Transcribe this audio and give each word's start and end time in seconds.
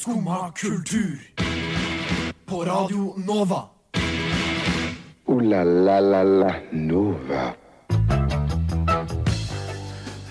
Skumma 0.00 0.52
kultur. 0.56 1.20
På 2.46 2.64
Radio 2.64 3.14
Nova. 3.16 3.62
O-la-la-la-la 5.26 6.54
Nova. 6.70 7.52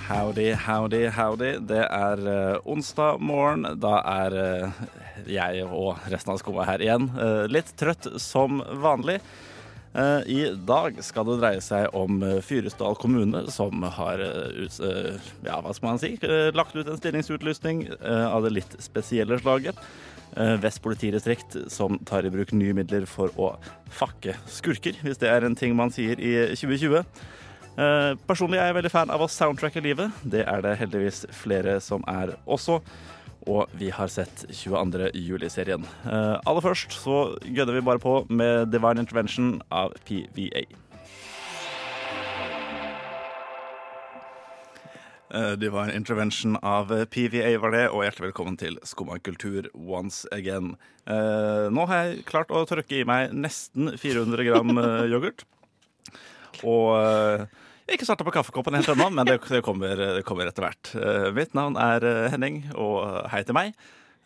Howdy, 0.08 0.54
howdy, 0.54 1.06
howdy. 1.08 1.52
Det 1.60 1.86
er 1.86 2.18
uh, 2.18 2.58
onsdag 2.66 3.22
morgen. 3.22 3.68
Da 3.78 4.02
er 4.02 4.38
uh, 4.40 4.82
jeg 5.30 5.62
og 5.68 6.02
resten 6.10 6.34
av 6.34 6.42
skumma 6.42 6.66
her 6.66 6.82
igjen. 6.82 7.06
Uh, 7.14 7.46
litt 7.46 7.70
trøtt 7.78 8.10
som 8.18 8.64
vanlig. 8.82 9.20
Eh, 9.94 10.22
I 10.30 10.42
dag 10.68 11.00
skal 11.04 11.26
det 11.26 11.40
dreie 11.42 11.64
seg 11.66 11.90
om 11.98 12.22
eh, 12.26 12.38
Fyresdal 12.46 12.98
kommune, 13.02 13.46
som 13.54 13.82
har 13.98 14.22
eh, 14.22 14.68
ja, 15.48 15.58
hva 15.64 15.74
skal 15.74 15.88
man 15.88 16.02
si, 16.02 16.14
lagt 16.54 16.78
ut 16.78 16.86
en 16.86 17.00
stillingsutlysning 17.00 17.88
av 18.00 18.46
det 18.46 18.54
litt 18.60 18.78
spesielle 18.84 19.40
slaget. 19.42 19.78
Vest 20.62 20.84
politidistrikt 20.86 21.56
som 21.74 21.98
tar 22.06 22.28
i 22.28 22.30
bruk 22.32 22.52
nye 22.54 22.76
midler 22.78 23.08
for 23.10 23.34
å 23.42 23.56
fakke 23.90 24.36
skurker, 24.48 25.00
hvis 25.02 25.18
det 25.20 25.32
er 25.32 25.44
en 25.48 25.58
ting 25.58 25.74
man 25.76 25.90
sier 25.92 26.22
i 26.22 26.36
2020. 26.54 27.02
Eh, 27.80 28.14
personlig 28.28 28.60
er 28.60 28.70
jeg 28.70 28.76
veldig 28.80 28.92
fan 28.92 29.12
av 29.14 29.22
å 29.24 29.30
soundtracke 29.32 29.82
livet. 29.84 30.12
Det 30.28 30.44
er 30.44 30.64
det 30.66 30.76
heldigvis 30.82 31.24
flere 31.36 31.78
som 31.84 32.04
er 32.12 32.34
også. 32.44 32.82
Og 33.48 33.72
vi 33.80 33.90
har 33.96 34.12
sett 34.12 34.44
22. 34.52 35.12
juli-serien. 35.16 35.86
Uh, 36.04 36.36
aller 36.44 36.66
først 36.66 36.96
så 36.98 37.22
gønner 37.46 37.78
vi 37.78 37.86
bare 37.88 38.04
på 38.04 38.22
med 38.30 38.72
Divine 38.74 39.06
Intervention 39.06 39.62
av 39.72 39.96
PVA. 40.08 40.66
Uh, 45.30 45.54
Divine 45.62 45.94
Intervention 45.94 46.58
av 46.66 46.90
PVA 47.14 47.54
var 47.62 47.76
det, 47.76 47.86
og 47.94 48.04
hjertelig 48.04 48.32
velkommen 48.32 48.58
til 48.60 48.80
Skumma 48.84 49.20
kultur 49.22 49.70
once 49.78 50.26
again. 50.36 50.74
Uh, 51.06 51.70
nå 51.72 51.86
har 51.90 52.04
jeg 52.04 52.26
klart 52.30 52.52
å 52.52 52.66
tørke 52.70 53.00
i 53.00 53.08
meg 53.08 53.32
nesten 53.38 53.94
400 53.98 54.46
gram 54.50 54.76
eh, 54.78 55.08
yoghurt. 55.14 55.46
Og 56.68 56.90
eh, 56.98 57.46
ikke 57.96 58.08
starta 58.08 58.26
på 58.28 58.34
kaffekoppen 58.36 58.76
helt 58.78 58.90
ennå, 58.94 59.08
men 59.14 59.28
det, 59.30 59.38
det, 59.50 59.62
kommer, 59.66 59.96
det 60.18 60.24
kommer 60.28 60.50
etter 60.50 60.66
hvert. 60.66 60.92
Eh, 61.00 61.30
mitt 61.36 61.56
navn 61.58 61.78
er 61.80 62.06
eh, 62.08 62.26
Henning, 62.34 62.62
og 62.76 63.30
hei 63.34 63.44
til 63.48 63.58
meg. 63.58 63.74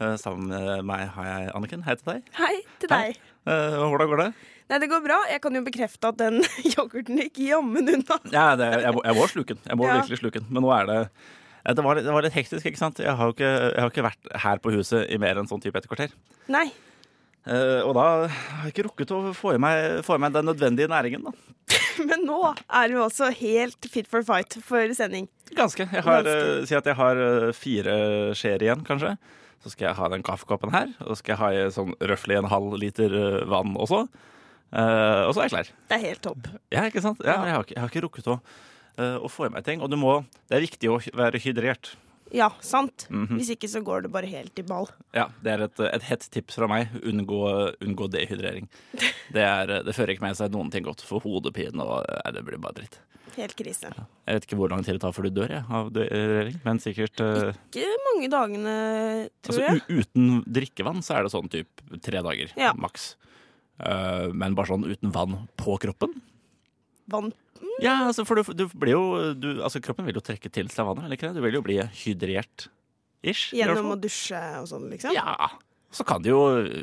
Eh, 0.01 0.15
sammen 0.21 0.49
med 0.51 0.83
meg 0.89 1.05
har 1.15 1.29
jeg 1.29 1.51
Anniken. 1.57 1.83
Hei 1.85 1.95
til 1.99 2.09
deg. 2.13 2.33
Hei 2.39 2.55
til 2.81 2.91
deg. 2.91 3.19
Hei. 3.19 3.53
hvordan 3.83 4.09
går 4.13 4.21
det? 4.23 4.31
Nei, 4.71 4.79
det 4.79 4.87
går 4.89 5.01
bra. 5.03 5.17
Jeg 5.29 5.41
kan 5.43 5.57
jo 5.59 5.61
bekrefte 5.65 6.09
at 6.13 6.17
den 6.21 6.39
yoghurten 6.73 7.19
gikk 7.19 7.41
jammen 7.45 7.89
unna. 7.97 8.17
Ja, 8.33 8.45
det, 8.59 8.69
jeg, 8.85 8.95
jeg 9.03 9.17
må 9.19 9.27
sluke 9.29 9.57
den. 9.57 9.63
Jeg 9.69 9.79
må 9.79 9.89
Ja. 9.89 9.97
virkelig 9.99 10.21
sluke 10.23 10.39
den. 10.41 10.49
Men 10.55 10.63
nå 10.65 10.71
er 10.75 10.87
det 10.89 10.97
eh, 11.03 11.75
det 11.77 11.83
var, 11.85 11.99
det 11.99 12.15
var 12.15 12.25
litt 12.25 12.35
hektisk, 12.35 12.65
ikke 12.71 12.79
sant? 12.79 12.99
Jeg 13.03 13.13
har 13.19 13.29
jo 13.29 13.35
ikke, 13.35 13.51
jeg 13.51 13.83
har 13.83 13.91
ikke 13.91 14.07
vært 14.07 14.33
her 14.47 14.63
på 14.63 14.73
huset 14.75 15.05
i 15.13 15.19
mer 15.21 15.37
enn 15.39 15.47
sånn 15.51 15.61
type 15.63 15.77
et 15.79 15.87
kvarter. 15.91 16.15
Nei. 16.51 16.69
Eh, 17.43 17.81
og 17.83 17.91
da 17.97 18.03
har 18.27 18.63
jeg 18.63 18.71
ikke 18.73 18.85
rukket 18.87 19.11
å 19.11 19.21
få 19.35 19.55
i 19.57 19.61
meg, 19.61 19.99
få 20.07 20.15
i 20.15 20.21
meg 20.23 20.31
den 20.35 20.47
nødvendige 20.47 20.87
næringen, 20.91 21.25
da. 21.27 21.33
Men 22.09 22.23
nå 22.27 22.39
er 22.53 22.91
du 22.91 22.97
også 23.03 23.29
helt 23.39 23.87
fit 23.91 24.07
for 24.09 24.23
fight 24.27 24.55
for 24.63 24.93
sending. 24.95 25.27
Ganske. 25.53 25.85
Jeg 25.91 26.05
har, 26.05 26.23
Ganske. 26.23 26.59
eh, 26.61 26.67
Si 26.69 26.77
at 26.79 26.87
jeg 26.89 26.97
har 26.99 27.19
eh, 27.27 27.49
fire 27.57 27.95
skjeer 28.39 28.63
igjen, 28.67 28.83
kanskje. 28.87 29.15
Så 29.63 29.71
skal 29.71 29.89
jeg 29.89 29.95
ha 29.99 30.07
den 30.11 30.23
kaffekoppen 30.27 30.73
her, 30.75 30.89
og 31.05 31.13
så 31.13 31.21
skal 31.21 31.33
jeg 31.35 31.39
ha 31.39 31.49
i 31.55 31.67
sånn 31.71 31.93
røftlig 32.03 32.35
en 32.35 32.49
halv 32.51 32.73
liter 32.81 33.13
vann 33.47 33.77
også. 33.79 34.01
Uh, 34.73 35.27
og 35.29 35.35
så 35.37 35.43
er 35.43 35.45
jeg 35.45 35.53
klar. 35.53 35.67
Det 35.87 35.95
er 35.95 36.01
helt 36.01 36.21
topp. 36.25 36.47
Ja, 36.73 36.81
ikke 36.89 37.03
sant? 37.05 37.19
Ja, 37.23 37.37
jeg 37.47 37.53
har 37.53 37.63
ikke, 37.63 37.75
jeg 37.77 37.79
har 37.83 37.91
ikke 37.93 38.01
rukket 38.07 38.27
å, 38.33 38.35
uh, 38.97 39.17
å 39.23 39.29
få 39.31 39.45
i 39.47 39.51
meg 39.53 39.63
ting. 39.67 39.79
Og 39.85 39.87
du 39.93 39.95
må, 40.01 40.17
det 40.49 40.57
er 40.57 40.63
viktig 40.65 40.89
å 40.91 40.97
være 41.15 41.39
hydrert. 41.45 41.93
Ja, 42.33 42.49
sant. 42.65 43.05
Mhm. 43.13 43.37
Hvis 43.37 43.51
ikke 43.53 43.69
så 43.69 43.83
går 43.85 44.07
det 44.07 44.11
bare 44.13 44.25
helt 44.29 44.57
i 44.57 44.63
ball. 44.65 44.87
Ja, 45.13 45.27
Det 45.43 45.51
er 45.53 45.63
et, 45.67 45.79
et 45.85 46.05
hett 46.09 46.27
tips 46.33 46.55
fra 46.57 46.67
meg. 46.67 46.89
Unngå, 47.05 47.39
unngå 47.85 48.07
dehydrering. 48.09 48.67
Det, 49.33 49.41
er, 49.41 49.79
det 49.85 49.93
fører 49.95 50.13
ikke 50.13 50.25
med 50.25 50.37
seg 50.37 50.51
noen 50.53 50.69
ting 50.73 50.83
godt 50.85 51.01
for 51.05 51.21
hodepine, 51.23 51.81
og 51.81 52.03
nei, 52.05 52.31
det 52.35 52.43
blir 52.45 52.59
bare 52.61 52.75
dritt. 52.81 52.99
Helt 53.33 53.55
krise. 53.57 53.89
Jeg 54.27 54.35
vet 54.37 54.43
ikke 54.45 54.57
hvor 54.59 54.69
lang 54.69 54.83
tid 54.85 54.93
det 54.99 55.01
tar 55.01 55.13
før 55.15 55.25
du 55.25 55.31
dør 55.39 55.49
jeg, 55.55 55.63
av 55.73 55.87
dehydrering, 55.95 56.59
men 56.67 56.81
sikkert 56.83 57.23
eh, 57.23 57.55
Ikke 57.71 57.87
mange 58.05 58.29
dagene, 58.29 58.75
tror 59.41 59.55
Altså, 59.55 59.63
jeg. 59.63 59.79
Altså, 59.79 60.03
uten 60.03 60.27
drikkevann 60.59 61.01
så 61.01 61.15
er 61.17 61.25
det 61.25 61.31
sånn 61.33 61.49
type 61.49 62.01
tre 62.05 62.21
dager, 62.25 62.53
Ja. 62.61 62.73
maks. 62.77 63.15
Uh, 63.81 64.29
men 64.37 64.53
bare 64.53 64.69
sånn 64.69 64.85
uten 64.85 65.09
vann 65.15 65.47
på 65.57 65.79
kroppen? 65.81 66.13
Vann. 67.11 67.33
Ja, 67.83 68.07
altså, 68.07 68.25
for 68.27 68.39
du, 68.39 68.53
du 68.55 68.65
blir 68.79 68.95
jo 68.95 69.03
du, 69.35 69.49
Altså, 69.63 69.81
kroppen 69.83 70.07
vil 70.07 70.17
jo 70.17 70.23
trekke 70.23 70.51
til 70.53 70.69
seg 70.71 70.87
vannet, 70.87 71.05
eller 71.07 71.19
ikke 71.19 71.31
det? 71.31 71.39
Du 71.39 71.45
vil 71.45 71.57
jo 71.57 71.63
bli 71.65 71.77
hydrert-ish. 72.03 73.53
Gjennom 73.55 73.93
å 73.95 73.99
dusje 73.99 74.41
og 74.59 74.67
sånn, 74.71 74.89
liksom. 74.91 75.15
Ja. 75.15 75.51
Så 75.93 76.05
kan 76.09 76.23
du 76.25 76.31
jo, 76.31 76.39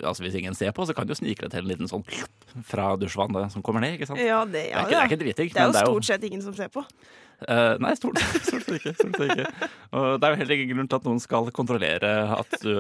altså 0.07 0.23
hvis 0.23 0.37
ingen 0.39 0.55
ser 0.55 0.71
på, 0.75 0.85
så 0.87 0.95
kan 0.95 1.07
du 1.07 1.11
jo 1.11 1.19
snike 1.19 1.43
deg 1.43 1.51
til 1.51 1.65
en 1.65 1.71
liten 1.73 1.91
sånn 1.91 2.05
fra 2.67 2.93
dusjvannet 2.99 3.51
som 3.51 3.65
kommer 3.67 3.83
ned, 3.83 3.97
ikke 3.97 4.07
sant? 4.07 4.23
Ja, 4.23 4.45
det, 4.47 4.69
Det 4.69 4.71
er 4.71 4.85
ikke, 4.85 4.91
det 4.93 5.01
er 5.01 5.09
ikke 5.09 5.21
dritdigg, 5.25 5.51
Det 5.55 5.63
er 5.63 5.67
jo 5.67 5.75
det 5.75 5.81
er 5.81 5.91
stort 5.91 6.07
sett 6.07 6.27
ingen 6.29 6.45
som 6.45 6.55
ser 6.55 6.71
på. 6.71 6.85
Uh, 7.41 7.75
nei, 7.83 7.95
stort, 7.99 8.21
stort 8.47 8.69
sett 8.69 8.77
ikke. 8.79 8.95
Stort 8.95 9.19
sett 9.19 9.33
ikke. 9.35 9.71
Og 9.99 10.07
det 10.21 10.29
er 10.29 10.37
jo 10.37 10.41
heller 10.45 10.55
ingen 10.57 10.71
grunn 10.77 10.91
til 10.93 11.01
at 11.01 11.09
noen 11.11 11.23
skal 11.25 11.51
kontrollere 11.57 12.13
at 12.37 12.55
du, 12.63 12.71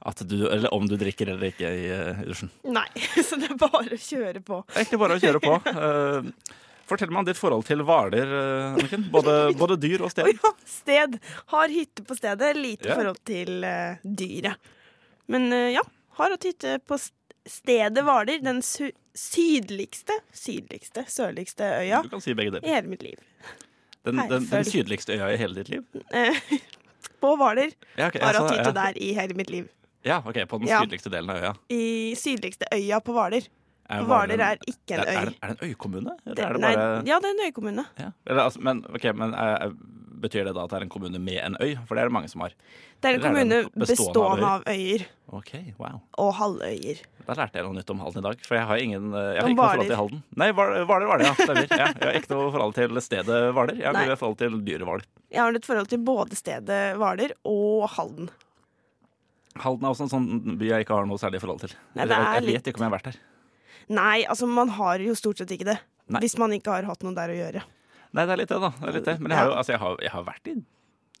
at 0.00 0.22
du 0.24 0.48
Eller 0.48 0.72
om 0.74 0.88
du 0.88 0.96
drikker 0.96 1.28
eller 1.34 1.50
ikke 1.50 1.68
i, 1.68 1.84
eh, 1.92 2.22
i 2.22 2.26
dusjen. 2.30 2.50
Nei, 2.64 2.88
så 3.26 3.36
det 3.40 3.50
er 3.52 3.60
bare 3.60 3.96
å 3.96 4.00
kjøre 4.00 4.40
på. 4.40 4.62
Det 4.68 4.76
er 4.78 4.84
egentlig 4.84 5.00
bare 5.02 5.18
å 5.18 5.22
kjøre 5.22 5.42
på. 5.44 5.56
Uh, 5.76 6.56
fortell 6.90 7.12
meg 7.12 7.22
om 7.22 7.28
ditt 7.28 7.40
forhold 7.40 7.66
til 7.68 7.84
Hvaler, 7.86 8.32
uh, 8.32 8.74
Anniken. 8.74 9.06
Både, 9.12 9.36
både 9.62 9.76
dyr 9.80 10.06
og 10.06 10.12
sted. 10.14 10.30
sted. 10.30 10.40
ja, 10.40 10.52
sted. 10.72 11.18
Har 11.52 11.72
hytte 11.74 12.06
på 12.06 12.16
stedet. 12.18 12.54
Lite 12.56 12.88
yeah. 12.88 12.96
forhold 12.96 13.20
til 13.28 13.66
uh, 13.66 14.00
dyret. 14.02 14.72
Men 15.30 15.52
eh, 15.54 15.68
ja, 15.76 15.84
har 16.18 16.32
hatt 16.34 16.44
hytte 16.48 16.80
på 16.82 16.96
st- 16.98 17.36
stedet 17.46 18.02
Hvaler. 18.02 18.40
Den 18.42 18.64
su 18.66 18.88
sydligste, 19.14 20.14
sydligste, 20.32 21.02
sørligste 21.10 21.66
øya 21.80 21.98
Du 22.06 22.12
kan 22.12 22.22
si 22.22 22.34
begge 22.38 22.60
i 22.62 22.70
hele 22.70 22.88
mitt 22.88 23.02
liv. 23.02 23.18
Den, 24.06 24.20
den, 24.30 24.46
den 24.48 24.64
sydligste 24.64 25.16
øya 25.18 25.32
i 25.34 25.38
hele 25.38 25.58
ditt 25.58 25.68
liv? 25.68 26.02
Eh, 26.14 26.38
på 27.20 27.34
Hvaler. 27.36 27.74
Ja, 27.98 28.08
okay, 28.08 28.22
Har 28.22 28.38
hatt 28.38 28.54
hytte 28.54 28.70
ja. 28.70 28.76
der 28.78 28.98
i 28.98 29.12
hele 29.18 29.36
mitt 29.38 29.50
liv. 29.50 29.68
Ja, 30.04 30.22
ok, 30.24 30.38
på 30.48 30.58
den 30.58 30.68
Ja. 30.68 30.80
sydligste 30.80 31.10
delen 31.12 31.30
av 31.30 31.36
øya. 31.42 31.54
I 31.68 32.14
sydligste 32.16 32.64
øya 32.72 33.00
på 33.04 33.12
Hvaler. 33.12 33.48
Er 33.90 34.04
Hvaler 34.06 34.34
en- 34.34 34.40
er 34.40 34.56
ikke 34.70 34.94
en 34.94 35.00
er, 35.00 35.06
øy. 35.06 35.34
er 35.42 35.48
det 35.48 35.62
en 35.62 35.68
øykommune? 35.68 36.12
Eller 36.26 36.44
er 36.46 36.52
det 36.52 36.60
nei, 36.60 36.74
bare 36.76 37.06
ja, 37.06 37.18
det 37.18 37.26
er 37.26 37.34
en 37.34 37.46
øykommune. 37.52 37.86
ja. 37.98 38.10
Eller, 38.26 38.42
altså, 38.44 38.60
men, 38.60 38.84
ok, 38.94 39.04
men 39.14 39.34
eh, 39.34 39.70
Betyr 40.20 40.44
det 40.44 40.52
da 40.54 40.64
at 40.64 40.68
det 40.68 40.76
er 40.76 40.82
en 40.84 40.88
kommune 40.92 41.18
med 41.18 41.38
en 41.40 41.54
øy? 41.62 41.78
For 41.88 41.94
det 41.96 42.02
er 42.02 42.08
det 42.10 42.12
mange 42.12 42.28
som 42.28 42.42
har. 42.42 42.50
Det 43.00 43.08
er 43.08 43.14
en 43.14 43.14
Eller 43.14 43.24
er 43.24 43.32
kommune 43.32 43.48
det 43.48 43.64
en 43.64 43.80
bestående 43.80 44.12
bestående 44.12 44.44
av 44.44 44.62
øyer 44.68 45.04
Ok, 45.32 45.52
wow. 45.78 46.00
og 46.18 46.34
halvøyer. 46.34 46.98
Da 47.26 47.32
lærte 47.38 47.54
jeg 47.56 47.64
noe 47.64 47.72
nytt 47.72 47.90
om 47.90 47.98
Halden 48.00 48.18
i 48.20 48.28
dag. 48.28 48.36
For 48.44 48.54
jeg 48.58 48.66
har 48.68 48.76
ingen 48.76 49.14
eh, 49.14 49.32
Jeg 49.32 49.40
har 49.40 49.44
Om 49.44 49.50
ikke 49.50 49.56
noe 49.56 49.64
forhold 49.64 49.80
Hvaler. 49.80 49.88
til 49.88 49.96
Halden. 49.96 50.22
Nei, 50.36 50.50
Hval- 50.52 50.84
Hvaler 50.84 51.06
var 51.08 51.18
det, 51.18 51.26
ja. 51.26 51.32
Stemmer. 51.40 51.66
Ja, 51.70 51.86
jeg 51.88 52.04
har 52.04 52.20
ikke 52.20 52.30
noe 52.34 52.52
forhold 52.52 52.74
til 52.74 53.00
stedet 53.00 53.40
Hvaler. 53.56 53.74
Jeg 53.80 53.86
har 53.86 53.92
Nei. 53.96 54.06
bare 54.10 54.16
forhold 54.20 54.36
til 54.44 54.60
dyret 54.60 54.84
Hval. 54.84 55.02
Jeg 55.32 55.40
har 55.40 55.54
et 55.56 55.64
forhold 55.64 55.88
til 55.88 55.98
både 56.04 56.36
stedet 56.36 56.96
Hvaler 57.00 57.32
og 57.46 57.88
Halden. 57.96 58.28
Halden 59.58 59.84
er 59.84 59.90
også 59.90 60.06
en 60.06 60.12
sånn 60.12 60.58
by 60.60 60.66
jeg 60.68 60.84
ikke 60.86 60.94
har 60.94 61.06
noe 61.10 61.18
særlig 61.18 61.40
forhold 61.42 61.60
til. 61.64 61.72
Nei, 61.98 62.06
jeg 62.06 62.42
litt- 62.44 62.54
vet 62.60 62.68
ikke 62.70 62.78
om 62.80 62.84
jeg 62.86 62.90
har 62.90 62.98
vært 62.98 63.08
der. 63.10 63.16
Nei, 63.90 64.24
altså 64.30 64.46
man 64.46 64.68
har 64.68 64.98
jo 65.02 65.14
stort 65.18 65.38
sett 65.38 65.50
ikke 65.50 65.64
det. 65.66 65.78
Nei. 66.08 66.20
Hvis 66.20 66.36
man 66.38 66.50
ikke 66.54 66.70
har 66.70 66.84
hatt 66.86 67.02
noe 67.02 67.14
der 67.14 67.28
å 67.32 67.38
gjøre. 67.38 67.62
Nei, 68.12 68.24
det 68.26 68.32
er 68.32 68.36
litt 68.36 68.48
det, 68.48 68.60
da. 68.60 68.70
Det 68.80 68.94
litt 68.94 69.04
det. 69.04 69.16
Men 69.20 69.30
jeg 69.30 69.38
har, 69.38 69.46
jo, 69.50 69.56
altså, 69.58 69.72
jeg, 69.72 69.80
har, 69.80 69.96
jeg 70.02 70.10
har 70.10 70.24
vært 70.24 70.46
i 70.50 70.54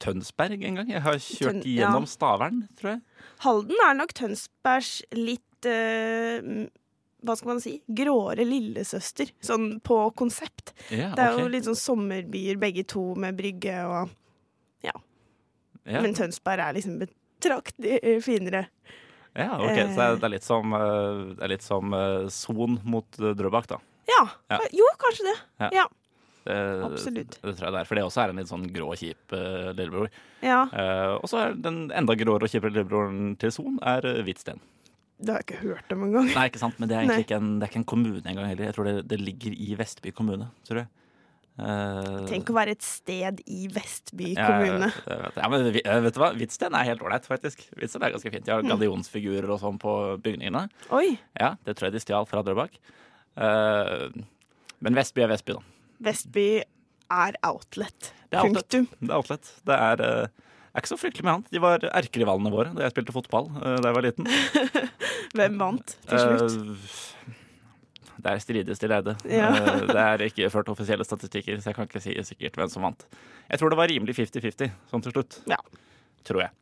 Tønsberg 0.00 0.64
en 0.64 0.74
gang. 0.80 0.88
Jeg 0.90 1.02
har 1.02 1.14
kjørt 1.18 1.58
Tøn- 1.60 1.64
ja. 1.66 1.86
gjennom 1.90 2.06
Stavern, 2.08 2.68
tror 2.78 2.90
jeg. 2.94 3.00
Halden 3.44 3.76
er 3.86 3.94
nok 3.98 4.12
Tønsbergs 4.16 5.02
litt 5.12 5.66
eh, 5.68 6.40
Hva 7.22 7.36
skal 7.36 7.50
man 7.52 7.60
si? 7.60 7.74
Gråere 7.86 8.46
lillesøster. 8.48 9.30
Sånn 9.44 9.80
på 9.84 9.98
konsept. 10.16 10.72
Ja, 10.90 11.10
Det 11.14 11.26
er 11.26 11.38
jo 11.42 11.48
litt 11.52 11.66
sånn 11.68 11.76
sommerbyer 11.76 12.56
begge 12.62 12.86
to 12.88 13.14
med 13.14 13.36
brygge 13.36 13.76
og 13.84 14.08
ja. 14.86 14.94
Men 15.84 16.14
Tønsberg 16.14 16.60
er 16.64 16.74
liksom 16.78 16.98
betraktelig 17.40 17.98
eh, 18.02 18.18
finere. 18.24 18.66
ja, 19.34 19.54
ok. 19.56 19.78
Så 19.94 20.10
det 20.20 20.28
er, 20.28 20.34
litt 20.36 20.46
som, 20.46 20.76
eh, 20.76 21.22
det 21.34 21.46
er 21.48 21.54
litt 21.56 21.64
som 21.66 21.96
eh, 21.96 22.26
Son 22.34 22.78
mot 22.84 23.22
eh, 23.22 23.32
Drøbak, 23.38 23.70
da. 23.72 23.80
Ja. 24.10 24.26
Ja. 24.52 24.60
Jo, 24.74 24.86
kanskje 25.00 25.30
det. 25.30 25.38
Ja. 25.64 25.70
Ja. 25.82 25.88
Det, 26.44 26.56
Absolutt. 26.84 27.36
Det 27.42 27.52
tror 27.52 27.66
jeg 27.68 27.74
det 27.74 27.80
er. 27.82 27.88
For 27.88 27.98
det 27.98 28.04
også 28.06 28.22
er 28.22 28.32
en 28.32 28.40
litt 28.40 28.50
sånn 28.50 28.66
grå 28.72 28.94
kjip 28.96 29.34
uh, 29.36 29.70
lillebror. 29.76 30.08
ja. 30.40 30.62
Uh, 30.72 31.18
og 31.20 31.28
så 31.30 31.42
er 31.42 31.58
den 31.68 31.82
enda 31.94 32.16
gråere 32.18 32.48
og 32.48 32.52
kjipere 32.52 32.72
lillebroren 32.78 33.34
til 33.40 33.52
Son 33.54 33.76
er 33.84 34.06
uh, 34.08 34.22
Hvitsten. 34.24 34.62
Det 35.20 35.34
har 35.34 35.42
jeg 35.42 35.50
ikke 35.50 35.60
hørt 35.66 35.92
om 35.92 36.06
engang. 36.06 36.30
Nei, 36.32 36.46
ikke 36.48 36.62
sant, 36.62 36.78
men 36.80 36.88
det 36.88 36.96
er 36.96 37.04
Nei. 37.04 37.10
egentlig 37.10 37.26
ikke 37.28 37.40
en, 37.42 37.52
det 37.60 37.66
er 37.66 37.72
ikke 37.74 37.82
en 37.82 37.90
kommune 37.92 38.22
engang 38.24 38.48
heller. 38.48 38.70
Jeg 38.70 38.76
tror 38.78 38.88
det, 38.88 38.94
det 39.10 39.20
ligger 39.20 39.52
i 39.52 39.74
Vestby 39.76 40.14
kommune, 40.16 40.48
tror 40.64 40.80
jeg. 40.80 40.90
Eh, 41.60 42.20
Tenk 42.30 42.48
å 42.48 42.54
være 42.56 42.72
et 42.76 42.82
sted 42.86 43.40
i 43.46 43.66
Vestby 43.68 44.30
kommune. 44.38 44.88
Ja, 45.04 45.16
vet, 45.26 45.36
ja, 45.42 45.48
men 45.52 45.66
eh, 45.76 46.00
vet 46.06 46.14
du 46.16 46.20
hva? 46.22 46.30
Hvitsten 46.38 46.72
er 46.78 46.86
helt 46.88 47.02
ålreit, 47.04 47.26
faktisk. 47.28 47.66
Hvitsten 47.76 48.02
er 48.06 48.14
ganske 48.14 48.32
fint. 48.32 48.46
De 48.46 48.54
har 48.54 48.62
Mm. 48.64 48.70
gallionsfigurer 48.72 49.50
og 49.52 49.60
sånn 49.60 49.78
på 49.82 49.94
bygningene. 50.24 50.68
Oi. 50.96 51.18
Ja, 51.38 51.54
Det 51.64 51.76
tror 51.76 51.90
jeg 51.90 51.98
de 51.98 52.00
stjal 52.06 52.26
fra 52.30 52.42
Drøbak. 52.46 52.78
Eh, 53.36 54.08
men 54.80 54.94
Vestby 54.96 55.22
er 55.22 55.28
Vestby, 55.34 55.52
da. 55.58 55.60
Vestby 56.00 56.46
er 57.10 57.36
outlet. 57.44 58.12
Det 58.30 58.38
er 58.38 58.44
outlet. 58.46 58.68
Punktum. 58.70 58.88
Det 59.00 59.10
er 59.10 59.16
outlet. 59.16 59.52
Det 59.66 59.76
er, 59.76 59.96
Det 60.70 60.76
er 60.78 60.80
ikke 60.84 60.92
så 60.94 61.00
fryktelig 61.02 61.24
med 61.26 61.32
annet. 61.34 61.50
De 61.50 61.58
var 61.58 61.78
erkerivalene 61.80 62.50
våre 62.54 62.72
da 62.76 62.84
jeg 62.86 62.92
spilte 62.94 63.12
fotball 63.12 63.48
da 63.60 63.90
jeg 63.90 63.94
var 63.96 64.04
liten. 64.06 64.24
Hvem 65.36 65.58
vant 65.58 65.96
til 66.06 66.18
slutt? 66.22 67.36
Eh, 68.20 68.24
det 68.24 68.32
er 68.36 68.42
strides 68.44 68.82
de 68.82 68.90
lærde. 68.90 69.16
Ja. 69.28 69.50
Eh, 69.56 69.84
det 69.88 70.00
er 70.04 70.24
ikke 70.28 70.50
ført 70.52 70.68
offisielle 70.72 71.04
statistikker, 71.06 71.60
så 71.60 71.70
jeg 71.70 71.78
kan 71.78 71.88
ikke 71.88 72.02
si 72.04 72.16
sikkert 72.32 72.58
hvem 72.60 72.72
som 72.72 72.84
vant. 72.86 73.06
Jeg 73.48 73.60
tror 73.60 73.72
det 73.72 73.80
var 73.80 73.90
rimelig 73.90 74.16
50-50 74.18 74.74
sånn 74.90 75.04
til 75.04 75.16
slutt. 75.16 75.40
Ja. 75.50 75.60
Tror 76.28 76.44
jeg. 76.44 76.54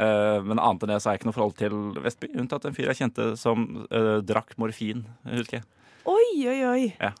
Eh, 0.00 0.38
men 0.46 0.62
annet 0.62 0.86
enn 0.86 0.94
det 0.94 1.00
så 1.02 1.10
har 1.10 1.16
jeg 1.16 1.22
ikke 1.22 1.30
noe 1.30 1.36
forhold 1.36 1.58
til 1.58 1.76
Vestby, 2.00 2.32
unntatt 2.40 2.66
en 2.66 2.76
fyr 2.76 2.90
jeg 2.92 3.02
kjente 3.02 3.32
som 3.40 3.68
uh, 3.90 4.18
drakk 4.24 4.56
morfin, 4.60 5.04
husker 5.28 5.60
jeg. 5.60 5.68
Oi, 6.08 6.26
oi, 6.48 6.58
oi. 6.64 6.82
Ja. 6.96 7.12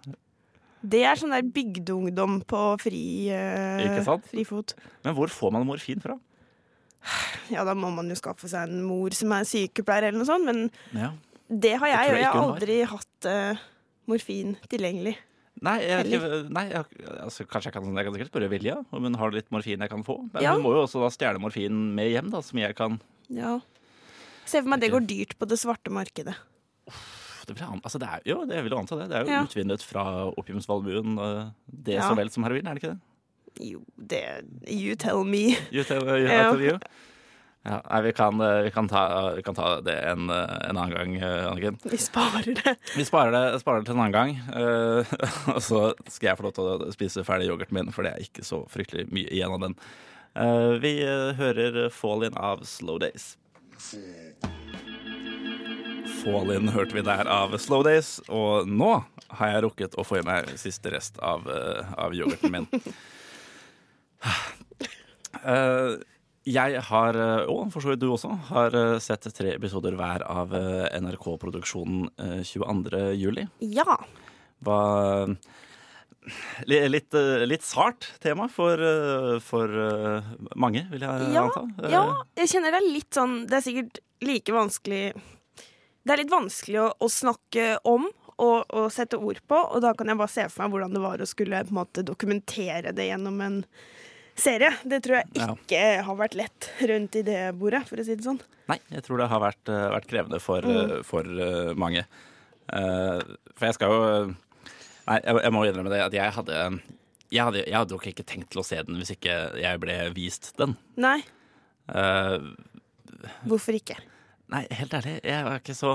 Det 0.80 1.02
er 1.04 1.18
sånn 1.20 1.34
der 1.34 1.44
bygdeungdom 1.44 2.40
på 2.48 2.60
fri, 2.80 3.04
uh, 3.34 4.20
frifot. 4.30 4.76
Men 5.04 5.16
hvor 5.18 5.32
får 5.34 5.52
man 5.56 5.66
morfin 5.68 6.00
fra? 6.00 6.16
Ja, 7.50 7.64
da 7.66 7.74
må 7.74 7.90
man 7.92 8.08
jo 8.12 8.16
skaffe 8.18 8.48
seg 8.48 8.70
en 8.70 8.84
mor 8.84 9.12
som 9.16 9.32
er 9.34 9.46
sykepleier 9.48 10.08
eller 10.08 10.20
noe 10.20 10.28
sånt, 10.28 10.46
men 10.46 10.70
Ja. 10.96 11.10
Det 11.50 11.74
har 11.82 11.88
jeg, 11.90 11.98
og 11.98 12.14
jeg 12.14 12.22
jeg 12.22 12.30
har 12.30 12.42
aldri 12.46 12.76
hatt 12.86 13.26
uh, 13.26 13.56
morfin 14.10 14.56
tilgjengelig. 14.70 15.16
Nei, 15.60 15.74
jeg, 15.82 16.20
nei 16.48 16.62
jeg, 16.70 16.84
altså, 17.20 17.44
kanskje 17.44 17.68
jeg 17.68 17.74
kan, 17.74 17.88
jeg 17.92 18.06
kan 18.06 18.14
sikkert 18.14 18.30
spørre 18.32 18.48
Vilja 18.48 18.78
om 18.96 19.04
hun 19.04 19.14
har 19.20 19.34
litt 19.34 19.50
morfin 19.52 19.82
jeg 19.84 19.90
kan 19.92 20.04
få. 20.06 20.16
Men 20.32 20.42
Ja. 20.46 20.54
hun 20.54 20.62
må 20.64 20.72
jo 20.72 20.84
også 20.86 21.02
da 21.02 21.10
stjele 21.12 21.42
morfin 21.42 21.74
med 21.94 22.08
hjem, 22.14 22.30
da, 22.32 22.40
som 22.40 22.58
jeg 22.62 22.76
kan 22.78 23.00
Ja. 23.28 23.58
Se 24.46 24.62
for 24.62 24.68
meg 24.72 24.80
det 24.80 24.90
går 24.90 25.04
dyrt 25.06 25.36
på 25.38 25.46
det 25.46 25.58
svarte 25.60 25.90
markedet. 25.92 26.34
det 27.46 27.54
blir, 27.58 27.66
altså, 27.82 27.98
det 27.98 28.08
er, 28.08 28.20
Jo, 28.24 28.44
det 28.46 28.62
vil 28.64 28.72
jo 28.72 28.78
anta 28.78 28.96
det. 28.96 29.08
Det 29.10 29.16
er 29.18 29.24
jo 29.26 29.30
Ja. 29.34 29.42
utvinnet 29.44 29.82
fra 29.82 30.04
opiumsvalmuen, 30.32 31.18
eh, 31.18 31.50
det 31.66 31.94
Ja. 31.94 32.08
så 32.08 32.16
vel 32.16 32.30
som 32.30 32.44
heroin, 32.44 32.66
er 32.66 32.74
det 32.74 32.82
ikke 32.82 32.94
det? 32.94 33.00
Jo, 33.60 33.80
det 33.98 34.24
You 34.70 34.94
tell 34.96 35.24
me. 35.24 35.56
You 35.70 35.84
tell, 35.84 36.02
you, 36.06 36.26
tell 36.28 36.60
you. 36.62 36.78
Ja, 37.62 37.82
nei, 37.90 38.02
vi 38.02 38.12
kan, 38.12 38.40
eh, 38.40 38.62
vi, 38.62 38.70
kan 38.70 38.88
ta, 38.88 39.34
vi 39.36 39.42
kan 39.42 39.54
ta 39.54 39.80
det 39.80 39.92
en, 39.92 40.30
eh, 40.30 40.68
en 40.68 40.76
annen 40.76 40.90
gang, 40.90 41.16
eh, 41.16 41.50
Anniken. 41.50 41.78
Vi 41.82 41.98
sparer 41.98 42.54
det. 42.54 42.76
Vi 42.96 43.04
sparer 43.04 43.30
det, 43.30 43.60
sparer 43.60 43.82
det 43.82 43.90
til 43.90 43.98
en 43.98 44.00
annen 44.00 44.14
gang. 44.14 44.32
Uh, 44.48 45.04
og 45.54 45.60
så 45.62 45.82
skal 46.08 46.30
jeg 46.30 46.38
få 46.38 46.46
lov 46.46 46.54
til 46.56 46.70
å 46.70 46.92
spise 46.94 47.24
ferdig 47.26 47.50
yoghurten 47.50 47.76
min, 47.76 47.92
for 47.92 48.06
det 48.06 48.14
er 48.14 48.24
ikke 48.24 48.46
så 48.48 48.62
fryktelig 48.72 49.10
mye 49.12 49.28
igjen 49.28 49.52
av 49.52 49.60
den. 49.66 49.76
Uh, 50.32 50.80
vi 50.80 50.94
hører 51.36 51.90
Fall 51.92 52.24
In 52.30 52.38
av 52.40 52.64
Slow 52.64 52.96
Days. 53.02 53.34
Fall 56.22 56.54
In 56.56 56.72
hørte 56.72 56.96
vi 56.96 57.04
der 57.04 57.28
av 57.28 57.58
Slow 57.60 57.84
Days, 57.84 58.22
og 58.32 58.72
nå 58.72 58.94
har 59.36 59.52
jeg 59.52 59.66
rukket 59.66 60.00
å 60.00 60.06
få 60.06 60.22
i 60.22 60.24
meg 60.24 60.48
siste 60.56 60.96
rest 60.96 61.20
av, 61.20 61.44
uh, 61.44 61.92
av 62.00 62.16
yoghurten 62.16 62.56
min. 62.56 62.70
Eh, 65.40 65.92
jeg 66.48 66.80
har, 66.88 67.16
eh, 67.20 67.46
og 67.52 67.68
for 67.72 67.84
så 67.84 67.92
vidt 67.92 68.00
du 68.00 68.08
også, 68.14 68.30
har 68.48 68.74
eh, 68.76 68.98
sett 69.02 69.26
tre 69.36 69.52
episoder 69.58 69.96
hver 69.98 70.22
av 70.24 70.54
eh, 70.56 70.86
NRK-produksjonen 71.00 72.06
eh, 72.16 72.38
22. 72.48 73.02
juli. 73.20 73.44
Ja. 73.60 73.98
Hva 74.64 74.78
li- 76.68 76.88
Litt, 76.88 77.14
litt 77.48 77.62
sart 77.64 78.10
tema 78.20 78.48
for, 78.52 78.76
for 79.44 79.72
mange, 80.60 80.86
vil 80.92 81.04
jeg 81.06 81.30
Ja, 81.34 81.44
anta. 81.48 81.88
Ja, 81.92 82.02
jeg 82.36 82.50
kjenner 82.52 82.74
det 82.76 82.80
er 82.82 82.90
litt 82.92 83.16
sånn 83.16 83.38
Det 83.48 83.56
er 83.56 83.64
sikkert 83.64 84.00
like 84.24 84.52
vanskelig 84.52 85.02
Det 85.16 86.12
er 86.12 86.20
litt 86.20 86.32
vanskelig 86.32 86.82
å, 86.84 86.90
å 87.00 87.08
snakke 87.12 87.70
om 87.88 88.08
og, 88.40 88.64
og 88.72 88.86
sette 88.92 89.18
ord 89.20 89.36
på, 89.48 89.56
og 89.56 89.82
da 89.84 89.90
kan 89.92 90.08
jeg 90.08 90.16
bare 90.16 90.32
se 90.32 90.44
for 90.48 90.62
meg 90.64 90.72
hvordan 90.72 90.94
det 90.96 91.00
var 91.02 91.20
å 91.20 91.26
skulle 91.28 91.58
måte 91.76 92.00
dokumentere 92.08 92.92
det 92.96 93.10
gjennom 93.10 93.36
en 93.44 93.58
serie. 94.40 94.70
Det 94.84 95.02
tror 95.04 95.16
jeg 95.20 95.26
Ja. 95.38 95.46
ikke 95.54 95.82
har 96.06 96.16
vært 96.16 96.34
lett 96.38 96.70
rundt 96.88 97.16
i 97.16 97.22
det 97.22 97.40
bordet, 97.58 97.84
for 97.88 97.96
å 97.96 98.04
si 98.04 98.14
det 98.14 98.24
sånn. 98.24 98.40
Nei, 98.68 98.78
jeg 98.90 99.02
tror 99.06 99.18
det 99.18 99.28
har 99.28 99.40
vært, 99.40 99.68
eh, 99.68 99.88
vært 99.96 100.06
krevende 100.10 100.40
for, 100.40 100.62
Mm. 100.62 100.90
eh, 100.98 101.02
for 101.02 101.20
eh, 101.24 101.74
mange. 101.74 102.04
For 102.70 103.66
jeg 103.66 103.74
skal 103.74 103.90
jo 103.90 104.34
Nei, 105.08 105.16
jeg, 105.24 105.42
jeg 105.42 105.52
må 105.52 105.64
innrømme 105.66 105.90
det 105.90 106.00
at 106.04 106.12
jeg 106.12 106.32
hadde 106.32 106.80
jeg 107.32 107.42
hadde, 107.46 107.64
jeg 107.66 107.74
hadde 107.74 107.90
jo 107.94 107.98
ikke 107.98 108.24
tenkt 108.26 108.50
til 108.50 108.60
å 108.60 108.64
se 108.66 108.76
den 108.82 108.96
hvis 108.98 109.10
ikke 109.16 109.34
jeg 109.60 109.80
ble 109.80 109.96
vist 110.14 110.52
den. 110.56 110.76
Nei, 110.96 111.22
Uh, 111.90 112.38
hvorfor 113.44 113.74
ikke? 113.74 113.96
Nei, 114.48 114.64
helt 114.70 114.92
ærlig, 114.94 115.16
jeg 115.24 115.44
var 115.44 115.58
ikke 115.58 115.74
så 115.74 115.90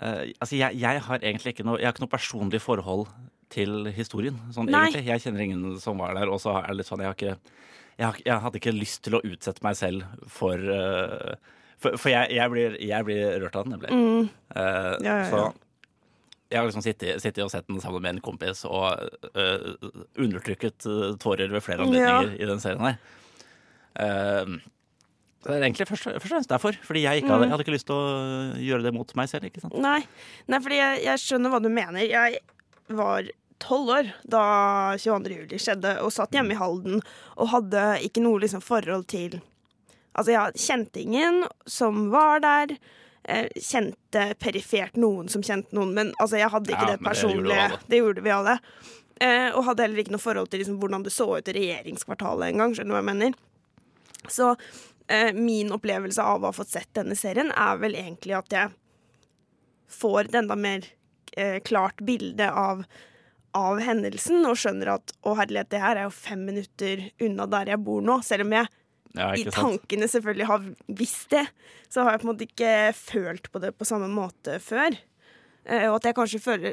uh, 0.00 0.24
Altså, 0.40 0.56
jeg, 0.56 0.78
jeg 0.80 1.00
har 1.04 1.18
egentlig 1.20 1.52
ikke 1.52 1.66
noe 1.66 1.76
Jeg 1.78 1.84
har 1.90 1.92
ikke 1.92 2.06
noe 2.06 2.14
personlig 2.16 2.60
forhold 2.64 3.08
til 3.52 3.90
historien, 3.96 4.38
sånn 4.54 4.70
egentlig. 4.72 5.04
Jeg 5.10 5.24
kjenner 5.26 5.44
ingen 5.44 5.80
som 5.82 6.00
var 6.00 6.16
der, 6.18 6.30
og 6.32 6.40
så 6.42 6.56
er 6.60 6.70
det 6.70 6.78
litt 6.80 6.88
sånn 6.90 7.02
Jeg 7.04 7.10
har 7.10 7.18
ikke 7.18 7.34
Jeg, 8.00 8.22
jeg 8.24 8.38
hadde 8.44 8.58
ikke 8.62 8.72
lyst 8.74 9.02
til 9.04 9.18
å 9.18 9.20
utsette 9.28 9.62
meg 9.64 9.76
selv 9.76 10.06
for 10.32 10.56
uh, 10.56 11.34
For, 11.82 11.98
for 11.98 12.12
jeg, 12.12 12.32
jeg, 12.36 12.50
blir, 12.54 12.78
jeg 12.80 13.04
blir 13.08 13.36
rørt 13.42 13.58
av 13.58 13.66
den, 13.68 13.76
nemlig. 13.76 13.92
Mm, 13.92 14.30
Uh, 14.52 14.96
Ja, 15.02 15.14
ja, 15.22 15.28
Så 15.30 15.44
jeg 16.52 16.60
har 16.60 16.68
liksom 16.68 16.84
sittet, 16.84 17.22
sittet 17.22 17.40
og 17.44 17.50
sett 17.50 17.64
den 17.70 17.80
sammen 17.80 18.02
med 18.04 18.18
en 18.18 18.20
kompis 18.24 18.66
og 18.68 19.00
uh, 19.32 19.72
undertrykket 20.20 20.84
eh, 20.84 21.14
tårer 21.22 21.48
ved 21.48 21.64
flere 21.64 21.86
anledninger 21.86 22.34
i 22.36 22.48
den 22.50 22.60
serien 22.60 22.84
her. 22.84 22.98
Uh, 23.96 24.58
det 25.42 25.56
er 25.56 25.64
egentlig 25.64 25.88
først, 25.88 26.04
først 26.06 26.20
og 26.20 26.28
fremst 26.28 26.52
derfor. 26.52 26.76
Fordi 26.86 27.02
jeg, 27.02 27.22
ikke 27.22 27.32
hadde, 27.32 27.48
jeg 27.48 27.54
hadde 27.56 27.64
ikke 27.64 27.74
lyst 27.74 27.88
til 27.88 27.96
å 27.96 28.58
gjøre 28.62 28.84
det 28.86 28.92
mot 28.94 29.14
meg 29.18 29.30
selv. 29.32 29.48
Nei, 29.82 29.98
Nei 30.52 30.60
fordi 30.62 30.78
jeg, 30.78 31.00
jeg 31.08 31.22
skjønner 31.24 31.54
hva 31.54 31.62
du 31.64 31.70
mener. 31.72 32.04
Jeg 32.04 32.38
var 33.00 33.26
tolv 33.62 33.92
år 33.94 34.10
da 34.28 34.44
22. 34.98 35.36
juli 35.38 35.60
skjedde, 35.62 35.94
og 36.02 36.12
satt 36.14 36.34
hjemme 36.34 36.54
i 36.56 36.58
Halden 36.58 37.00
og 37.36 37.50
hadde 37.54 37.84
ikke 38.06 38.24
noe 38.24 38.42
liksom, 38.42 38.64
forhold 38.64 39.08
til 39.12 39.40
Altså, 40.12 40.34
jeg 40.34 40.60
kjente 40.60 41.00
ingen 41.00 41.38
som 41.64 42.10
var 42.12 42.42
der. 42.44 42.74
Kjente 43.56 44.26
perifert 44.36 44.98
noen 45.00 45.30
som 45.32 45.40
kjente 45.40 45.72
noen, 45.72 45.94
men 45.96 46.10
altså, 46.20 46.36
jeg 46.36 46.50
hadde 46.52 46.74
ikke 46.74 46.88
Ja, 46.90 46.96
det 46.98 47.06
personlige. 47.06 47.68
det. 47.70 47.78
Det 47.88 48.00
gjorde 48.02 48.24
vi 48.26 48.34
alle. 48.34 48.58
Eh, 49.22 49.48
og 49.56 49.64
hadde 49.70 49.86
heller 49.86 50.02
ikke 50.02 50.12
noe 50.12 50.20
forhold 50.20 50.50
til 50.52 50.60
liksom, 50.60 50.76
hvordan 50.82 51.06
det 51.06 51.14
så 51.14 51.28
ut 51.38 51.48
i 51.48 51.54
regjeringskvartalet 51.56 52.50
engang. 52.50 52.74
Skjønner 52.76 52.92
du 52.92 52.96
hva 52.98 53.00
jeg 53.00 53.08
mener? 53.08 53.38
Så 54.28 54.50
eh, 55.08 55.32
min 55.32 55.72
opplevelse 55.72 56.22
av 56.22 56.42
å 56.44 56.50
ha 56.50 56.56
fått 56.56 56.74
sett 56.74 56.90
denne 56.98 57.16
serien 57.16 57.48
er 57.54 57.80
vel 57.80 57.96
egentlig 57.96 58.36
at 58.36 58.52
jeg 58.52 58.74
får 59.92 60.26
et 60.28 60.38
enda 60.42 60.56
mer 60.60 60.86
eh, 61.36 61.56
klart 61.64 62.04
bilde 62.04 62.50
av, 62.52 62.84
av 63.54 63.80
hendelsen 63.84 64.44
og 64.48 64.56
skjønner 64.56 64.94
at 64.94 65.12
å 65.28 65.34
herlighet, 65.36 65.68
det 65.72 65.80
her 65.82 65.96
er 66.00 66.06
jo 66.08 66.14
fem 66.14 66.44
minutter 66.48 67.02
unna 67.20 67.46
der 67.52 67.72
jeg 67.74 67.82
bor 67.84 68.00
nå. 68.04 68.20
Selv 68.24 68.46
om 68.46 68.52
jeg 68.56 68.68
Ja, 69.14 69.26
i 69.36 69.42
tankene 69.44 70.06
selvfølgelig 70.08 70.46
har 70.48 70.62
visst 70.88 71.28
det, 71.34 71.42
så 71.92 72.00
har 72.06 72.14
jeg 72.14 72.22
på 72.22 72.28
en 72.28 72.30
måte 72.32 72.46
ikke 72.48 72.70
følt 72.96 73.50
på 73.52 73.60
det 73.60 73.74
på 73.76 73.84
samme 73.84 74.08
måte 74.08 74.54
før. 74.64 74.96
Eh, 75.66 75.84
og 75.90 75.98
at 75.98 76.08
jeg 76.08 76.16
kanskje 76.16 76.40
føler 76.40 76.72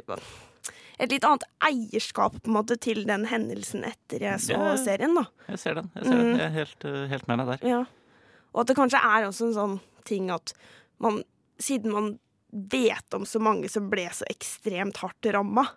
et 1.00 1.12
litt 1.12 1.24
annet 1.28 1.44
eierskap 1.68 2.38
på 2.40 2.48
en 2.50 2.56
måte 2.62 2.78
til 2.80 3.04
den 3.08 3.26
hendelsen 3.28 3.84
etter 3.88 4.24
jeg 4.24 4.40
så 4.48 4.56
det, 4.56 4.80
serien. 4.86 5.14
da. 5.20 5.26
Jeg 5.52 5.60
ser 5.60 5.76
den. 5.82 5.92
Jeg, 5.96 6.06
ser 6.06 6.16
Mm. 6.16 6.24
den. 6.24 6.38
jeg 6.40 6.46
er 6.48 6.56
helt, 6.56 6.86
eh, 6.86 7.08
helt 7.12 7.28
med 7.28 7.40
deg 7.44 7.52
der. 7.60 7.68
Ja. 7.68 7.84
Og 8.54 8.62
at 8.64 8.68
det 8.72 8.76
kanskje 8.80 9.04
er 9.04 9.28
også 9.28 9.48
en 9.50 9.54
sånn 9.60 9.80
ting 10.08 10.32
at 10.32 10.54
man, 11.00 11.24
siden 11.60 11.92
man 11.92 12.10
vet 12.52 13.14
om 13.14 13.28
så 13.30 13.40
mange 13.40 13.70
som 13.70 13.90
ble 13.92 14.08
så 14.16 14.24
ekstremt 14.32 14.98
hardt 15.04 15.28
ramma, 15.36 15.68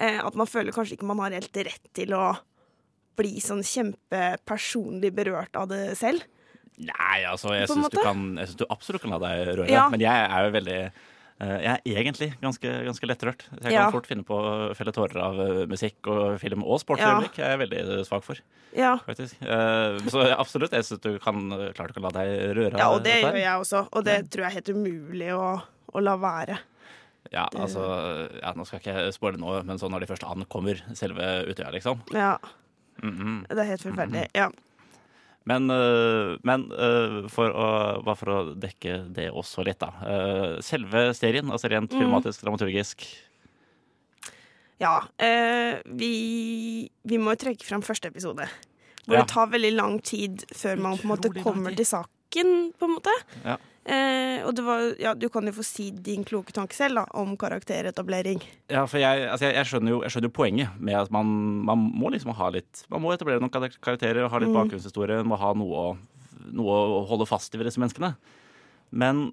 at 0.00 0.34
man 0.38 0.46
føler 0.48 0.72
kanskje 0.72 0.96
ikke 0.96 1.06
man 1.10 1.18
har 1.18 1.30
helt 1.36 1.56
rett 1.66 1.90
til 1.96 2.14
å 2.16 2.38
bli 3.20 3.36
sånn 3.44 3.60
kjempepersonlig 3.66 5.12
berørt 5.14 5.56
av 5.60 5.68
det 5.68 5.96
selv. 6.00 6.22
Nei, 6.80 7.18
altså, 7.28 7.52
jeg 7.52 7.68
syns 7.68 7.90
du, 7.92 7.98
kan- 8.00 8.36
jeg 8.40 8.48
synes 8.48 8.56
du 8.62 8.66
absolutt 8.72 9.02
kan 9.02 9.10
la 9.12 9.18
deg 9.20 9.48
røre. 9.58 9.68
Ja. 9.68 9.88
Men 9.92 10.00
jeg 10.00 10.08
er 10.30 10.46
jo 10.46 10.52
veldig 10.54 10.78
eh, 11.40 11.58
Jeg 11.60 11.80
er 11.84 12.00
egentlig 12.04 12.28
ganske, 12.40 12.70
ganske 12.84 13.06
lettrørt. 13.08 13.42
Så 13.50 13.64
jeg 13.64 13.72
Ja. 13.72 13.82
kan 13.90 13.92
fort 13.92 14.06
finne 14.08 14.24
på 14.24 14.36
å 14.36 14.74
felle 14.76 14.92
tårer 14.92 15.16
av 15.20 15.38
eh, 15.40 15.66
musikk 15.66 16.06
og 16.08 16.38
film 16.40 16.64
og 16.64 16.80
sportsøyeblikk. 16.80 17.36
Jeg 17.36 17.52
er 17.52 17.60
veldig 17.60 18.06
svak 18.06 18.22
for, 18.24 18.36
Ja. 18.76 18.96
faktisk. 19.06 19.36
Eh, 19.42 19.98
Så 20.08 20.20
absolutt, 20.36 20.70
jeg 20.72 20.84
syns 20.84 21.00
du 21.00 21.18
kan, 21.18 21.50
klart 21.74 21.88
du 21.88 21.94
kan 22.00 22.02
la 22.04 22.10
deg 22.10 22.56
røre 22.56 22.78
ja, 22.78 22.88
og 22.90 23.02
det 23.04 23.22
gjør 23.22 23.36
jeg 23.40 23.60
også. 23.60 23.88
Og 23.92 24.04
det 24.04 24.30
tror 24.30 24.44
jeg 24.44 24.50
er 24.50 24.60
helt 24.60 24.68
umulig 24.76 25.30
å, 25.36 25.62
å 25.94 26.00
la 26.02 26.16
være. 26.16 26.58
Ja, 27.32 27.44
altså, 27.54 27.82
ja, 28.42 28.52
nå 28.58 28.64
skal 28.66 28.80
jeg 28.80 28.94
ikke 28.96 29.12
spoile 29.14 29.38
noe, 29.38 29.62
men 29.62 29.78
sånn 29.78 29.92
når 29.94 30.00
de 30.00 30.06
først 30.10 30.24
ankommer 30.26 30.80
selve 30.98 31.46
Utøya, 31.46 31.70
liksom. 31.72 32.00
Ja, 32.12 32.36
Mhm. 33.02 33.46
det 33.48 33.58
er 33.58 33.64
helt 33.70 33.82
forferdelig. 33.82 34.26
Ja. 34.34 34.48
Men, 35.46 35.70
øh, 35.70 36.36
men 36.44 36.66
øh, 36.70 37.28
for 37.30 37.48
å, 37.48 38.02
bare 38.04 38.16
for 38.16 38.26
å 38.34 38.54
dekke 38.60 39.12
det 39.14 39.30
også 39.32 39.64
litt, 39.64 39.78
da. 39.78 39.88
Øh, 40.04 40.58
selve 40.60 41.14
serien, 41.14 41.48
altså 41.50 41.70
rent 41.70 41.90
Mhm. 41.92 42.00
filmatisk, 42.02 42.42
dramaturgisk 42.44 43.06
Ja, 44.80 45.02
eh, 45.18 45.80
vi, 45.84 46.88
vi 47.04 47.18
må 47.20 47.34
jo 47.34 47.40
trekke 47.46 47.64
fram 47.68 47.82
første 47.84 48.08
episode. 48.08 48.46
Hvor 49.06 49.14
Ja. 49.16 49.22
det 49.22 49.28
tar 49.28 49.46
veldig 49.52 49.72
lang 49.76 49.98
tid 50.02 50.44
før 50.54 50.78
man 50.78 50.96
på 50.98 51.04
en 51.04 51.10
måte 51.10 51.42
kommer 51.42 51.74
til 51.76 51.84
saken, 51.84 52.72
på 52.78 52.84
en 52.88 52.94
måte. 52.96 53.12
Ja. 53.44 53.56
Eh, 53.80 54.44
og 54.44 54.52
det 54.56 54.64
var, 54.66 54.82
ja, 55.00 55.14
du 55.16 55.26
kan 55.32 55.46
jo 55.48 55.54
få 55.56 55.64
si 55.64 55.86
din 56.04 56.24
kloke 56.28 56.52
tanke 56.52 56.76
selv 56.76 57.00
da, 57.00 57.04
om 57.16 57.32
karakteretablering. 57.40 58.42
Ja, 58.68 58.84
for 58.84 59.00
jeg, 59.00 59.24
altså 59.24 59.48
jeg, 59.48 59.56
jeg, 59.56 59.68
skjønner 59.70 59.94
jo, 59.94 60.00
jeg 60.04 60.14
skjønner 60.14 60.32
poenget 60.36 60.76
med 60.78 60.98
at 61.00 61.12
man, 61.14 61.30
man 61.66 61.86
må 61.88 62.12
liksom 62.12 62.34
ha 62.36 62.50
litt 62.52 62.84
Man 62.92 63.00
må 63.04 63.14
etablere 63.14 63.40
noen 63.40 63.52
karakterer, 63.52 64.28
ha 64.28 64.42
litt 64.42 64.52
bakgrunnshistorie, 64.52 65.22
må 65.24 65.38
ha 65.40 65.54
noe 65.56 65.84
å, 65.86 65.94
noe 66.52 66.82
å 67.00 67.00
holde 67.08 67.28
fast 67.30 67.56
i 67.56 67.60
ved 67.60 67.70
disse 67.70 67.80
menneskene. 67.80 68.12
Men 68.90 69.30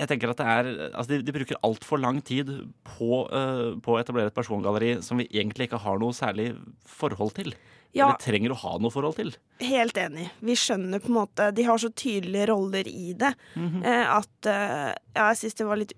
jeg 0.00 0.10
tenker 0.10 0.32
at 0.32 0.40
det 0.40 0.48
er 0.50 0.70
Altså, 0.88 1.08
de, 1.12 1.20
de 1.26 1.36
bruker 1.36 1.60
altfor 1.66 2.00
lang 2.02 2.18
tid 2.24 2.50
på, 2.96 3.22
uh, 3.28 3.76
på 3.84 3.94
å 3.94 4.00
etablere 4.00 4.32
et 4.32 4.36
persongalleri 4.36 4.96
som 5.04 5.20
vi 5.20 5.28
egentlig 5.30 5.68
ikke 5.68 5.84
har 5.84 6.00
noe 6.00 6.16
særlig 6.16 6.54
forhold 6.88 7.36
til. 7.36 7.54
Ja, 7.94 8.08
Eller 8.08 8.18
trenger 8.18 8.50
å 8.50 8.56
ha 8.58 8.72
noe 8.82 8.90
forhold 8.90 9.14
til. 9.16 9.34
helt 9.60 9.94
enig. 9.96 10.28
Vi 10.42 10.54
skjønner 10.58 10.98
på 11.00 11.06
en 11.12 11.18
måte 11.20 11.52
De 11.54 11.62
har 11.62 11.78
så 11.78 11.90
tydelige 11.94 12.48
roller 12.50 12.88
i 12.90 13.12
det 13.14 13.34
eh, 13.54 14.06
at 14.16 14.46
eh, 14.50 14.94
ja, 15.14 15.28
jeg 15.30 15.36
syns 15.44 15.54
det 15.60 15.66
var 15.68 15.76
litt 15.78 15.92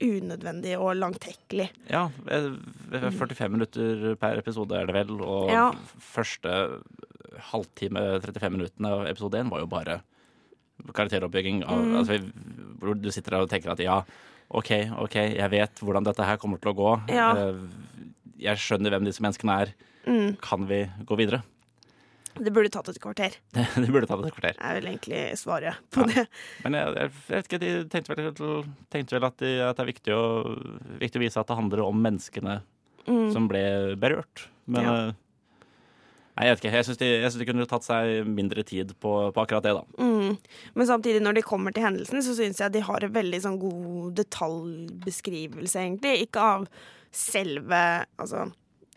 unødvendig 0.00 0.76
og 0.80 0.94
langtekkelig. 0.96 1.66
Ja, 1.90 2.06
eh, 2.30 2.46
45 3.12 3.50
minutter 3.52 4.14
per 4.16 4.38
episode 4.40 4.72
er 4.78 4.86
det 4.86 4.94
vel, 4.94 5.10
og 5.20 5.50
Ja. 5.50 5.66
første 5.98 6.54
halvtime, 7.50 8.20
35 8.22 8.50
minuttene 8.56 8.88
av 8.94 9.06
episode 9.10 9.34
1 9.42 9.50
var 9.50 9.60
jo 9.60 9.66
bare 9.66 10.00
karakteroppbygging. 10.94 11.64
Av, 11.68 11.78
Mm. 11.84 11.96
altså, 11.96 12.32
hvor 12.78 12.94
du 13.00 13.10
sitter 13.10 13.30
der 13.32 13.40
og 13.42 13.50
tenker 13.50 13.72
at 13.72 13.78
ja, 13.80 14.02
OK, 14.50 14.70
OK, 14.98 15.14
jeg 15.36 15.50
vet 15.50 15.74
hvordan 15.80 16.04
dette 16.04 16.24
her 16.24 16.36
kommer 16.36 16.58
til 16.60 16.72
å 16.72 16.76
gå. 16.76 17.08
Ja. 17.14 17.32
Eh, 17.36 17.54
Jeg 18.40 18.56
skjønner 18.56 18.88
hvem 18.88 19.04
disse 19.04 19.20
menneskene 19.20 19.60
er. 19.60 19.74
Mm. 20.06 20.36
Kan 20.40 20.66
vi 20.70 20.84
gå 21.04 21.16
videre? 21.20 21.42
Det 22.40 22.52
burde 22.54 22.70
tatt 22.72 22.88
et 22.88 23.00
kvarter. 23.02 23.34
Det 23.82 23.88
burde 23.90 24.06
tatt 24.08 24.22
et 24.24 24.32
kvarter. 24.32 24.54
er 24.62 24.76
vel 24.78 24.86
egentlig 24.92 25.22
svaret 25.36 25.80
på 25.92 26.04
Ja. 26.06 26.12
det. 26.14 26.26
Men 26.64 26.76
jeg, 26.78 26.94
jeg 26.96 27.12
vet 27.28 27.48
ikke, 27.50 27.60
de 27.60 27.70
tenkte 27.92 28.14
vel, 28.14 28.30
tenkte 28.94 29.16
vel 29.18 29.26
at, 29.28 29.36
de, 29.42 29.50
at 29.66 29.76
det 29.76 29.82
er 29.84 29.90
viktig 29.92 30.14
å, 30.14 30.22
viktig 31.02 31.20
å 31.20 31.24
vise 31.24 31.40
at 31.42 31.50
det 31.50 31.58
handler 31.60 31.84
om 31.88 32.00
menneskene 32.06 32.60
Mm. 33.08 33.30
som 33.32 33.46
ble 33.48 33.96
berørt. 33.96 34.42
Men 34.68 34.84
Ja. 34.84 34.90
eh, 35.08 35.12
Nei, 36.36 36.46
jeg 36.46 36.54
vet 36.56 36.60
ikke. 36.64 36.72
Jeg 36.76 36.84
syns 36.86 36.98
de, 37.00 37.38
de 37.40 37.46
kunne 37.48 37.66
tatt 37.68 37.82
seg 37.84 38.26
mindre 38.28 38.62
tid 38.64 38.92
på, 39.00 39.10
på 39.34 39.40
akkurat 39.42 39.64
det, 39.64 39.72
da. 39.74 39.82
Mm. 39.98 40.36
Men 40.76 40.86
samtidig, 40.86 41.20
når 41.24 41.34
de 41.40 41.42
kommer 41.42 41.72
til 41.74 41.82
hendelsen, 41.84 42.22
så 42.24 42.32
syns 42.36 42.60
jeg 42.62 42.72
de 42.76 42.80
har 42.86 43.02
en 43.04 43.12
veldig 43.12 43.40
sånn 43.44 43.58
god 43.60 44.14
detaljbeskrivelse, 44.20 45.80
egentlig. 45.80 46.14
Ikke 46.28 46.44
av 46.44 46.68
selve 47.10 47.80
Altså 48.20 48.46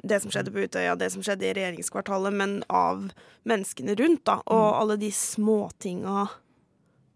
det 0.03 0.19
som 0.21 0.31
skjedde 0.33 0.51
på 0.51 0.63
Utøya, 0.65 0.95
det 0.99 1.11
som 1.13 1.23
skjedde 1.23 1.47
i 1.47 1.53
regjeringskvartalet, 1.55 2.33
men 2.35 2.57
av 2.69 3.05
menneskene 3.47 3.95
rundt, 3.99 4.23
da. 4.27 4.41
Og 4.51 4.65
alle 4.81 4.97
de 4.99 5.09
småtinga 5.15 6.25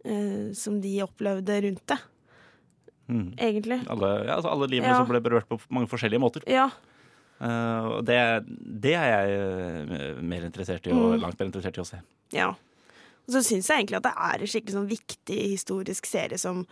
eh, 0.06 0.54
som 0.56 0.80
de 0.82 0.94
opplevde 1.04 1.62
rundt 1.68 1.86
det, 1.94 1.98
Mm. 3.08 3.38
egentlig. 3.40 3.78
Alle, 3.88 4.08
ja, 4.28 4.34
altså 4.36 4.50
alle 4.52 4.68
livene 4.68 4.90
Ja. 4.92 4.98
som 5.00 5.08
ble 5.08 5.22
berørt 5.24 5.48
på 5.48 5.58
mange 5.72 5.88
forskjellige 5.88 6.20
måter. 6.20 6.44
Ja. 6.46 6.66
Uh, 7.40 8.02
det, 8.02 8.18
det 8.82 8.96
er 8.98 9.08
jeg 9.14 9.38
eh, 9.38 10.22
mer 10.22 10.42
interessert 10.44 10.88
i, 10.88 10.92
og 10.92 11.14
Mm. 11.16 11.22
langt 11.22 11.40
mer 11.40 11.48
interessert 11.48 11.78
i 11.78 11.82
å 11.82 11.86
se. 11.88 12.02
Ja. 12.34 12.50
Og 12.50 13.30
så 13.32 13.40
syns 13.46 13.68
jeg 13.70 13.78
egentlig 13.86 13.98
at 13.98 14.04
det 14.04 14.12
er 14.18 14.42
en 14.42 14.48
skikkelig 14.52 14.76
sånn 14.76 14.90
viktig 14.92 15.40
historisk 15.54 16.06
serie 16.06 16.38
som 16.38 16.66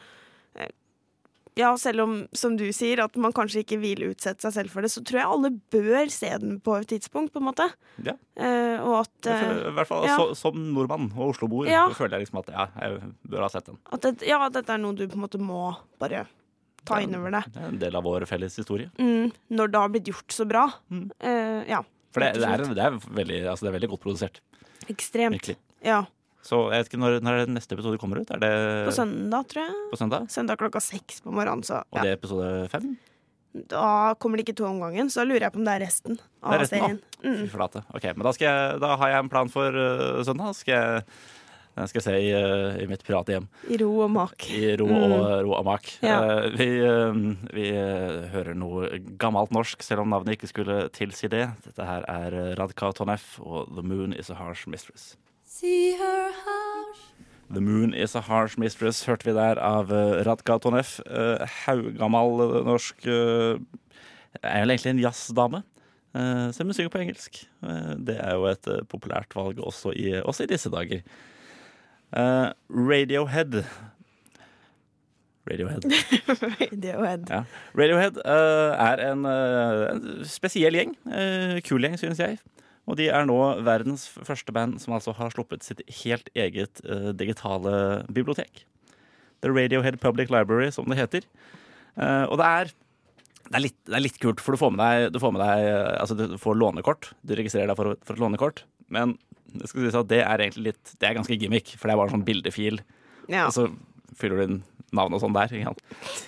eh, 0.56 0.68
Ja, 1.56 1.70
selv 1.80 2.04
om, 2.04 2.14
som 2.36 2.58
du 2.60 2.66
sier, 2.76 3.00
at 3.06 3.16
man 3.16 3.32
kanskje 3.36 3.62
ikke 3.64 3.78
vil 3.80 4.02
utsette 4.10 4.44
seg 4.44 4.52
selv 4.58 4.74
for 4.74 4.84
det, 4.84 4.90
så 4.92 5.00
tror 5.08 5.22
jeg 5.22 5.30
alle 5.38 5.52
bør 5.72 6.10
se 6.12 6.32
den 6.44 6.58
på 6.60 6.74
et 6.82 6.90
tidspunkt, 6.92 7.32
på 7.32 7.40
en 7.40 7.48
måte. 7.48 7.68
Ja. 8.04 8.18
Eh, 8.36 8.76
og 8.84 8.98
at, 9.06 9.30
eh, 9.32 9.40
føler- 9.46 9.70
I 9.70 9.76
hvert 9.78 9.88
fall 9.88 10.08
ja. 10.10 10.18
så, 10.20 10.36
som 10.36 10.58
nordmann 10.76 11.12
og 11.16 11.30
osloboer 11.34 11.70
Ja. 11.72 11.86
føler 11.96 12.18
jeg 12.20 12.28
liksom 12.28 12.40
at 12.44 12.52
ja, 12.52 12.66
jeg 12.82 13.14
bør 13.32 13.46
ha 13.46 13.48
sett 13.54 13.66
den. 13.72 13.78
at, 13.92 14.02
det, 14.02 14.28
ja, 14.28 14.42
at 14.46 14.54
dette 14.54 14.70
er 14.76 14.78
noe 14.84 14.94
du 15.00 15.08
på 15.08 15.16
en 15.16 15.24
måte 15.24 15.40
må 15.40 15.78
bare 15.98 16.26
ta 16.86 17.00
inn 17.02 17.16
over 17.16 17.32
deg. 17.32 17.48
Det 17.54 17.64
er 17.64 17.68
en 17.72 17.80
del 17.80 17.96
av 17.96 18.04
vår 18.04 18.26
felles 18.28 18.56
historie. 18.60 18.92
Mm, 19.00 19.32
når 19.50 19.72
det 19.72 19.80
har 19.80 19.90
blitt 19.96 20.06
gjort 20.12 20.36
så 20.36 20.46
bra. 20.46 20.68
Mm. 20.92 21.08
Eh, 21.20 21.64
ja. 21.72 21.80
For 22.12 22.20
det, 22.22 22.34
det, 22.36 22.44
er, 22.52 22.58
det, 22.68 22.84
er 22.84 23.00
veldig, 23.00 23.40
altså 23.48 23.66
det 23.66 23.72
er 23.72 23.80
veldig 23.80 23.90
godt 23.96 24.04
produsert. 24.04 24.42
Ekstremt. 24.92 25.40
Virkelig. 25.40 25.58
Ja. 25.82 26.04
Så 26.46 26.60
jeg 26.70 26.84
vet 26.84 26.92
ikke 26.92 27.02
når, 27.02 27.16
når 27.26 27.40
er 27.40 27.46
det 27.48 27.56
neste 27.56 27.74
episode 27.74 27.98
kommer 28.02 28.20
ut? 28.22 28.30
Er 28.36 28.38
det 28.44 28.54
På 28.86 28.94
søndag, 28.94 29.48
tror 29.50 29.64
jeg. 29.66 29.76
på 29.92 29.98
søndag? 29.98 30.28
Søndag 30.30 30.60
klokka 30.62 30.82
seks 30.84 31.24
på 31.26 31.34
morgenen. 31.34 31.64
Så 31.66 31.80
Og 31.90 32.02
det 32.04 32.12
er 32.14 32.20
episode 32.20 32.50
fem? 32.70 32.96
da 33.72 34.14
kommer 34.20 34.36
det 34.36 34.44
ikke 34.50 34.58
to 34.60 34.66
om 34.68 34.82
gangen, 34.84 35.08
så 35.08 35.22
da 35.24 35.30
lurer 35.30 35.46
jeg 35.48 35.54
på 35.56 35.60
om 35.62 35.64
det 35.64 35.74
er 35.78 35.84
resten 35.86 36.18
av 36.44 36.52
Det 36.52 36.56
er 36.58 36.62
resten, 36.66 36.80
da. 36.82 36.88
serien. 36.90 37.00
Mm. 37.24 37.38
Fy 37.48 37.54
flate. 37.56 37.82
Ok, 37.96 38.04
men 38.12 38.26
da, 38.28 38.34
skal 38.36 38.46
jeg, 38.50 38.80
da 38.84 38.90
har 39.00 39.10
jeg 39.14 39.24
en 39.24 39.30
plan 39.32 39.52
for 39.54 39.78
uh, 39.80 40.20
søndag. 40.28 40.50
Skal 40.60 40.74
jeg, 40.76 41.06
den 41.80 41.88
skal 41.88 42.02
jeg 42.02 42.06
se 42.10 42.16
i, 42.20 42.34
uh, 42.36 42.76
i 42.84 42.88
mitt 42.92 43.06
private 43.08 43.32
hjem. 43.38 43.48
I 43.72 43.80
ro 43.80 43.88
og 44.04 44.12
mak. 44.12 44.44
I 44.52 44.76
ro 44.76 44.90
Mm. 44.92 45.16
ro 45.48 45.56
og 45.56 45.64
mak. 45.72 45.88
Ja. 46.04 46.18
Uh, 46.20 46.50
vi 46.60 46.68
vi 47.56 47.66
hører 48.36 48.54
noe 48.60 48.92
gammelt 49.24 49.56
norsk, 49.56 49.82
selv 49.88 50.04
om 50.04 50.12
navnet 50.12 50.36
ikke 50.36 50.52
skulle 50.52 50.90
tilsi 50.92 51.32
det. 51.32 51.48
Dette 51.64 51.88
her 51.88 52.04
er 52.12 52.56
Radka 52.60 52.92
Tonef 52.92 53.38
og 53.40 53.72
The 53.72 53.82
Moon 53.88 54.12
Is 54.20 54.30
A 54.30 54.36
Harsh 54.36 54.68
Mistress. 54.68 55.16
See 55.56 55.96
her 55.96 56.34
harsh. 56.36 57.00
The 57.50 57.62
Moon 57.62 57.94
Is 57.94 58.14
A 58.16 58.20
Harsh 58.20 58.60
Mistress 58.60 59.06
hørte 59.08 59.24
vi 59.24 59.34
der 59.38 59.56
av 59.64 59.88
uh, 59.88 60.18
Radka 60.28 60.58
Tonef. 60.60 60.98
Uh, 61.08 61.46
Haugammal 61.62 62.42
uh, 62.44 62.58
norsk 62.68 63.06
uh, 63.08 63.56
Er 64.42 64.66
vel 64.66 64.74
egentlig 64.74 64.92
en 64.92 65.00
jazzdame. 65.00 65.62
Uh, 66.12 66.52
selv 66.52 66.66
om 66.66 66.74
hun 66.74 66.76
synger 66.76 66.92
på 66.92 67.00
engelsk. 67.06 67.40
Det 68.08 68.18
er 68.20 68.36
jo 68.36 68.50
et 68.50 68.68
populært 68.92 69.32
valg 69.38 69.62
også 69.64 69.94
i, 69.96 70.10
også 70.20 70.44
i 70.44 70.52
disse 70.52 70.72
dager. 70.74 71.08
Radiohead 72.12 73.62
Radiohead. 75.48 75.88
Radiohead. 76.66 77.32
Ja. 77.32 77.42
Radiohead 77.80 78.20
er 78.26 79.06
en, 79.08 79.24
en 79.26 80.04
spesiell 80.28 80.76
gjeng. 80.82 80.98
Kul 81.64 81.88
gjeng, 81.88 81.96
synes 82.02 82.20
jeg. 82.20 82.44
Og 82.86 83.00
de 83.00 83.10
er 83.10 83.26
nå 83.26 83.38
verdens 83.66 84.06
første 84.14 84.54
band 84.54 84.78
som 84.84 84.94
altså 84.98 85.16
har 85.18 85.34
sluppet 85.34 85.66
sitt 85.66 85.82
helt 86.04 86.30
eget 86.38 86.82
uh, 86.86 87.12
digitale 87.18 88.04
bibliotek. 88.14 88.66
The 89.42 89.52
Radiohead 89.54 90.00
Public 90.04 90.30
Library, 90.34 90.72
som 90.74 90.90
det 90.90 91.00
heter. 91.00 91.26
Uh, 91.98 92.26
og 92.30 92.38
det 92.42 92.50
er, 92.50 92.72
det, 93.48 93.56
er 93.58 93.66
litt, 93.66 93.80
det 93.90 93.98
er 93.98 94.06
litt 94.06 94.22
kult, 94.22 94.44
for 94.44 94.54
du 94.54 94.62
får 94.62 94.76
med 94.76 94.84
deg, 94.86 95.16
du 95.16 95.20
får, 95.24 95.34
med 95.34 95.42
deg 95.42 95.66
uh, 95.72 95.96
altså 96.04 96.18
du 96.20 96.38
får 96.42 96.62
lånekort. 96.62 97.10
Du 97.26 97.34
registrerer 97.38 97.74
deg 97.74 97.80
for, 97.80 97.98
for 98.06 98.18
et 98.18 98.22
lånekort. 98.22 98.64
Men 98.94 99.18
det 99.56 99.72
skal 99.72 99.86
sies 99.86 99.98
at 99.98 100.12
det 100.12 100.22
er 100.22 100.44
egentlig 100.44 100.72
litt 100.72 100.96
Det 101.00 101.08
er 101.08 101.18
ganske 101.18 101.38
gimmick, 101.42 101.74
for 101.80 101.88
det 101.88 101.96
er 101.96 102.00
bare 102.02 102.12
en 102.12 102.18
sånn 102.20 102.28
bildefil. 102.28 102.82
Ja. 103.32 103.48
Og 103.48 103.56
så 103.56 103.70
fyller 104.20 104.40
du 104.42 104.46
inn 104.46 104.64
navn 104.96 105.16
og 105.16 105.24
sånn 105.24 105.36
der. 105.36 105.52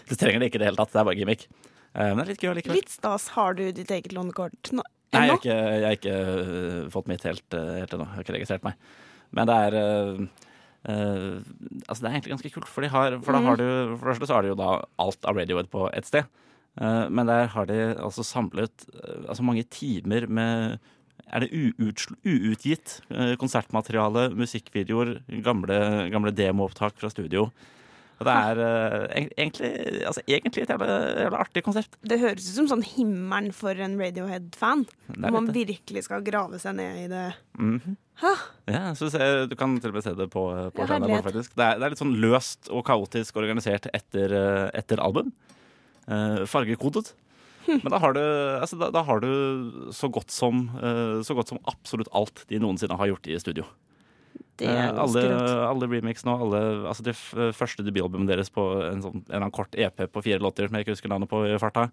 Du 0.10 0.16
trenger 0.18 0.42
det 0.42 0.50
ikke 0.50 0.60
i 0.60 0.64
det 0.64 0.72
hele 0.72 0.80
tatt. 0.80 0.94
Det 0.94 1.02
er 1.02 1.08
bare 1.08 1.20
gimmick. 1.20 1.48
Eh, 1.94 2.12
Men 2.12 2.22
det 2.22 2.26
er 2.26 2.32
litt 2.34 2.44
gøy 2.44 2.52
allikevel. 2.52 2.80
Litt 2.82 2.94
stas. 2.94 3.30
Har 3.38 3.58
du 3.58 3.66
ditt 3.72 3.92
eget 3.94 4.16
lånekort 4.16 4.72
nå? 4.76 4.86
Nei, 5.16 5.22
jeg 5.24 5.32
har 5.32 5.40
ikke, 5.40 5.56
jeg 5.56 5.86
har 5.86 5.96
ikke 5.98 6.18
øh, 6.18 6.82
fått 6.92 7.08
mitt 7.12 7.24
helt, 7.24 7.46
øh, 7.56 7.78
helt 7.80 7.96
ennå. 7.96 8.10
Jeg 8.10 8.18
har 8.18 8.26
ikke 8.26 8.36
registrert 8.36 8.68
meg. 8.68 8.92
Men 9.36 9.50
det 9.50 9.62
er 9.68 10.28
Uh, 10.88 11.44
Altså, 11.90 12.00
det 12.00 12.08
er 12.08 12.14
egentlig 12.14 12.32
ganske 12.32 12.50
kult, 12.54 12.68
for, 12.72 12.86
har, 12.88 13.18
for 13.20 13.36
da 13.36 13.40
har 13.44 13.58
du 13.60 13.98
For 14.00 14.14
det 14.14 14.28
så 14.30 14.38
har 14.38 14.46
de 14.46 14.54
jo 14.54 14.60
da 14.60 14.70
alt 15.04 15.26
av 15.28 15.36
Radiohead 15.36 15.68
på 15.74 15.90
ett 15.92 16.08
sted. 16.08 16.30
Uh, 16.80 17.10
men 17.12 17.28
der 17.28 17.50
har 17.52 17.68
de 17.68 17.80
altså 17.98 18.24
samlet 18.24 18.86
uh, 18.94 19.26
altså 19.28 19.44
mange 19.44 19.66
timer 19.68 20.30
med 20.32 20.78
er 21.28 21.44
det 21.44 21.50
uutgitt 22.24 23.02
eh, 23.12 23.34
konsertmateriale, 23.40 24.30
musikkvideoer, 24.38 25.18
gamle, 25.44 25.80
gamle 26.14 26.32
demoopptak 26.32 26.96
fra 27.02 27.10
studio. 27.12 27.50
Og 28.18 28.26
det 28.26 28.34
er 28.34 28.60
uh, 28.64 29.04
egentlig, 29.38 29.70
altså, 30.10 30.24
egentlig 30.26 30.64
et 30.64 30.72
jævla, 30.74 30.96
jævla 31.22 31.42
artig 31.44 31.62
konsept. 31.66 32.00
Det 32.02 32.18
høres 32.22 32.48
ut 32.48 32.56
som 32.56 32.70
sånn 32.72 32.86
himmelen 32.86 33.52
for 33.54 33.78
en 33.78 33.98
Radiohead-fan. 34.02 34.88
Når 35.14 35.36
man 35.36 35.52
virkelig 35.54 36.08
skal 36.08 36.26
grave 36.26 36.58
seg 36.62 36.80
ned 36.80 37.04
i 37.04 37.08
det. 37.12 37.28
Mm 37.60 37.80
-hmm. 37.84 37.98
Ja, 38.66 38.96
så 38.96 39.10
se, 39.10 39.46
Du 39.46 39.56
kan 39.56 39.80
til 39.80 39.90
og 39.90 39.94
med 39.94 40.04
se 40.04 40.16
det 40.18 40.30
på, 40.34 40.44
på 40.74 40.82
Ja, 40.82 40.88
skjermen. 40.88 41.24
faktisk. 41.24 41.56
Det 41.56 41.64
er, 41.64 41.78
det 41.78 41.86
er 41.86 41.90
litt 41.94 42.02
sånn 42.02 42.18
løst 42.18 42.70
og 42.70 42.86
kaotisk 42.86 43.38
organisert 43.38 43.88
etter, 43.94 44.34
eh, 44.34 44.70
etter 44.74 45.00
album. 45.00 45.32
Uh, 46.10 46.46
fargekodet. 46.48 47.14
Hm. 47.68 47.82
Men 47.84 47.92
da 47.92 48.00
har, 48.00 48.14
du, 48.14 48.22
altså, 48.62 48.78
da, 48.80 48.90
da 48.96 49.04
har 49.04 49.20
du 49.20 49.92
så 49.92 50.10
godt, 50.10 50.32
som, 50.32 50.70
uh, 50.80 51.22
så 51.22 51.36
godt 51.36 51.50
som 51.50 51.60
absolutt 51.66 52.08
alt 52.16 52.46
de 52.48 52.60
noensinne 52.60 52.98
har 52.98 53.08
gjort 53.08 53.28
i 53.28 53.40
studio. 53.40 53.66
Det 54.58 54.68
Eh, 54.68 54.80
er 54.88 54.98
alle, 54.98 55.24
alle 55.68 55.90
remixene 55.92 56.34
og 56.34 56.48
alle 56.48 56.62
altså 56.90 57.06
det 57.06 57.14
første 57.56 57.86
debutalbumet 57.86 58.32
deres 58.32 58.50
på 58.54 58.64
en, 58.88 59.04
sånn, 59.06 59.22
en 59.28 59.42
annen 59.42 59.54
kort 59.54 59.76
EP 59.78 60.06
på 60.10 60.24
fire 60.26 60.42
låter 60.44 60.68
som 60.68 60.78
jeg 60.78 60.88
ikke 60.88 60.96
husker 60.96 61.14
navnet 61.14 61.30
på 61.30 61.44
i 61.46 61.60
farta, 61.62 61.88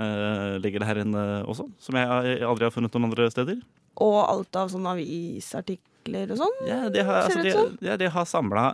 uh, 0.00 0.56
ligger 0.62 0.82
det 0.82 0.88
her 0.88 1.02
inne 1.04 1.26
også. 1.44 1.68
Som 1.82 2.00
jeg 2.00 2.40
aldri 2.48 2.68
har 2.68 2.74
funnet 2.74 2.96
noen 2.96 3.10
andre 3.10 3.28
steder. 3.34 3.60
Og 4.00 4.18
alt 4.22 4.56
av 4.56 4.72
sånne 4.72 4.96
avisartikler 4.96 6.32
og 6.32 6.42
sånn. 6.42 6.58
Ja, 6.70 6.80
de 6.94 7.04
har, 7.04 7.28
altså, 7.28 7.44
de, 7.44 7.86
ja, 7.86 7.98
de 8.00 8.10
har 8.16 8.28
samla 8.28 8.66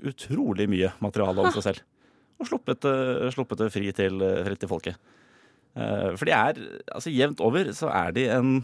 utrolig 0.00 0.64
mye 0.72 0.94
materiale 1.04 1.42
om 1.44 1.52
seg 1.52 1.66
selv. 1.66 1.86
Og 2.40 2.48
sluppet, 2.48 2.86
uh, 2.88 3.28
sluppet 3.34 3.66
det 3.66 3.72
fri 3.74 3.92
til, 3.92 4.22
fri 4.46 4.56
til 4.56 4.72
folket. 4.72 5.16
Eh, 5.78 6.12
for 6.18 6.26
de 6.26 6.34
er 6.34 6.56
Altså, 6.90 7.12
jevnt 7.14 7.40
over 7.40 7.70
så 7.76 7.90
er 7.94 8.14
de 8.16 8.26
en 8.34 8.54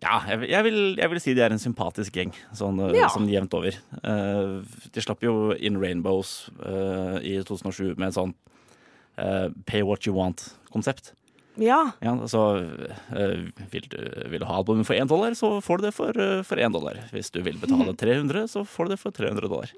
Ja, 0.00 0.22
jeg, 0.30 0.46
jeg, 0.48 0.64
vil, 0.64 0.78
jeg 0.96 1.10
vil 1.12 1.20
si 1.20 1.34
de 1.36 1.42
er 1.44 1.52
en 1.52 1.60
sympatisk 1.60 2.14
gjeng, 2.16 2.30
sånn, 2.56 2.78
eh, 2.86 2.94
Ja. 2.96 3.08
sånn 3.12 3.28
jevnt 3.28 3.52
over. 3.56 3.76
Uh, 4.00 4.62
de 4.94 5.02
slapp 5.04 5.20
jo 5.26 5.52
In 5.60 5.76
Rainbows 5.80 6.48
uh, 6.64 7.18
i 7.20 7.34
2007 7.44 7.98
med 8.00 8.06
en 8.08 8.16
sånn 8.16 8.32
uh, 9.20 9.50
pay 9.68 9.82
what 9.84 10.06
you 10.08 10.14
want-konsept. 10.16 11.12
Ja. 11.60 11.90
Ja, 12.00 12.14
så 12.30 12.40
vil, 13.12 13.84
du, 13.92 13.98
vil 14.32 14.40
du 14.40 14.46
ha 14.48 14.56
albumet 14.62 14.86
for 14.88 14.96
én 14.96 15.10
dollar, 15.10 15.34
så 15.36 15.58
får 15.60 15.82
du 15.82 15.88
det 15.88 15.92
for, 15.92 16.16
for 16.48 16.56
én 16.62 16.72
dollar. 16.72 16.96
Hvis 17.12 17.28
du 17.34 17.42
vil 17.44 17.58
betale 17.60 17.92
300, 18.00 18.46
så 18.48 18.64
får 18.64 18.88
du 18.88 18.94
det 18.94 19.00
for 19.02 19.12
300 19.12 19.50
dollar. 19.50 19.74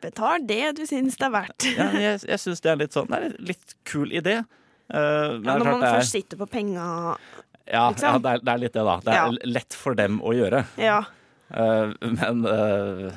Betal 0.00 0.46
det 0.46 0.76
du 0.78 0.84
syns 0.86 1.18
det 1.18 1.26
er 1.26 1.34
verdt. 1.34 1.66
Ja, 1.74 1.90
jeg 1.98 2.22
jeg 2.28 2.40
syns 2.40 2.62
det 2.64 2.70
er 2.70 2.78
litt 2.80 2.94
sånn 2.96 3.10
Det 3.10 3.18
er 3.18 3.26
en 3.32 3.34
litt 3.50 3.74
kul 3.88 4.14
idé. 4.14 4.38
Uh, 4.90 5.40
men 5.42 5.50
Ja, 5.50 5.58
når 5.58 5.66
man 5.74 5.82
først 5.98 6.14
sitter 6.14 6.38
på 6.40 6.46
penga 6.50 6.86
Ja, 7.70 7.84
liksom. 7.92 8.08
ja 8.08 8.18
det, 8.18 8.28
er, 8.34 8.38
det 8.44 8.52
er 8.56 8.60
litt 8.64 8.74
det, 8.76 8.84
da. 8.84 8.96
Det 9.06 9.12
er 9.14 9.18
Ja. 9.20 9.30
lett 9.56 9.74
for 9.78 9.92
dem 9.98 10.14
å 10.26 10.30
gjøre. 10.34 10.64
Ja. 10.80 11.00
Uh, 11.50 11.90
men 12.06 12.44
eh, 12.46 13.10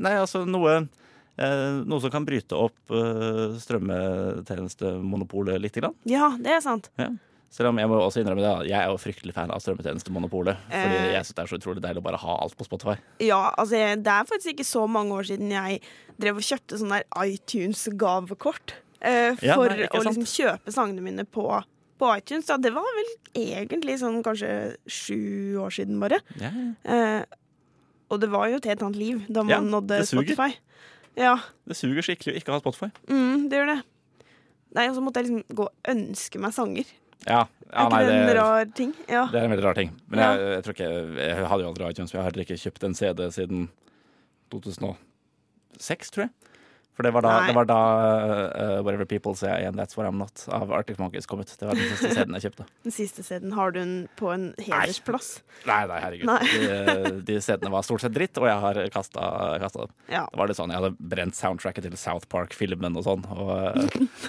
Nei, 0.00 0.14
altså 0.16 0.40
noe 0.48 0.78
uh, 0.88 1.74
Noe 1.84 2.00
som 2.00 2.08
kan 2.14 2.24
bryte 2.24 2.56
opp 2.56 2.78
uh, 2.88 3.52
strømmetjenestemonopolet 3.60 5.60
lite 5.60 5.80
grann. 5.82 5.92
ja, 6.08 6.30
det 6.40 6.54
er 6.56 6.62
sant. 6.64 6.88
Ja. 6.96 7.10
Selv 7.52 7.70
om 7.70 7.78
jeg 7.80 7.88
må 7.88 7.96
også 8.04 8.20
innrømme 8.20 8.42
det, 8.44 8.50
jeg 8.68 8.76
er 8.76 8.90
jo 8.92 8.98
fryktelig 9.00 9.32
fan 9.32 9.48
av 9.52 9.60
strømmetjenestemonopolet. 9.64 10.58
Fordi 10.68 10.96
jeg 11.14 11.24
syns 11.24 11.36
det 11.38 11.44
er 11.46 11.48
så 11.48 11.56
utrolig 11.56 11.80
deilig 11.80 12.02
å 12.02 12.04
bare 12.04 12.18
ha 12.20 12.34
alt 12.44 12.52
på 12.58 12.66
Spotify. 12.66 12.98
Ja, 13.24 13.38
altså 13.56 13.78
Det 13.96 14.12
er 14.12 14.26
faktisk 14.28 14.50
ikke 14.52 14.66
så 14.68 14.82
mange 14.84 15.16
år 15.16 15.24
siden 15.30 15.48
jeg 15.54 15.78
drev 16.20 16.36
og 16.42 16.44
kjøpte 16.44 16.76
sånn 16.76 16.92
der 16.92 17.06
iTunes-gavekort. 17.24 18.74
for 19.00 19.46
Ja, 19.46 19.56
nei, 19.56 19.86
å 19.88 20.02
liksom 20.04 20.28
kjøpe 20.28 20.74
sangene 20.74 21.00
mine 21.06 21.24
på, 21.24 21.46
på 21.98 22.08
iTunes. 22.16 22.46
Da. 22.48 22.56
Det 22.62 22.72
var 22.74 22.86
vel 22.96 23.10
egentlig 23.38 23.98
sånn 24.00 24.20
kanskje 24.26 24.52
sju 24.86 25.58
år 25.62 25.74
siden, 25.74 25.98
bare. 26.02 26.20
Ja. 26.40 26.52
Eh, 26.84 27.22
og 28.08 28.22
det 28.22 28.30
var 28.32 28.48
jo 28.48 28.56
et 28.60 28.68
helt 28.70 28.82
annet 28.86 28.96
liv 29.00 29.24
da 29.28 29.42
man 29.44 29.50
Ja, 29.52 29.60
nådde 29.60 29.98
det 29.98 30.06
suger. 30.08 30.24
Spotify. 30.32 30.56
Ja, 31.18 31.34
Det 31.66 31.74
suger 31.76 32.06
skikkelig 32.06 32.36
å 32.36 32.38
ikke 32.40 32.54
ha 32.54 32.60
Spotify. 32.62 32.88
mm, 33.10 33.48
det 33.50 33.58
gjør 33.58 33.70
det. 33.74 33.78
Nei, 34.76 34.86
og 34.88 34.94
så 34.96 35.02
måtte 35.02 35.20
jeg 35.20 35.28
liksom 35.28 35.56
gå 35.58 35.64
og 35.66 35.90
ønske 35.92 36.38
meg 36.40 36.52
sanger. 36.54 36.84
Ja, 37.26 37.40
ja 37.72 37.84
er 37.84 37.90
nei, 37.90 38.00
det 38.06 38.18
det, 38.28 38.34
rar 38.38 38.64
ting? 38.78 38.92
Ja. 39.08 39.24
det 39.32 39.40
er 39.40 39.44
en 39.48 39.50
veldig 39.50 39.64
rar 39.64 39.74
ting. 39.74 39.90
Men 40.06 40.20
jeg, 40.22 40.42
jeg 40.54 40.62
tror 40.64 40.74
ikke 40.76 40.90
Jeg 41.18 41.46
hadde 41.50 41.64
jo 41.64 41.70
aldri 41.72 41.88
iTunes, 41.90 42.12
for 42.12 42.18
jeg 42.18 42.22
har 42.24 42.30
heller 42.30 42.44
ikke 42.46 42.60
kjøpt 42.62 42.84
en 42.86 42.94
CD 42.94 43.24
siden 43.34 43.68
2006, 44.54 46.10
tror 46.14 46.26
jeg. 46.28 46.30
For 46.98 47.06
det 47.06 47.12
var 47.14 47.22
da, 47.22 47.32
det 47.46 47.52
var 47.54 47.66
da 47.70 47.74
uh, 47.78 48.80
Whatever 48.82 49.06
People 49.06 49.30
Say 49.38 49.46
I 49.54 49.68
Am 49.68 49.76
That's 49.78 49.94
What 49.94 50.08
I'm 50.08 50.16
Not 50.18 50.42
av 50.50 50.72
Arctic 50.74 50.98
Monkeys 50.98 51.28
kom 51.30 51.38
ut. 51.44 51.52
Det 51.60 51.68
var 51.68 51.78
den 51.78 51.92
siste 51.92 52.08
CD-en 52.16 52.34
jeg 52.34 52.48
kjøpte. 52.48 52.66
Den 52.88 52.94
siste 52.96 53.22
CD-en, 53.22 53.52
har 53.54 53.70
du 53.70 53.78
den 53.78 53.92
på 54.18 54.32
en 54.34 54.48
hedersplass? 54.58 55.28
Nei, 55.68 55.76
nei, 55.86 56.00
herregud. 56.02 56.26
Nei. 56.26 56.40
De, 56.50 57.12
de 57.28 57.36
CD-ene 57.44 57.70
var 57.76 57.86
stort 57.86 58.02
sett 58.02 58.16
dritt, 58.18 58.34
og 58.42 58.48
jeg 58.50 58.58
har 58.66 58.80
kasta, 58.96 59.28
dem. 59.78 59.94
Ja. 60.10 60.24
Det 60.32 60.42
var 60.42 60.50
litt 60.50 60.58
sånn, 60.58 60.74
Jeg 60.74 60.82
hadde 60.82 61.08
brent 61.14 61.38
soundtracket 61.38 61.86
til 61.86 61.94
South 62.02 62.26
Park-filmen 62.34 62.98
og 62.98 63.06
sånn. 63.06 63.22
Og 63.30 63.54
uh, 63.54 63.78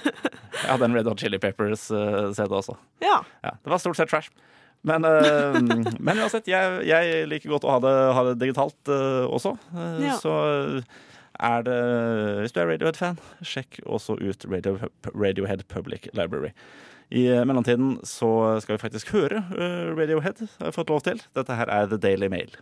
jeg 0.06 0.70
hadde 0.70 0.86
en 0.86 0.94
Red 1.00 1.10
Hot 1.10 1.26
Chili 1.26 1.42
Peppers-CD 1.42 2.54
også. 2.62 2.78
ja. 3.02 3.18
Ja, 3.42 3.56
det 3.58 3.74
var 3.74 3.82
stort 3.82 3.98
sett 3.98 4.14
trash. 4.14 4.30
Men, 4.86 5.04
eh, 5.04 5.58
men 6.00 6.16
uansett, 6.22 6.46
jeg, 6.48 6.84
jeg 6.88 7.26
liker 7.28 7.50
godt 7.52 7.66
å 7.68 7.74
ha 7.74 7.80
det, 7.84 7.90
ha 8.16 8.22
det 8.30 8.38
digitalt 8.40 8.88
eh, 8.88 9.26
også. 9.28 9.52
Eh, 9.74 9.96
Ja. 10.06 10.14
Så 10.22 10.32
er 11.42 11.64
det 11.66 11.80
Hvis 12.40 12.52
du 12.52 12.60
er 12.60 12.70
Radiohead-fan, 12.70 13.18
sjekk 13.42 13.80
også 13.86 14.16
ut 14.20 14.46
Radio, 14.50 14.78
Radiohead 15.14 15.66
Public 15.68 16.08
Library. 16.12 16.52
I 17.10 17.26
eh, 17.26 17.42
mellomtiden 17.46 17.96
så 18.06 18.60
skal 18.62 18.76
vi 18.76 18.82
faktisk 18.84 19.10
høre 19.10 19.42
eh, 19.58 19.90
Radiohead, 19.98 20.44
har 20.60 20.70
jeg 20.70 20.76
fått 20.76 20.92
lov 20.92 21.02
til. 21.02 21.22
Dette 21.34 21.56
her 21.58 21.66
er 21.66 21.88
The 21.90 21.98
Daily 21.98 22.28
Mail. 22.30 22.54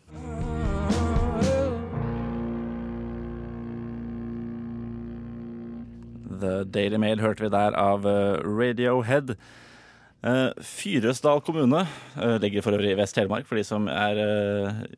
The 6.39 6.65
Daily 6.65 6.97
Mail 6.97 7.21
hørte 7.21 7.45
vi 7.45 7.53
der 7.53 7.77
av 7.77 8.09
eh, 8.09 8.41
Radiohead. 8.45 9.37
Fyresdal 10.67 11.39
kommune 11.47 11.85
ligger 12.43 12.65
for 12.65 12.75
øvrig 12.75 12.91
i 12.91 12.97
Vest-Telemark, 12.99 13.47
for 13.47 13.55
de 13.55 13.63
som 13.63 13.85
er 13.87 14.19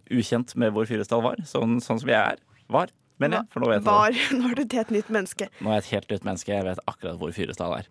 ukjent 0.09 0.55
med 0.57 0.73
hvor 0.73 0.89
Fyresdal 0.89 1.21
var. 1.27 1.43
Sånn, 1.45 1.77
sånn 1.85 2.01
som 2.01 2.09
jeg 2.09 2.17
er. 2.17 2.41
Var, 2.73 2.89
mener 3.23 3.43
ja, 3.43 3.49
For 3.53 3.63
nå 3.63 3.71
vet 3.71 3.85
jeg 3.85 4.15
det. 4.17 4.25
Nå 4.39 4.51
er 4.51 4.59
du 4.59 4.63
et 4.65 4.79
helt 4.81 4.95
nytt 4.95 5.13
menneske. 5.13 5.51
Nå 5.61 5.71
er 5.71 5.79
jeg 5.79 5.87
et 5.87 5.93
helt 5.97 6.15
nytt 6.15 6.27
menneske. 6.29 6.55
Jeg 6.55 6.67
vet 6.67 6.83
akkurat 6.91 7.21
hvor 7.21 7.35
Fyresdal 7.37 7.77
er. 7.81 7.91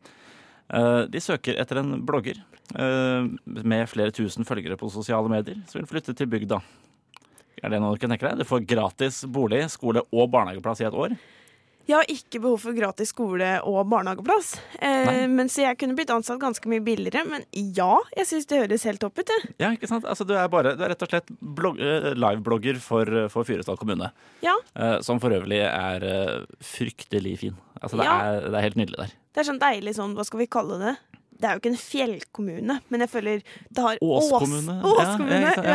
Eh, 0.69 1.03
de 1.09 1.21
søker 1.23 1.57
etter 1.61 1.81
en 1.81 1.95
blogger 2.05 2.37
eh, 2.77 3.29
med 3.45 3.89
flere 3.89 4.13
tusen 4.13 4.45
følgere 4.45 4.77
på 4.77 4.91
sosiale 4.93 5.31
medier 5.31 5.57
som 5.69 5.81
vil 5.81 5.89
flytte 5.89 6.13
til 6.17 6.29
bygda. 6.29 6.61
Er 7.63 7.73
det 7.73 7.81
noe 7.81 7.97
du 7.97 8.01
kan 8.01 8.13
tenke 8.13 8.27
deg? 8.27 8.39
Du 8.39 8.47
får 8.47 8.67
gratis 8.69 9.23
bolig, 9.27 9.65
skole 9.73 10.05
og 10.13 10.29
barnehageplass 10.31 10.83
i 10.83 10.87
et 10.87 10.95
år. 10.95 11.17
Jeg 11.89 11.97
har 11.97 12.05
ikke 12.13 12.37
behov 12.43 12.59
for 12.61 12.75
gratis 12.77 13.09
skole 13.09 13.47
og 13.65 13.79
barnehageplass. 13.89 14.51
Eh, 14.77 15.25
så 15.49 15.63
jeg 15.63 15.77
kunne 15.81 15.95
blitt 15.97 16.11
ansatt 16.13 16.37
ganske 16.41 16.69
mye 16.69 16.83
billigere. 16.85 17.23
Men 17.25 17.45
ja, 17.73 17.95
jeg 18.15 18.27
syns 18.29 18.45
det 18.51 18.59
høres 18.61 18.85
helt 18.85 19.01
topp 19.01 19.17
ut. 19.23 19.31
jeg. 19.33 19.49
Ja, 19.63 19.71
ikke 19.73 19.89
sant? 19.89 20.05
Altså, 20.05 20.27
du, 20.29 20.35
er 20.37 20.47
bare, 20.53 20.75
du 20.77 20.83
er 20.85 20.93
rett 20.93 21.01
og 21.07 21.09
slett 21.09 21.31
blogg, 21.41 21.81
eh, 21.81 22.11
liveblogger 22.13 22.77
for, 22.83 23.09
for 23.33 23.47
Fyresdal 23.49 23.79
kommune. 23.81 24.11
Ja, 24.45 24.53
Eh, 24.79 24.99
som 25.03 25.17
for 25.19 25.33
øvrig 25.33 25.57
er 25.65 26.03
eh, 26.05 26.45
fryktelig 26.63 27.33
fin. 27.41 27.55
Altså, 27.81 27.97
det, 27.97 28.05
Ja. 28.05 28.15
er, 28.29 28.45
det 28.51 28.55
er 28.59 28.67
helt 28.69 28.77
nydelig 28.79 28.97
der. 29.01 29.15
Det 29.33 29.41
er 29.41 29.47
sånn 29.49 29.59
deilig 29.61 29.95
sånn, 29.97 30.13
hva 30.15 30.23
skal 30.27 30.39
vi 30.43 30.47
kalle 30.51 30.77
det? 30.79 30.93
Det 31.39 31.47
er 31.47 31.55
jo 31.55 31.59
ikke 31.63 31.71
en 31.71 31.81
fjellkommune, 31.81 32.79
men 32.91 32.99
jeg 33.05 33.09
føler 33.09 33.41
det 33.71 33.83
har 33.83 33.97
Ås 34.03 34.29
Ås- 34.29 34.39
kommune. 34.43 34.73
Åskommune, 34.83 35.37
ikke 35.49 35.63
sant? 35.63 35.69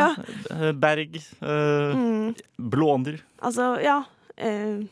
ja. 0.49 0.57
Eh, 0.69 0.71
Berg. 0.85 1.15
eh, 1.41 1.95
Mm, 1.95 2.35
Blåner. 2.71 3.19
altså, 3.41 3.73
ja. 3.83 4.03
Eh, 4.37 4.85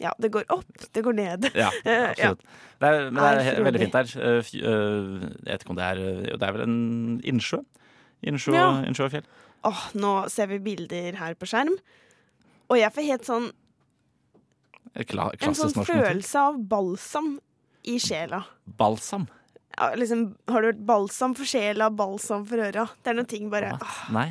ja, 0.00 0.12
det 0.20 0.30
går 0.32 0.46
opp, 0.52 0.86
det 0.94 1.02
går 1.04 1.16
ned. 1.16 1.50
Ja, 1.54 1.70
Eh, 1.84 2.10
absolutt. 2.10 2.42
Det 2.80 2.88
er, 2.88 3.10
men 3.10 3.20
det 3.20 3.46
er, 3.52 3.62
veldig 3.66 3.80
fint 3.82 3.96
der. 3.98 4.12
Eh, 4.16 4.50
eh, 4.56 5.30
Jeg 5.44 5.52
vet 5.52 5.64
ikke 5.64 5.74
om 5.74 5.78
det 5.80 5.86
er 5.90 6.00
Jo, 6.00 6.36
det 6.40 6.46
er 6.48 6.56
vel 6.56 6.64
en 6.64 6.78
innsjø? 7.28 7.60
Innsjø, 8.24 8.54
Ja. 8.56 8.68
innsjø 8.88 9.06
og 9.08 9.14
fjell. 9.14 9.26
Åh, 9.68 9.82
nå 10.00 10.12
ser 10.32 10.48
vi 10.48 10.58
bilder 10.64 11.18
her 11.20 11.36
på 11.36 11.48
skjerm. 11.48 11.76
Og 12.70 12.78
jeg 12.80 12.92
får 12.94 13.08
helt 13.10 13.28
sånn 13.28 13.50
Kla, 15.06 15.28
en 15.38 15.54
sånn 15.54 15.84
følelse 15.86 16.40
av 16.40 16.56
balsam 16.66 17.36
i 17.86 17.98
sjela. 18.02 18.42
Balsam. 18.64 19.28
Ja, 19.76 19.92
liksom, 19.94 20.34
har 20.50 20.64
du 20.64 20.70
hørt 20.72 20.80
balsam 20.86 21.36
for 21.38 21.48
sjela, 21.48 21.90
balsam 21.94 22.42
for 22.48 22.58
øra? 22.58 22.88
Det 23.04 23.12
er 23.12 23.20
noen 23.20 23.28
ting 23.30 23.46
bare 23.52 23.76
ah, 23.78 24.00
Nei. 24.12 24.26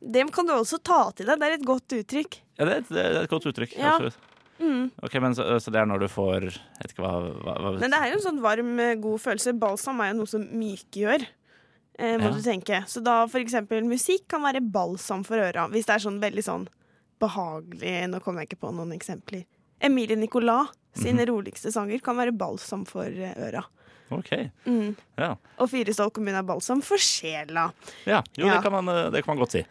Det 0.00 0.26
kan 0.34 0.48
du 0.48 0.52
også 0.56 0.80
ta 0.84 0.98
til 1.16 1.30
deg. 1.30 1.38
Det 1.40 1.46
er 1.48 1.54
et 1.56 1.66
godt 1.66 1.94
uttrykk. 1.96 2.40
Ja, 2.58 2.66
det, 2.66 2.72
er 2.72 2.82
et, 2.82 2.90
det 2.90 3.04
er 3.04 3.20
et 3.22 3.30
godt 3.30 3.46
uttrykk. 3.48 3.76
Ja. 3.78 3.94
Absolutt. 3.94 4.25
Mm. 4.58 4.90
Ok, 5.02 5.14
men 5.20 5.34
så, 5.36 5.44
så 5.60 5.70
det 5.72 5.80
er 5.82 5.88
når 5.90 6.00
du 6.04 6.08
får 6.08 6.46
vet 6.48 6.92
ikke 6.92 7.02
hva, 7.04 7.14
hva, 7.44 7.56
hva 7.60 7.72
Men 7.80 7.92
det 7.92 7.98
er 8.00 8.12
jo 8.12 8.20
en 8.20 8.24
sånn 8.24 8.40
varm, 8.44 8.70
eh, 8.80 8.94
god 9.02 9.20
følelse. 9.20 9.52
Balsam 9.60 10.00
er 10.00 10.12
jo 10.14 10.18
noe 10.22 10.30
som 10.30 10.46
mykegjør, 10.48 11.26
eh, 11.98 12.16
må 12.16 12.30
Ja. 12.30 12.34
du 12.36 12.40
tenke. 12.44 12.80
Så 12.88 13.02
da 13.04 13.18
for 13.26 13.38
eksempel 13.42 13.84
musikk 13.84 14.26
kan 14.32 14.42
være 14.46 14.62
balsam 14.64 15.24
for 15.26 15.36
øra. 15.36 15.68
Hvis 15.72 15.86
det 15.86 15.94
er 15.98 16.04
sånn 16.08 16.20
veldig 16.22 16.44
sånn 16.46 16.66
behagelig 17.20 17.94
Nå 18.12 18.20
kommer 18.24 18.42
jeg 18.44 18.50
ikke 18.52 18.62
på 18.66 18.72
noen 18.76 18.92
eksempler. 18.96 19.44
Emilie 19.80 20.16
Nicolas 20.16 20.72
sine 20.96 21.24
mm. 21.24 21.28
roligste 21.30 21.72
sanger 21.72 22.00
kan 22.04 22.16
være 22.16 22.32
balsam 22.36 22.84
for 22.88 23.04
eh, 23.04 23.34
øra. 23.48 23.64
OK. 24.14 24.30
Mm. 24.66 24.94
Ja. 25.18 25.32
Og 25.58 25.68
Fyresdal 25.72 26.12
kommune 26.14 26.38
er 26.40 26.46
balsam 26.46 26.80
for 26.84 26.96
sjela. 27.02 27.70
ja. 28.06 28.22
Jo, 28.38 28.46
Ja. 28.46 28.54
Det, 28.56 28.62
kan 28.62 28.72
man, 28.72 28.88
eh, 28.88 29.10
det 29.10 29.24
kan 29.24 29.34
man 29.36 29.42
godt 29.44 29.56
si. 29.58 29.64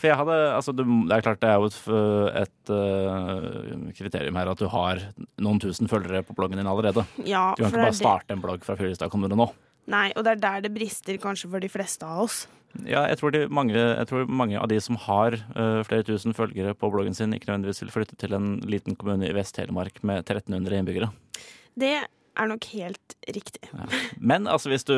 For 0.00 0.08
jeg 0.08 0.16
hadde 0.16 0.36
Altså, 0.56 0.72
du, 0.72 0.82
det 1.08 1.16
er 1.18 1.24
klart 1.26 1.40
det 1.42 1.50
er 1.50 1.58
jo 1.60 1.68
et, 1.68 1.76
f- 1.76 2.38
et 2.40 2.70
eh, 2.72 3.90
kriterium 3.98 4.38
her 4.40 4.48
at 4.54 4.60
du 4.62 4.68
har 4.72 5.02
noen 5.44 5.60
tusen 5.60 5.90
følgere 5.90 6.22
på 6.24 6.36
bloggen 6.38 6.56
din 6.60 6.70
allerede. 6.70 7.04
Ja, 7.28 7.50
Du 7.58 7.64
kan 7.66 7.74
ikke 7.74 7.84
bare 7.90 7.98
starte 7.98 8.32
en 8.36 8.40
blogg 8.44 8.64
fra 8.64 8.78
Fyresdal 8.80 9.12
kommune 9.12 9.36
nå. 9.36 9.50
Nei, 9.90 10.08
og 10.16 10.24
det 10.24 10.36
er 10.36 10.40
der 10.46 10.64
det 10.68 10.72
brister 10.76 11.16
kanskje 11.20 11.50
for 11.52 11.60
de 11.62 11.68
fleste 11.72 12.06
av 12.06 12.24
oss. 12.28 12.44
Ja, 12.86 13.02
jeg 13.10 13.18
tror, 13.18 13.34
mange, 13.50 13.74
jeg 13.74 14.06
tror 14.06 14.28
mange 14.30 14.54
av 14.60 14.68
de 14.70 14.76
som 14.80 14.94
har 15.08 15.34
uh, 15.56 15.80
flere 15.88 16.04
tusen 16.06 16.36
følgere 16.36 16.76
på 16.78 16.90
bloggen 16.94 17.16
sin, 17.18 17.32
ikke 17.34 17.48
nødvendigvis 17.50 17.82
vil 17.82 17.90
flytte 17.96 18.14
til 18.20 18.36
en 18.36 18.52
liten 18.70 18.94
kommune 19.00 19.26
i 19.26 19.34
Vest-Telemark 19.34 19.98
med 20.06 20.22
1300 20.22 20.78
innbyggere. 20.78 21.08
Det 21.74 21.96
er 21.98 22.46
nok 22.52 22.68
helt 22.70 23.16
riktig. 23.34 23.66
Men 24.22 24.46
altså, 24.46 24.70
hvis 24.70 24.86
du 24.86 24.94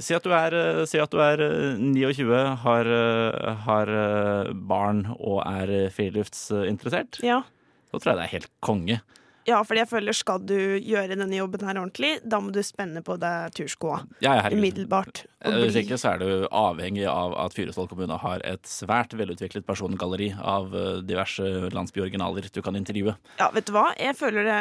Si 0.00 0.14
at 0.14 0.22
du 0.22 0.30
er, 0.30 0.54
eh, 0.54 0.84
si 0.86 0.98
at 1.02 1.10
du 1.10 1.18
er 1.24 1.40
eh, 1.42 1.76
29, 1.80 2.56
har, 2.64 2.86
eh, 2.86 3.54
har 3.66 3.88
eh, 3.90 4.52
barn 4.54 5.04
og 5.18 5.40
er 5.46 5.88
friluftsinteressert, 5.94 7.18
Ja. 7.24 7.42
så 7.90 7.98
tror 8.00 8.12
jeg 8.12 8.16
det 8.20 8.26
er 8.26 8.34
helt 8.38 8.50
konge. 8.62 9.00
ja, 9.48 9.62
fordi 9.64 9.80
jeg 9.80 9.88
føler 9.88 10.12
skal 10.12 10.38
du 10.44 10.54
gjøre 10.78 11.16
denne 11.16 11.32
jobben 11.38 11.62
her 11.64 11.78
ordentlig, 11.80 12.20
da 12.28 12.38
må 12.38 12.52
du 12.52 12.60
spenne 12.62 13.00
på 13.02 13.16
deg 13.18 13.50
turskoa 13.56 14.02
Ja, 14.20 14.34
ja, 14.36 14.50
umiddelbart. 14.52 15.22
Hvis 15.42 15.74
ikke 15.80 15.96
så 15.96 16.12
er 16.14 16.18
du 16.18 16.48
avhengig 16.52 17.06
av 17.08 17.32
at 17.46 17.54
Fyresdal 17.56 17.88
kommune 17.88 18.18
har 18.20 18.40
et 18.44 18.62
svært 18.68 19.16
velutviklet 19.16 19.64
persongalleri 19.64 20.34
av 20.38 20.70
diverse 21.08 21.70
landsbyoriginaler 21.72 22.50
du 22.52 22.60
kan 22.60 22.76
intervjue. 22.76 23.16
Ja, 23.40 23.48
vet 23.50 23.64
du 23.66 23.72
hva? 23.72 23.86
Jeg 23.98 24.14
føler 24.20 24.44
det 24.44 24.58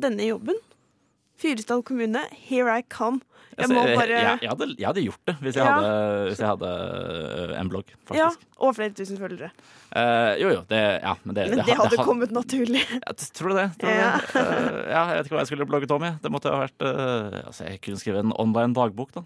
Denne 0.00 0.24
jobben 0.24 0.56
Fyresdal 1.40 1.82
kommune, 1.86 2.22
here 2.48 2.68
I 2.78 2.82
come. 2.92 3.20
Jeg 3.50 3.66
Altså, 3.66 3.74
må 3.76 3.82
bare 3.82 4.06
jeg, 4.08 4.38
jeg, 4.44 4.48
hadde, 4.48 4.66
jeg 4.78 4.86
hadde 4.88 5.02
gjort 5.04 5.26
det 5.28 5.32
hvis 5.42 5.56
jeg, 5.58 5.64
Ja. 5.66 5.72
hadde, 5.74 6.28
hvis 6.30 6.38
jeg 6.40 6.48
hadde 6.48 6.68
øh, 7.50 7.50
en 7.60 7.68
blogg, 7.72 7.88
faktisk. 8.08 8.20
Ja, 8.20 8.28
og 8.64 8.76
flere 8.78 8.94
tusen 8.96 9.18
følgere. 9.20 9.50
Uh, 9.90 10.32
jo, 10.40 10.52
jo. 10.54 10.60
Det, 10.70 10.78
ja, 11.02 11.14
men 11.26 11.34
det, 11.36 11.44
Men 11.50 11.58
det, 11.58 11.66
det 11.66 11.76
hadde 11.80 11.98
ha- 11.98 12.04
kommet 12.06 12.30
naturlig. 12.32 12.84
Ja, 13.04 13.12
tror 13.36 13.50
du 13.52 13.56
det? 13.58 13.66
Tror 13.82 13.90
Ja. 13.90 14.12
det? 14.20 14.30
Uh, 14.38 14.78
ja, 14.94 15.02
jeg 15.10 15.16
vet 15.18 15.26
ikke 15.28 15.34
hva 15.36 15.42
jeg 15.42 15.50
skulle 15.50 15.66
blogget 15.72 15.90
om. 15.96 16.06
Jeg. 16.08 16.16
Det 16.22 16.32
måtte 16.32 16.52
ha 16.54 16.60
vært 16.62 16.86
uh, 16.86 17.40
Altså, 17.42 17.66
jeg 17.68 17.82
kunne 17.84 18.00
skrevet 18.00 18.24
en 18.24 18.32
online 18.38 18.72
dagbok, 18.78 19.12
da. 19.18 19.24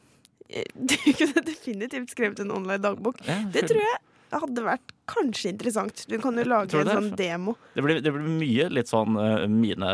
Du 0.89 0.97
kunne 1.21 1.45
definitivt 1.47 2.11
skrevet 2.17 2.41
en 2.43 2.51
online 2.57 2.81
dagbok. 2.83 3.21
Det 3.53 3.67
tror 3.69 3.85
jeg 3.85 4.01
hadde 4.35 4.65
vært 4.67 4.93
kanskje 5.11 5.51
interessant. 5.53 6.05
Du 6.09 6.17
kan 6.23 6.37
jo 6.39 6.45
lage 6.49 6.79
en 6.81 6.89
sånn 6.89 7.11
demo. 7.19 7.55
Det 7.75 7.83
blir, 7.85 8.01
det 8.05 8.13
blir 8.15 8.25
mye 8.25 8.69
litt 8.73 8.91
sånn 8.91 9.17
uh, 9.19 9.45
mine 9.51 9.91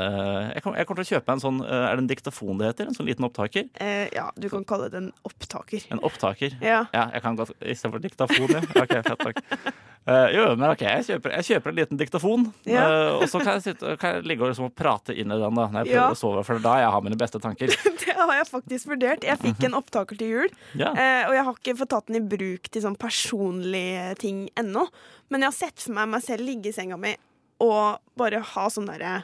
jeg, 0.54 0.62
kom, 0.64 0.76
jeg 0.78 0.86
kommer 0.88 1.02
til 1.02 1.08
å 1.08 1.18
kjøpe 1.18 1.34
en 1.34 1.42
sånn 1.42 1.60
uh, 1.64 1.88
Er 1.88 1.98
det 1.98 2.04
en 2.04 2.10
diktafon 2.10 2.60
det 2.60 2.70
heter? 2.70 2.90
En 2.90 2.96
sånn 2.96 3.08
liten 3.08 3.26
opptaker? 3.26 3.66
Uh, 3.80 4.06
ja, 4.14 4.28
du 4.38 4.48
kan 4.52 4.66
kalle 4.68 4.90
det 4.92 5.00
en 5.00 5.10
opptaker. 5.26 5.86
En 5.90 6.02
opptaker. 6.06 6.54
Ja. 6.62 6.84
Ja, 6.94 7.08
jeg 7.14 7.24
kan 7.26 7.38
godt 7.40 7.54
Istedenfor 7.60 8.02
diktafon, 8.04 8.46
ja. 8.54 8.62
OK, 8.82 8.94
fett 9.06 9.24
takk. 9.26 9.42
Jo, 10.32 10.46
men 10.56 10.64
OK, 10.72 10.80
jeg 10.82 11.04
kjøper, 11.06 11.34
jeg 11.36 11.46
kjøper 11.50 11.70
en 11.70 11.76
liten 11.76 11.98
diktafon, 12.00 12.46
Ja. 12.66 12.86
og 13.18 13.26
så 13.30 13.38
kan 13.42 13.58
jeg, 13.58 13.62
sitte, 13.68 13.92
kan 14.00 14.16
jeg 14.16 14.24
ligge 14.26 14.42
og 14.42 14.50
liksom 14.50 14.70
prate 14.74 15.12
inn 15.14 15.28
i 15.30 15.36
den 15.38 15.58
da 15.58 15.66
når 15.68 15.76
jeg 15.82 15.90
prøver 15.90 15.98
Ja. 16.00 16.06
å 16.08 16.18
sove, 16.18 16.42
for 16.48 16.62
da 16.64 16.72
jeg 16.80 16.90
har 16.94 17.04
mine 17.04 17.18
beste 17.20 17.38
tanker. 17.42 17.70
Det 18.00 18.16
har 18.16 18.32
jeg 18.38 18.48
faktisk 18.48 18.88
vurdert. 18.90 19.26
Jeg 19.28 19.38
fikk 19.40 19.62
en 19.68 19.76
opptaker 19.78 20.18
til 20.18 20.32
jul, 20.32 20.56
og 20.80 21.34
jeg 21.36 21.44
har 21.46 21.52
ikke 21.54 21.76
fått 21.82 21.92
tatt 21.92 22.08
den 22.10 22.18
i 22.18 22.24
bruk 22.32 22.70
til 22.72 22.84
sånn 22.84 22.96
personlige 23.00 24.08
ting 24.24 24.42
ennå. 24.58 24.86
Men 25.30 25.44
jeg 25.44 25.52
har 25.52 25.58
sett 25.58 25.84
for 25.84 25.94
meg 25.96 26.08
meg 26.08 26.22
selv 26.26 26.46
ligge 26.46 26.70
i 26.72 26.74
senga 26.76 26.96
mi 27.00 27.14
og 27.60 28.00
bare 28.18 28.40
ha 28.40 28.66
sånn 28.72 28.88
derre 28.88 29.22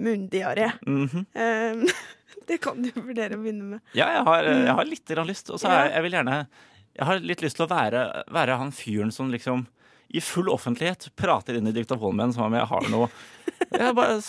munndiaré. 0.00 0.70
Mhm. 0.86 1.26
Eh, 1.32 1.94
det 2.48 2.58
kan 2.64 2.80
du 2.82 2.90
vurdere 2.96 3.36
å 3.36 3.42
begynne 3.42 3.64
med. 3.76 3.80
Ja, 3.94 4.08
jeg 4.18 4.24
har, 4.26 4.44
jeg 4.44 4.74
har 4.80 4.88
litt 4.88 5.06
grann 5.08 5.28
lyst. 5.30 5.50
Og 5.54 5.60
så 5.62 5.70
Ja. 5.70 5.84
jeg 5.94 6.02
vil 6.08 6.12
gjerne 6.18 6.46
Jeg 6.96 7.06
har 7.08 7.18
litt 7.18 7.40
lyst 7.42 7.56
til 7.58 7.66
å 7.66 7.70
være, 7.72 8.00
være 8.30 8.56
han 8.60 8.70
fyren 8.70 9.10
som 9.10 9.26
liksom 9.32 9.64
i 10.14 10.20
full 10.22 10.46
offentlighet 10.52 11.08
prater 11.18 11.56
inn 11.58 11.66
i 11.66 11.72
diktafonen 11.74 12.16
min 12.20 12.32
som 12.32 12.44
om 12.46 12.54
jeg 12.54 12.68
har 12.70 12.84
noe 12.92 13.08
jeg, 13.72 13.94
bare, 13.96 14.20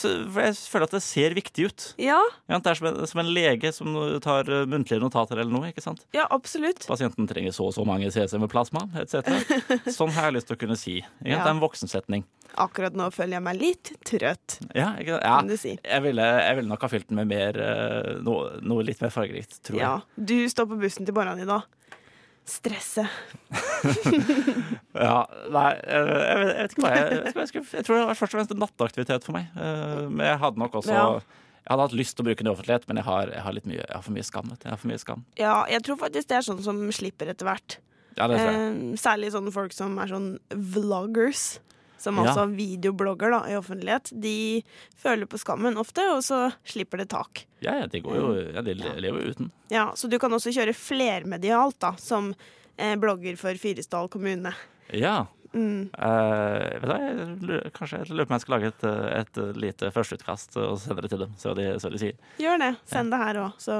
for 0.00 0.42
jeg 0.44 0.56
føler 0.70 0.86
at 0.88 0.94
det 0.96 1.02
ser 1.04 1.34
viktig 1.36 1.66
ut. 1.70 1.86
Ja, 2.02 2.18
Ja, 2.50 2.58
det 2.62 2.70
er 2.72 2.78
som 2.78 2.88
en, 2.90 2.98
som 3.10 3.20
en 3.22 3.30
lege 3.32 3.72
som 3.74 3.94
tar 4.24 4.48
uh, 4.52 4.64
muntlige 4.68 5.00
notater 5.02 5.40
eller 5.40 5.52
noe. 5.52 5.70
ikke 5.72 5.82
sant? 5.84 6.04
ja 6.16 6.26
absolutt. 6.30 6.86
Pasienten 6.86 7.28
trenger 7.30 7.54
så 7.56 7.66
og 7.70 7.74
så 7.76 7.84
mange 7.88 8.10
cc 8.14 8.36
med 8.42 8.50
plasma, 8.52 8.84
etc. 9.00 9.26
Sånn 9.98 10.12
har 10.16 10.28
jeg 10.30 10.38
lyst 10.38 10.50
til 10.50 10.58
å 10.58 10.60
kunne 10.60 10.76
si. 10.78 10.98
Ja. 11.24 11.40
Det 11.40 11.46
er 11.46 11.54
en 11.54 11.62
voksensetning. 11.64 12.26
Akkurat 12.62 12.94
nå 12.96 13.08
føler 13.12 13.36
jeg 13.36 13.44
meg 13.44 13.58
litt 13.60 13.90
trøtt, 14.06 14.58
Ja, 14.76 14.94
ja. 15.02 15.18
kan 15.22 15.48
du 15.50 15.56
si. 15.60 15.74
Jeg, 15.76 16.02
ville, 16.04 16.24
jeg 16.46 16.56
ville 16.60 16.70
nok 16.70 16.86
ha 16.86 16.88
fylt 16.92 17.08
den 17.10 17.18
med 17.20 17.28
mer, 17.32 17.58
eh, 17.60 18.12
noe, 18.24 18.54
noe 18.64 18.84
litt 18.86 19.02
mer 19.04 19.12
fargerikt, 19.12 19.58
tror 19.66 19.76
jeg. 19.76 19.84
Ja, 19.84 19.96
Du 20.16 20.36
står 20.48 20.70
på 20.70 20.78
bussen 20.80 21.04
til 21.08 21.16
morgenen 21.16 21.44
i 21.44 21.48
dag. 21.50 21.66
Stresse. 22.46 23.06
Ja, 24.96 25.26
nei, 25.52 25.70
jeg 25.76 26.04
vet, 26.06 26.20
jeg 26.24 26.52
vet 26.56 26.74
ikke 26.74 26.84
hva 26.86 26.92
jeg, 26.94 27.08
jeg, 27.16 27.32
jeg, 27.36 27.64
jeg 27.76 27.84
tror 27.84 27.98
det 27.98 28.04
var 28.08 28.16
først 28.16 28.30
og 28.32 28.38
fremst 28.38 28.52
en 28.54 28.60
natteaktivitet 28.62 29.26
for 29.26 29.36
meg. 29.36 29.50
Eh, 29.60 30.06
Men 30.08 30.22
jeg 30.30 30.38
hadde 30.44 30.62
nok 30.62 30.78
også 30.80 30.94
Ja. 30.94 31.08
Jeg 31.66 31.74
hadde 31.74 31.82
hatt 31.88 31.96
lyst 31.98 32.14
til 32.14 32.22
å 32.22 32.26
bruke 32.28 32.44
den 32.44 32.46
i 32.48 32.54
offentlighet, 32.54 32.84
men 32.86 33.00
jeg 33.00 33.04
har, 33.08 33.30
jeg 33.34 33.42
har 33.42 33.56
mye 33.66 33.80
Jeg 33.80 33.90
har 33.90 34.02
for 34.06 34.14
mye 34.14 34.26
skam. 34.28 34.52
Jeg 34.62 34.70
har 34.70 34.78
for 34.78 34.86
mye 34.92 35.00
skam. 35.02 35.24
Ja, 35.40 35.54
jeg 35.66 35.82
tror 35.82 35.98
faktisk 35.98 36.28
det 36.30 36.36
er 36.38 36.44
sånn 36.46 36.60
som 36.62 36.78
slipper 36.94 37.32
etter 37.32 37.48
hvert. 37.48 37.78
Ja. 38.16 38.28
Eh, 38.30 38.94
særlig 39.02 39.32
sånne 39.34 39.50
folk 39.52 39.74
som 39.74 39.98
er 39.98 40.12
sånn 40.12 40.28
vloggers. 40.54 41.58
Som 41.98 42.16
Ja. 42.18 42.24
altså 42.28 42.44
videoblogger 42.52 43.30
da, 43.30 43.38
i 43.50 43.56
offentlighet. 43.56 44.10
De 44.20 44.62
føler 45.00 45.26
på 45.26 45.38
skammen 45.40 45.78
ofte, 45.80 46.02
og 46.12 46.20
så 46.22 46.52
slipper 46.64 46.98
det 46.98 47.08
tak. 47.08 47.46
Ja, 47.64 47.78
ja, 47.80 47.86
de 47.86 48.00
går 48.04 48.16
jo 48.20 48.26
ja, 48.54 48.60
de 48.62 48.74
le- 48.74 48.96
lever 49.00 49.22
jo 49.24 49.30
uten. 49.32 49.50
Ja, 49.72 49.92
Så 49.96 50.08
du 50.10 50.18
kan 50.18 50.30
også 50.36 50.52
kjøre 50.52 50.74
flermedialt 50.76 51.78
da, 51.80 51.94
som 51.96 52.34
eh, 52.78 52.94
blogger 52.96 53.36
for 53.40 53.54
Fyresdal 53.56 54.08
kommune. 54.12 54.52
Ja. 54.92 55.26
Mm. 55.56 55.88
Eh, 55.96 56.78
hva, 56.84 56.96
jeg 57.00 57.72
kanskje 57.72 58.02
jeg 58.02 58.10
lurer 58.12 58.26
på 58.28 58.34
om 58.34 58.36
jeg 58.36 58.44
skal 58.44 58.54
lage 58.58 58.68
et, 58.74 58.84
eh, 58.84 59.20
et 59.22 59.38
lite 59.56 59.88
førsteutkast 59.94 60.56
og 60.60 60.78
sende 60.82 61.00
det 61.00 61.10
til 61.14 61.22
dem, 61.24 61.32
så 61.40 61.54
de, 61.56 61.70
så 61.80 61.88
de 61.90 61.98
sier. 62.02 62.18
Gjør 62.42 62.58
det. 62.60 62.72
Send 62.84 63.10
det 63.14 63.22
her 63.22 63.38
òg, 63.46 63.54
så 63.62 63.78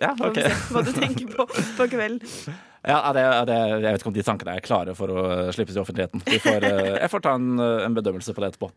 Ja, 0.00 0.14
får 0.16 0.30
ok. 0.30 0.36
vi 0.36 0.42
se 0.48 0.72
hva 0.72 0.84
du 0.86 0.92
tenker 0.96 1.26
på 1.36 1.44
på 1.76 1.90
kvelden. 1.92 2.22
Ja, 2.84 3.00
det, 3.16 3.22
det, 3.48 3.56
jeg 3.56 3.80
vet 3.86 4.02
ikke 4.02 4.10
om 4.10 4.16
de 4.18 4.22
tankene 4.26 4.54
er 4.58 4.64
klare 4.64 4.92
for 4.96 5.08
å 5.08 5.24
slippes 5.56 5.76
i 5.76 5.80
offentligheten. 5.80 6.20
Vi 6.28 6.36
får, 6.42 6.66
eh, 6.68 6.90
jeg 7.02 7.10
får 7.14 7.22
ta 7.24 7.32
en, 7.38 7.54
eh, 7.56 7.80
en 7.86 7.96
bedømmelse 7.96 8.34
på 8.36 8.44
det 8.44 8.52
etterpå. 8.52 8.70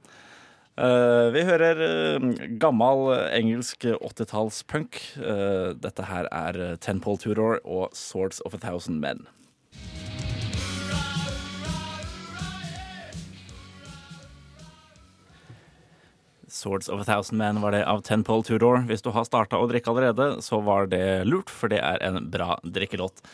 Uh, 0.77 1.33
vi 1.33 1.41
hører 1.41 1.79
uh, 1.81 2.25
gammel 2.61 3.09
engelsk 3.33 3.87
80-tallspunk. 3.89 4.99
Uh, 5.17 5.73
dette 5.73 6.05
her 6.05 6.29
er 6.29 6.59
Ten 6.77 7.01
Tenpole 7.01 7.17
Tudor 7.17 7.57
og 7.65 7.89
Swords 7.97 8.39
of 8.45 8.53
a 8.53 8.59
Thousand 8.61 9.01
Men. 9.01 9.25
Swords 16.47 16.87
of 16.87 17.01
a 17.01 17.09
Thousand 17.09 17.41
Men 17.41 17.59
var 17.65 17.73
det 17.73 17.83
av 17.89 18.05
Tenpole 18.05 18.45
Tudor. 18.45 18.85
Hvis 18.87 19.03
du 19.03 19.09
har 19.17 19.27
starta 19.27 19.59
å 19.59 19.67
drikke 19.67 19.91
allerede, 19.91 20.29
så 20.45 20.61
var 20.61 20.87
det 20.93 21.25
lurt, 21.25 21.49
for 21.49 21.73
det 21.73 21.81
er 21.81 22.05
en 22.05 22.29
bra 22.31 22.55
drikkelåt. 22.63 23.25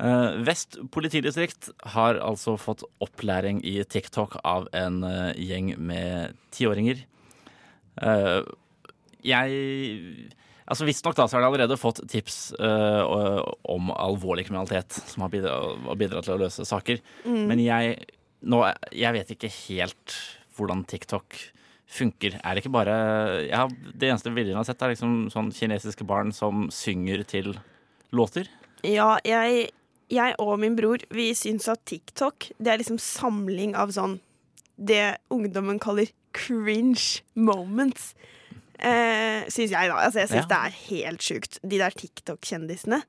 Eh, 0.00 0.40
Vest 0.46 0.78
politidistrikt 0.92 1.70
har 1.92 2.18
altså 2.24 2.56
fått 2.60 2.84
opplæring 3.04 3.60
i 3.66 3.80
TikTok 3.84 4.38
av 4.46 4.68
en 4.76 5.02
eh, 5.04 5.32
gjeng 5.36 5.74
med 5.76 6.36
tiåringer. 6.56 7.02
Eh, 8.00 8.40
jeg 9.26 10.30
Altså 10.70 10.86
Visstnok 10.86 11.16
så 11.18 11.26
har 11.34 11.42
de 11.42 11.46
allerede 11.48 11.74
fått 11.80 11.98
tips 12.06 12.52
om 12.62 13.88
alvorlig 13.90 14.44
kriminalitet 14.46 14.94
som 15.10 15.24
har 15.24 15.32
bidratt, 15.34 16.22
til 16.22 16.36
å 16.36 16.38
løse 16.38 16.62
saker. 16.62 17.00
Men 17.26 17.58
jeg, 17.58 17.96
nå, 18.46 18.60
jeg 18.94 19.16
vet 19.16 19.32
ikke 19.34 19.50
helt 19.50 20.14
hvordan 20.54 20.84
TikTok 20.86 21.34
funker. 21.90 22.38
Er 22.38 22.54
det 22.54 22.62
ikke 22.62 22.74
bare 22.76 22.94
ja, 23.48 23.64
Det 23.66 24.12
eneste 24.12 24.30
videoen 24.30 24.54
jeg 24.54 24.60
har 24.60 24.70
sett, 24.70 24.86
er 24.86 24.94
liksom 24.94 25.18
sånn 25.34 25.50
kinesiske 25.58 26.06
barn 26.06 26.30
som 26.30 26.68
synger 26.70 27.26
til 27.26 27.50
låter. 28.14 28.46
Ja, 28.86 29.16
jeg, 29.26 29.72
jeg 30.10 30.34
og 30.42 30.58
min 30.62 30.76
bror 30.78 31.02
Vi 31.14 31.30
syns 31.38 31.68
at 31.70 31.84
TikTok 31.88 32.50
Det 32.58 32.72
er 32.72 32.80
liksom 32.82 32.98
samling 33.02 33.76
av 33.78 33.92
sånn 33.94 34.18
Det 34.76 35.18
ungdommen 35.30 35.80
kaller 35.82 36.10
cringe 36.32 37.24
moments. 37.34 38.14
Eh, 38.78 39.42
syns 39.50 39.72
jeg, 39.74 39.88
da. 39.90 39.96
Altså, 40.06 40.20
jeg 40.22 40.30
syns 40.30 40.46
Ja. 40.46 40.50
det 40.52 40.58
er 40.60 40.76
helt 40.86 41.24
sjukt. 41.26 41.58
De 41.66 41.80
der 41.80 41.90
TikTok-kjendisene. 41.90 43.02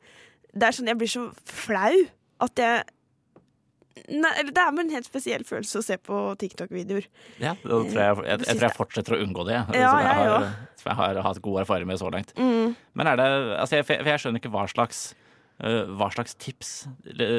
Det 0.52 0.68
er 0.68 0.76
sånn 0.76 0.90
Jeg 0.90 0.98
blir 0.98 1.12
så 1.12 1.28
flau 1.46 2.08
at 2.42 2.56
jeg 2.60 2.84
Nei, 4.10 4.32
eller 4.40 4.52
Det 4.52 4.62
er 4.64 4.72
med 4.72 4.86
en 4.86 4.96
helt 4.96 5.08
spesiell 5.08 5.44
følelse 5.46 5.80
å 5.80 5.84
se 5.86 5.98
på 6.02 6.18
TikTok-videoer. 6.40 7.06
Ja, 7.40 7.54
tror 7.62 7.86
jeg, 7.86 7.96
jeg, 7.96 8.40
jeg, 8.40 8.58
tror 8.58 8.66
jeg 8.66 8.76
fortsetter 8.76 9.16
å 9.16 9.20
unngå 9.22 9.46
det. 9.48 9.54
Ja, 9.54 9.66
som, 9.68 9.76
jeg 9.76 10.08
jeg 10.08 10.30
har, 10.32 10.46
som 10.80 10.90
jeg 10.90 10.98
har 11.02 11.20
hatt 11.28 11.42
god 11.42 11.60
erfaring 11.62 11.88
med 11.88 12.00
så 12.00 12.10
langt. 12.12 12.32
Mm. 12.40 12.76
Men 12.98 13.08
er 13.12 13.20
det 13.20 13.28
altså 13.60 13.80
jeg, 13.80 13.86
For 13.86 14.12
jeg 14.12 14.24
skjønner 14.24 14.42
ikke 14.42 14.54
hva 14.56 14.66
slags 14.72 15.04
hva 15.62 16.08
slags 16.14 16.34
tips 16.42 16.70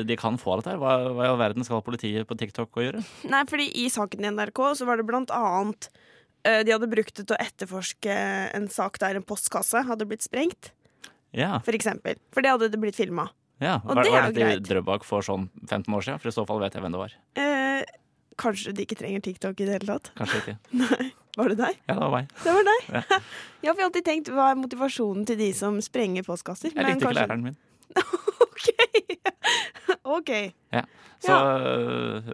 de 0.06 0.16
kan 0.20 0.36
få 0.38 0.52
av 0.54 0.60
dette. 0.62 0.76
Hva, 0.78 0.92
hva 1.10 1.24
i 1.26 1.30
all 1.32 1.40
verden 1.40 1.64
skal 1.66 1.82
politiet 1.82 2.28
på 2.28 2.36
TikTok 2.38 2.78
å 2.78 2.84
gjøre? 2.84 3.00
Nei, 3.32 3.40
fordi 3.50 3.66
i 3.82 3.88
saken 3.90 4.22
i 4.22 4.30
NRK 4.30 4.60
så 4.78 4.86
var 4.86 5.00
det 5.00 5.06
blant 5.08 5.32
annet 5.34 5.88
eh, 6.46 6.60
De 6.62 6.70
hadde 6.74 6.86
brukt 6.92 7.16
det 7.18 7.24
til 7.26 7.34
å 7.34 7.40
etterforske 7.42 8.14
en 8.58 8.68
sak 8.70 9.00
der 9.02 9.18
en 9.18 9.26
postkasse 9.26 9.82
hadde 9.88 10.06
blitt 10.06 10.22
sprengt. 10.22 10.70
Ja, 11.34 11.56
For 11.64 11.74
eksempel. 11.74 12.20
For 12.30 12.44
det 12.44 12.52
hadde 12.54 12.68
det 12.70 12.78
blitt 12.82 12.98
filma. 12.98 13.30
ja. 13.62 13.80
Og 13.86 13.96
Var, 13.96 14.04
det 14.04 14.12
er 14.12 14.28
jo 14.28 14.36
greit. 14.36 14.62
Drøbak 14.68 15.04
for 15.08 15.24
sånn 15.24 15.48
15 15.66 15.88
år 15.96 16.04
siden? 16.06 16.22
For 16.22 16.28
i 16.30 16.36
så 16.36 16.46
fall 16.46 16.60
vet 16.62 16.76
jeg 16.78 16.84
hvem 16.84 16.92
det 16.94 17.00
var. 17.02 17.16
Eh, 17.40 17.82
kanskje 18.42 18.74
de 18.76 18.84
ikke 18.86 18.98
trenger 19.00 19.24
TikTok 19.24 19.58
i 19.64 19.66
det 19.66 19.78
hele 19.80 19.88
tatt. 19.96 20.12
Kanskje 20.20 20.42
ikke. 20.44 20.56
Var 21.40 21.48
det 21.48 21.56
deg? 21.62 21.76
Ja, 21.88 21.94
det 21.96 22.00
var 22.04 22.10
meg. 22.12 22.32
Det 22.44 22.52
var 22.52 22.66
deg. 22.68 22.88
Ja. 22.92 23.20
Jeg 23.64 23.70
har 23.72 23.84
alltid 23.86 24.04
tenkt 24.04 24.28
hva 24.34 24.50
er 24.52 24.58
motivasjonen 24.60 25.24
til 25.30 25.38
de 25.40 25.46
som 25.56 25.78
sprenger 25.80 26.26
postkasser? 26.26 26.74
Jeg 26.76 26.84
likte 26.84 27.06
ikke 27.08 27.14
læreren 27.22 27.46
min. 27.46 27.56
OK. 30.16 30.30
Ja. 30.72 30.84
Så 31.22 31.32
øh, 31.32 32.32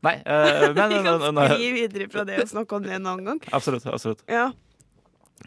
Nei, 0.00 0.16
uh, 0.24 0.72
men 0.72 0.94
Vi 0.94 0.98
kan 1.04 1.24
øh, 1.28 1.40
skli 1.52 1.70
videre 1.76 2.08
fra 2.12 2.24
det 2.24 2.38
og 2.40 2.48
snakke 2.48 2.76
om 2.78 2.82
det 2.86 2.92
en 2.96 3.06
annen 3.06 3.26
gang. 3.32 3.40
Absolutt. 3.52 3.84
absolutt. 3.86 4.22
Ja. 4.30 4.48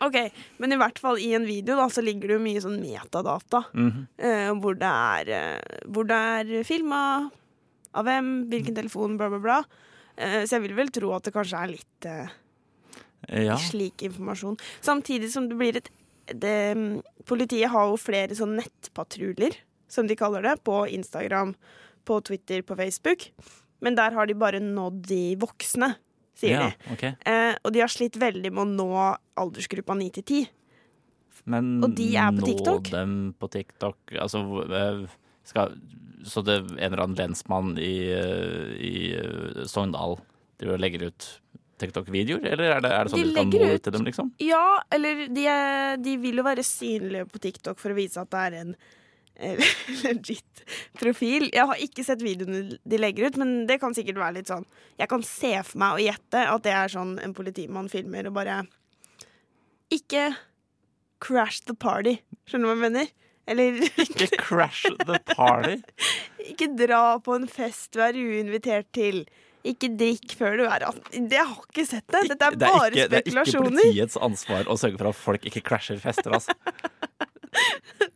OK. 0.01 0.17
Men 0.61 0.73
i 0.73 0.77
hvert 0.81 0.99
fall 1.01 1.17
i 1.21 1.31
en 1.37 1.45
video 1.49 1.77
da, 1.77 1.87
så 1.89 2.01
ligger 2.05 2.27
det 2.29 2.35
jo 2.37 2.43
mye 2.43 2.61
sånn 2.61 2.77
metadata. 2.81 3.63
Mm 3.73 3.89
-hmm. 3.89 4.03
uh, 4.25 4.51
hvor 4.61 4.73
det 4.77 4.91
er, 4.91 5.23
uh, 5.33 5.59
hvor 5.93 6.03
det 6.09 6.17
er 6.17 6.63
filma 6.63 7.29
av 7.93 8.03
hvem, 8.05 8.47
hvilken 8.49 8.75
telefon, 8.75 9.17
bla, 9.17 9.29
bla, 9.29 9.39
bla. 9.39 9.59
Uh, 10.17 10.45
så 10.45 10.55
jeg 10.57 10.61
vil 10.67 10.75
vel 10.75 10.89
tro 10.93 11.13
at 11.15 11.23
det 11.25 11.33
kanskje 11.33 11.57
er 11.57 11.67
litt 11.67 12.05
eh, 12.05 12.27
Ja. 13.45 13.57
slik 13.57 14.01
informasjon. 14.01 14.57
Samtidig 14.81 15.31
som 15.31 15.49
det 15.49 15.57
blir 15.57 15.77
et 15.77 15.89
det, 16.31 16.55
Politiet 17.29 17.71
har 17.73 17.91
jo 17.91 17.99
flere 17.99 18.35
sånn 18.37 18.55
nettpatruljer, 18.59 19.57
som 19.91 20.07
de 20.09 20.17
kaller 20.19 20.45
det, 20.45 20.57
på 20.65 20.83
Instagram, 20.87 21.53
på 22.07 22.19
Twitter, 22.27 22.63
på 22.65 22.77
Facebook. 22.79 23.29
Men 23.83 23.97
der 23.99 24.15
har 24.15 24.27
de 24.27 24.35
bare 24.39 24.61
nådd 24.63 25.03
de 25.09 25.21
voksne, 25.41 25.93
sier 26.39 26.55
ja, 26.55 26.67
de. 26.67 26.93
Okay. 26.95 27.15
Eh, 27.27 27.53
og 27.61 27.73
de 27.75 27.83
har 27.83 27.91
slitt 27.91 28.17
veldig 28.19 28.53
med 28.53 28.63
å 28.63 28.69
nå 28.71 28.91
aldersgruppa 29.39 29.97
9 29.99 30.13
til 30.19 30.27
10. 30.27 30.51
Men 31.51 31.73
Og 31.83 31.95
de 31.97 32.07
er 32.15 32.31
på 32.31 32.45
TikTok? 32.47 32.87
nå 32.87 32.93
dem 32.93 33.15
på 33.35 33.49
TikTok 33.51 34.13
Altså 34.15 34.39
eh, 34.63 35.01
skal, 35.43 35.73
Så 36.23 36.39
det 36.45 36.53
er 36.55 36.61
en 36.63 36.93
eller 36.93 37.03
annen 37.03 37.19
lensmann 37.19 37.73
i, 37.75 37.95
eh, 38.15 38.69
i 38.79 38.93
eh, 39.17 39.65
Sogndal 39.67 40.21
driver 40.55 40.77
og 40.77 40.83
legger 40.85 41.09
ut 41.09 41.27
TikTok-videoer? 41.81 42.45
Eller 42.53 42.75
er 42.77 42.81
det, 42.85 42.91
er 42.93 43.03
det 43.07 43.11
sånn 43.13 43.21
De 43.23 43.29
du 43.29 43.37
kan 43.37 43.49
nå 43.49 43.61
ut- 43.69 43.77
ut 43.79 43.83
til 43.87 43.95
dem, 43.97 44.03
liksom? 44.07 44.31
Ja, 44.43 44.65
eller 44.93 45.23
de, 45.33 45.45
er, 45.49 45.97
de 45.97 46.17
vil 46.21 46.37
jo 46.41 46.43
være 46.45 46.63
synlige 46.67 47.25
på 47.31 47.41
TikTok 47.43 47.79
for 47.81 47.93
å 47.93 47.97
vise 47.97 48.21
at 48.21 48.29
det 48.33 48.43
er 48.47 48.57
en 48.61 48.75
eh, 49.35 49.63
legit 50.05 50.63
profil. 51.01 51.49
Jeg 51.53 51.65
har 51.71 51.81
ikke 51.81 52.05
sett 52.05 52.21
videoene 52.23 52.77
de 52.77 52.99
legger 53.01 53.27
ut, 53.31 53.39
men 53.41 53.65
det 53.69 53.79
kan 53.81 53.95
sikkert 53.97 54.21
være 54.21 54.37
litt 54.41 54.51
sånn 54.53 54.65
Jeg 55.01 55.09
kan 55.11 55.23
se 55.25 55.55
for 55.65 55.81
meg 55.81 55.97
og 55.97 56.05
gjette 56.05 56.45
at 56.53 56.63
det 56.67 56.75
er 56.77 56.93
sånn 56.93 57.17
en 57.23 57.33
politimann 57.37 57.89
filmer 57.91 58.29
og 58.29 58.37
bare 58.37 58.61
Ikke 59.93 60.33
crash 61.23 61.61
the 61.67 61.73
party. 61.79 62.17
Skjønner 62.49 62.67
du 62.67 62.71
hva 62.71 62.77
jeg 62.77 62.83
mener? 62.91 63.11
Eller 63.47 63.77
Ikke 64.05 64.27
crash 64.39 64.85
the 65.07 65.17
party. 65.35 65.77
ikke 66.43 66.67
dra 66.79 67.17
på 67.23 67.35
en 67.37 67.45
fest 67.51 67.91
du 67.95 67.99
er 68.03 68.15
uinvitert 68.15 68.89
til. 68.95 69.23
Ikke 69.63 69.87
drikk 69.95 70.33
før 70.35 70.57
du 70.59 70.63
er 70.67 70.83
18. 70.89 71.27
Det 71.31 71.37
jeg 71.39 71.47
har 71.47 71.61
ikke 71.69 71.85
sett 71.87 72.07
det. 72.11 72.23
Dette 72.33 72.49
er 72.49 72.57
Det 72.59 72.67
er, 72.67 72.73
bare 72.73 72.89
ikke, 72.91 73.07
det 73.13 73.19
er 73.21 73.45
ikke 73.47 73.61
politiets 73.63 74.17
ansvar 74.19 74.67
å 74.67 74.75
sørge 74.79 74.99
for 74.99 75.11
at 75.13 75.19
folk 75.23 75.47
ikke 75.47 75.63
crasher 75.63 76.01
fester, 76.03 76.35
altså. 76.35 76.55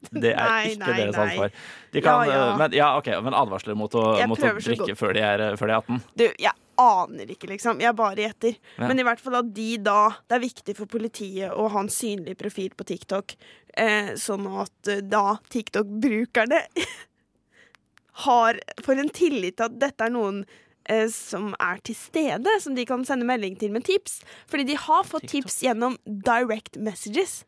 Det 0.08 0.32
er 0.32 0.48
Nei, 0.50 0.70
ikke 0.74 0.82
nei, 0.82 0.94
deres 0.98 1.18
ansvar. 1.22 1.52
De 1.94 2.02
kan, 2.02 2.22
Ja, 2.26 2.32
ja. 2.34 2.44
eh, 2.52 2.58
Men, 2.58 2.72
ja, 2.74 2.88
okay, 2.98 3.20
men 3.22 3.36
advarsler 3.38 3.76
mot 3.78 3.94
å, 4.00 4.04
mot 4.28 4.40
å 4.40 4.54
drikke 4.58 4.96
før 4.98 5.14
de, 5.14 5.22
er, 5.22 5.44
før 5.60 5.70
de 5.70 5.76
er 5.76 5.82
18. 5.84 6.00
Du, 6.18 6.24
jeg 6.42 6.54
aner 6.82 7.34
ikke, 7.36 7.50
liksom. 7.52 7.82
Jeg 7.84 7.96
bare 7.98 8.24
gjetter. 8.26 8.58
Men 8.82 9.00
i 9.02 9.06
hvert 9.06 9.22
fall 9.22 9.40
at 9.42 9.52
de 9.54 9.68
da 9.84 10.00
Det 10.30 10.38
er 10.38 10.44
viktig 10.44 10.76
for 10.78 10.90
politiet 10.90 11.54
å 11.54 11.68
ha 11.74 11.84
en 11.84 11.92
synlig 11.94 12.38
profil 12.40 12.74
på 12.78 12.88
TikTok, 12.90 13.36
eh, 13.78 14.14
sånn 14.18 14.48
at 14.64 14.92
eh, 14.96 15.04
da 15.06 15.38
TikTok-brukerne 15.54 16.64
har 18.28 18.62
For 18.86 18.98
en 18.98 19.12
tillit 19.14 19.58
til 19.60 19.68
at 19.70 19.78
dette 19.82 20.08
er 20.08 20.14
noen 20.16 20.42
eh, 20.48 20.64
som 21.14 21.52
er 21.60 21.82
til 21.84 21.98
stede, 22.00 22.54
som 22.64 22.76
de 22.78 22.86
kan 22.88 23.04
sende 23.08 23.28
melding 23.28 23.58
til 23.60 23.74
med 23.76 23.84
tips. 23.88 24.22
Fordi 24.48 24.64
de 24.72 24.80
har 24.88 25.04
fått 25.08 25.28
tips 25.32 25.60
gjennom 25.66 26.00
direct 26.08 26.80
messages. 26.80 27.42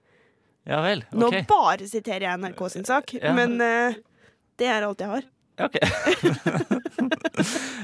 Ja 0.69 0.81
vel. 0.85 1.01
Nå 1.15 1.31
bare 1.49 1.87
siterer 1.89 2.27
jeg 2.27 2.43
NRK 2.43 2.59
sin 2.75 2.85
sak, 2.85 3.15
Ja. 3.17 3.31
men 3.33 3.55
uh, 3.63 3.95
det 4.59 4.67
er 4.69 4.85
alt 4.85 4.99
jeg 5.01 5.09
har. 5.15 5.25
Ok. 5.59 5.75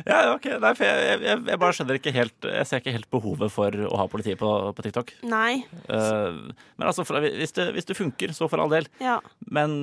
ja, 0.08 0.20
ok. 0.36 0.46
Nei, 0.64 0.72
for 0.78 0.86
jeg, 0.88 1.18
jeg, 1.26 1.40
jeg 1.50 1.60
bare 1.60 1.76
skjønner 1.76 1.98
ikke 2.00 2.14
helt 2.16 2.48
Jeg 2.48 2.68
ser 2.70 2.80
ikke 2.82 2.94
helt 2.96 3.10
behovet 3.12 3.52
for 3.52 3.76
å 3.90 3.98
ha 4.00 4.06
politiet 4.12 4.40
på, 4.40 4.52
på 4.78 4.86
TikTok. 4.86 5.12
Nei. 5.28 5.58
Uh, 5.90 6.54
men 6.80 6.88
altså, 6.90 7.04
for, 7.08 7.20
hvis, 7.26 7.56
det, 7.58 7.68
hvis 7.76 7.90
det 7.90 7.98
funker, 8.00 8.34
så 8.38 8.48
for 8.52 8.64
all 8.64 8.72
del. 8.72 8.88
Ja. 9.04 9.18
Men 9.52 9.76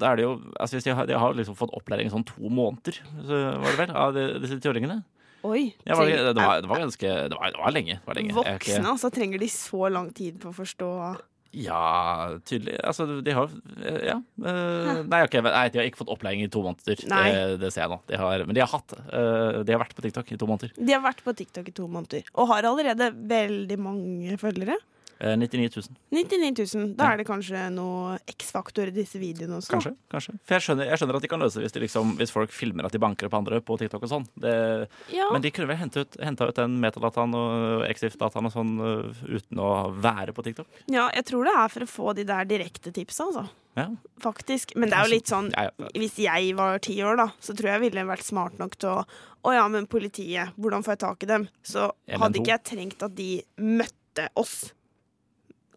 da 0.00 0.12
er 0.14 0.20
det 0.22 0.26
jo 0.28 0.36
altså 0.56 0.78
hvis 0.78 0.88
de 0.88 0.96
har, 0.96 1.08
de 1.10 1.18
har 1.20 1.36
liksom 1.36 1.58
fått 1.58 1.74
opplæring 1.76 2.08
i 2.10 2.14
sånn 2.14 2.24
to 2.28 2.48
måneder, 2.52 3.00
så 3.26 3.42
var 3.60 3.68
det 3.74 3.80
vel, 3.82 3.94
av 4.06 4.16
de- 4.16 4.30
disse 4.44 4.60
tiåringene. 4.64 5.02
Oi. 5.44 5.74
Ja, 5.84 5.94
var 5.98 6.06
det, 6.08 6.14
trenger- 6.16 6.32
det, 6.34 6.42
var, 6.46 6.60
det 6.64 6.68
var 6.70 6.78
ganske 6.86 7.08
Det 7.28 7.36
var, 7.36 7.50
det 7.52 7.60
var 7.60 7.72
lenge. 7.76 7.98
Var 8.06 8.14
lenge. 8.18 8.32
Er 8.32 8.58
ikke- 8.58 8.74
Voksne, 8.78 8.90
altså, 8.94 9.10
trenger 9.12 9.38
de 9.42 9.48
så 9.52 9.90
lang 9.92 10.10
tid 10.16 10.40
på 10.40 10.48
å 10.52 10.56
forstå 10.56 10.90
Ja, 11.54 12.34
tydelig. 12.42 12.80
Altså, 12.82 13.04
de 13.22 13.30
har 13.36 13.48
Ja. 14.02 14.16
eh, 14.42 15.02
nei, 15.06 15.20
okay, 15.22 15.40
nei, 15.40 15.68
de 15.68 15.78
har 15.78 15.86
ikke 15.86 16.00
fått 16.02 16.10
opplæring 16.10 16.42
i 16.42 16.48
to 16.48 16.62
måneder. 16.64 17.04
Nei. 17.06 17.30
Det, 17.30 17.60
det 17.60 17.72
ser 17.72 17.82
jeg 17.84 17.90
nå. 17.92 18.00
De 18.08 18.16
har, 18.18 18.44
men 18.46 18.54
de 18.56 18.60
har 18.64 18.72
hatt 18.72 18.92
eh, 18.98 19.62
De 19.62 19.72
har 19.76 19.78
vært 19.84 19.94
på 19.94 20.02
TikTok 20.02 20.32
i 20.32 20.36
to 20.40 20.46
måneder. 20.50 20.72
De 20.74 20.92
har 20.96 21.04
vært 21.04 21.22
på 21.22 21.36
TikTok 21.36 21.68
i 21.68 21.76
to 21.76 21.86
måneder 21.86 22.24
og 22.34 22.48
har 22.48 22.62
allerede 22.66 23.12
veldig 23.14 23.78
mange 23.78 24.36
følgere. 24.40 24.80
Eh, 25.20 25.36
99 25.38 25.70
000, 25.76 25.96
99 26.10 26.74
000. 26.74 26.88
Da 26.98 27.12
er 27.12 27.20
det 27.20 27.26
kanskje 27.28 27.62
noe 27.74 28.16
X-faktor 28.34 28.90
i 28.90 28.94
disse 28.94 29.20
videoene 29.22 29.60
også. 29.60 29.72
kanskje. 29.76 29.94
kanskje. 30.10 30.36
For 30.42 30.56
jeg 30.56 30.66
skjønner, 30.66 30.90
jeg 30.90 31.00
skjønner 31.00 31.18
at 31.18 31.26
de 31.26 31.30
kan 31.30 31.44
løse 31.44 31.58
det 31.60 31.66
hvis, 31.66 31.76
de 31.76 31.82
liksom, 31.84 32.14
hvis 32.20 32.34
folk 32.34 32.54
filmer 32.54 32.88
at 32.88 32.94
de 32.94 33.02
banker 33.02 33.30
opp 33.30 33.38
andre 33.38 33.60
på 33.64 33.78
TikTok 33.80 34.06
og 34.06 34.10
sånn. 34.10 34.28
Ja. 34.42 35.28
Men 35.32 35.44
de 35.44 35.52
kunne 35.54 35.70
vel 35.70 35.80
hente 35.80 36.04
ut, 36.04 36.18
henta 36.20 36.48
ut 36.50 36.58
den 36.58 36.78
metadataen 36.82 37.36
og 37.38 37.84
exif-dataen 37.88 38.50
og 38.50 38.54
sånn 38.54 38.72
eh, 38.82 39.26
uten 39.38 39.62
å 39.62 39.72
være 39.94 40.34
på 40.36 40.46
TikTok? 40.48 40.80
ja, 40.90 41.08
jeg 41.14 41.28
tror 41.30 41.46
det 41.46 41.54
er 41.60 41.70
for 41.72 41.86
å 41.86 41.90
få 41.90 42.16
de 42.18 42.26
der 42.28 42.48
direkte 42.48 42.92
tipsa, 42.94 43.28
altså. 43.28 43.46
Ja. 43.74 43.88
Faktisk. 44.22 44.76
Men 44.78 44.90
det 44.90 44.98
er 44.98 45.08
jo 45.08 45.14
litt 45.16 45.30
sånn. 45.30 45.48
Hvis 45.96 46.18
jeg 46.22 46.52
var 46.58 46.78
ti 46.82 46.94
år, 47.02 47.18
da, 47.18 47.28
så 47.42 47.56
tror 47.58 47.72
jeg 47.72 47.82
ville 47.88 48.04
vært 48.06 48.26
smart 48.26 48.60
nok 48.62 48.76
til 48.78 49.00
å 49.00 49.06
Å 49.44 49.50
ja, 49.52 49.64
men 49.68 49.84
politiet, 49.84 50.54
hvordan 50.56 50.80
får 50.80 50.94
jeg 50.94 51.00
tak 51.02 51.24
i 51.26 51.26
dem? 51.28 51.42
Så 51.60 51.90
hadde 52.08 52.38
ikke 52.40 52.54
jeg 52.54 52.62
trengt 52.64 53.02
at 53.04 53.12
de 53.12 53.42
møtte 53.60 54.30
oss. 54.40 54.54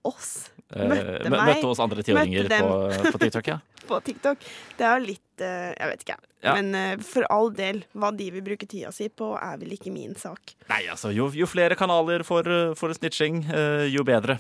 Oss 0.08 0.32
Eh, 0.76 0.84
Møtte 0.84 1.30
mø- 1.32 1.38
meg. 1.38 1.48
Møtte 1.56 1.68
oss 1.70 1.80
andre 1.80 2.04
tiåringer 2.04 2.50
på, 2.52 2.72
på 3.14 3.20
TikTok, 3.22 3.48
ja. 3.54 3.56
på 3.88 4.00
TikTok. 4.04 4.42
Det 4.76 4.84
er 4.84 4.98
jo 5.00 5.06
litt 5.14 5.44
eh, 5.48 5.70
Jeg 5.78 5.92
vet 5.94 6.02
ikke, 6.04 6.16
jeg. 6.18 6.32
Ja. 6.44 6.56
Men 6.58 6.76
eh, 6.76 7.04
for 7.08 7.24
all 7.32 7.48
del, 7.56 7.80
hva 7.96 8.10
de 8.16 8.26
vil 8.36 8.44
bruke 8.44 8.68
tida 8.68 8.92
si 8.92 9.08
på, 9.08 9.30
er 9.40 9.62
vel 9.62 9.72
ikke 9.78 9.94
min 9.96 10.12
sak. 10.20 10.58
Nei, 10.68 10.82
altså, 10.92 11.14
jo, 11.16 11.30
jo 11.32 11.48
flere 11.48 11.78
kanaler 11.80 12.26
for, 12.28 12.44
for 12.76 12.92
snitching, 12.98 13.46
jo 13.94 14.04
bedre. 14.08 14.36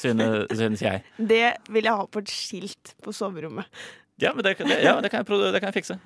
Synes, 0.00 0.48
synes 0.62 0.82
jeg. 0.82 1.02
Det 1.20 1.42
vil 1.68 1.84
jeg 1.90 2.00
ha 2.00 2.06
på 2.08 2.22
et 2.24 2.32
skilt 2.32 2.94
på 3.04 3.12
soverommet. 3.14 3.68
Ja, 4.22 4.32
men 4.36 4.44
det, 4.46 4.54
det, 4.60 4.78
ja, 4.84 4.96
det, 5.04 5.10
kan, 5.12 5.20
jeg, 5.26 5.52
det 5.52 5.60
kan 5.60 5.68
jeg 5.68 5.76
fikse. 5.82 5.98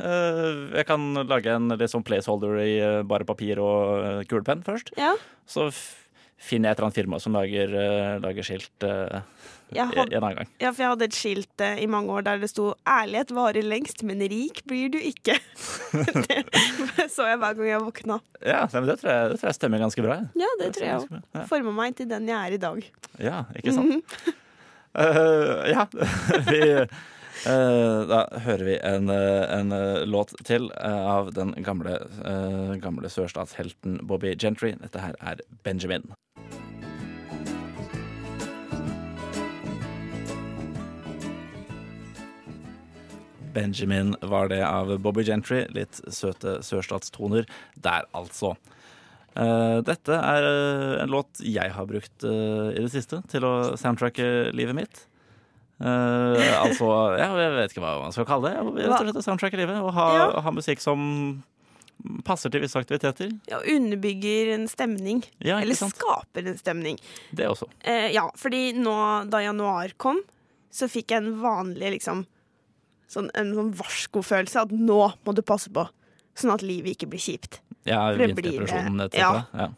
Jeg 0.75 0.87
kan 0.89 1.07
lage 1.29 1.55
en 1.55 1.71
litt 1.77 1.93
sånn 1.93 2.05
placeholder 2.07 2.59
i 2.65 2.75
bare 3.07 3.27
papir 3.29 3.61
og 3.63 4.25
kulepenn 4.31 4.63
først. 4.67 4.91
Ja, 4.99 5.15
Så 5.47 5.69
finner 6.37 6.71
jeg 6.71 6.77
et 6.77 6.79
eller 6.79 6.89
annet 6.89 6.99
firma 7.01 7.21
som 7.23 7.37
lager, 7.37 7.73
eh, 7.81 8.17
lager 8.23 8.47
skilt 8.47 8.85
uh, 8.85 9.21
jeg 9.75 9.89
en 9.97 10.23
annen 10.23 10.37
gang. 10.37 10.51
ja, 10.63 10.71
for 10.71 10.85
jeg 10.85 10.91
hadde 10.93 11.07
et 11.09 11.17
skilt 11.17 11.65
uh, 11.65 11.75
i 11.81 11.89
mange 11.91 12.13
år 12.13 12.27
der 12.29 12.43
det 12.43 12.51
sto 12.53 12.75
'Ærlighet 12.87 13.33
varer 13.35 13.67
lengst, 13.67 14.05
men 14.07 14.21
rik 14.21 14.63
blir 14.69 14.93
du 14.93 14.99
ikke'. 14.99 15.39
det 16.29 16.45
så 17.15 17.27
jeg 17.31 17.41
hver 17.41 17.57
gang 17.59 17.69
jeg 17.69 17.83
våkna. 17.83 18.21
Ja, 18.45 18.65
det 18.69 18.99
tror, 19.01 19.11
jeg, 19.11 19.31
det 19.33 19.41
tror 19.41 19.49
jeg 19.49 19.59
stemmer 19.59 19.83
ganske 19.83 20.03
bra. 20.05 20.21
Ja, 20.37 20.47
Ja, 20.47 20.65
det 20.65 20.75
tror 20.77 20.87
jeg 20.87 20.97
òg. 21.01 21.23
Ja. 21.35 21.45
Forma 21.51 21.73
meg 21.75 21.97
til 21.99 22.09
den 22.11 22.29
jeg 22.29 22.37
er 22.37 22.53
i 22.55 22.61
dag. 22.63 22.91
Ja, 23.19 23.45
ikke 23.57 23.77
sant? 23.77 24.05
Eh, 24.97 25.71
ja, 25.75 25.83
vi 26.47 26.59
eh, 26.73 26.87
Da 27.45 28.23
hører 28.47 28.65
vi 28.65 28.77
en, 28.81 29.11
eh, 29.13 29.59
en 29.59 29.73
eh, 29.73 30.05
låt 30.07 30.33
til 30.45 30.71
eh, 30.81 31.01
av 31.17 31.33
den 31.37 31.53
gamle, 31.63 31.99
gamle 32.83 33.11
sørstatshelten 33.13 34.01
Bobby 34.07 34.35
Gentry. 34.39 34.73
Dette 34.81 35.03
her 35.03 35.19
er 35.21 35.43
Benjamin. 35.63 36.15
Benjamin 43.57 44.15
var 44.21 44.49
det 44.53 44.63
av 44.65 44.99
Bobby 45.01 45.25
Gentry. 45.25 45.65
Litt 45.73 46.01
søte 46.13 46.59
sørstatstoner 46.65 47.47
der, 47.77 48.09
altså. 48.13 48.57
Uh, 49.37 49.83
dette 49.85 50.17
er 50.17 50.47
uh, 50.49 51.03
en 51.03 51.11
låt 51.13 51.43
jeg 51.45 51.69
har 51.75 51.89
brukt 51.89 52.25
uh, 52.25 52.73
i 52.73 52.81
det 52.81 52.89
siste 52.95 53.19
til 53.29 53.45
å 53.45 53.53
soundtracke 53.77 54.25
livet 54.57 54.79
mitt. 54.79 55.03
Eh, 55.77 56.55
altså, 56.57 56.87
ja, 57.21 57.29
jeg 57.37 57.53
vet 57.53 57.75
ikke 57.75 57.83
hva 57.85 57.99
man 58.01 58.15
skal 58.15 58.27
kalle 58.29 58.49
det. 58.49 58.87
Rett 58.87 58.97
og 58.97 59.13
slett 59.13 59.37
å 59.37 59.51
i 59.51 59.61
livet. 59.61 59.77
Å 59.77 59.93
ha, 59.93 60.07
Ja. 60.17 60.41
ha 60.41 60.53
musikk 60.55 60.81
som 60.81 61.43
passer 62.25 62.51
til 62.51 62.63
visse 62.63 62.79
aktiviteter. 62.81 63.33
Ja, 63.49 63.61
underbygger 63.61 64.55
en 64.55 64.67
stemning. 64.69 65.25
Ja, 65.39 65.59
Eller 65.61 65.75
sant? 65.75 65.97
skaper 65.97 66.47
en 66.47 66.57
stemning. 66.57 66.99
Det 67.33 67.49
også. 67.49 67.69
Uh, 67.87 68.09
ja, 68.13 68.31
fordi 68.37 68.73
nå 68.77 69.29
da 69.29 69.43
januar 69.45 69.93
kom, 69.97 70.21
så 70.73 70.89
fikk 70.89 71.11
jeg 71.11 71.25
en 71.25 71.41
vanlig 71.41 71.99
liksom 71.99 72.27
sånn, 73.09 73.31
En 73.35 73.55
sånn 73.55 73.73
varskofølelse 73.73 74.63
at 74.67 74.71
nå 74.75 75.13
må 75.25 75.35
du 75.35 75.41
passe 75.41 75.71
på, 75.71 75.89
sånn 76.35 76.53
at 76.53 76.63
livet 76.63 76.97
ikke 76.97 77.09
blir 77.09 77.23
kjipt. 77.23 77.61
Ja, 77.87 78.13
vinterdepresjonen 78.13 79.01
etter 79.05 79.19
ja. 79.19 79.31
det. 79.33 79.61
Ja. 79.61 79.69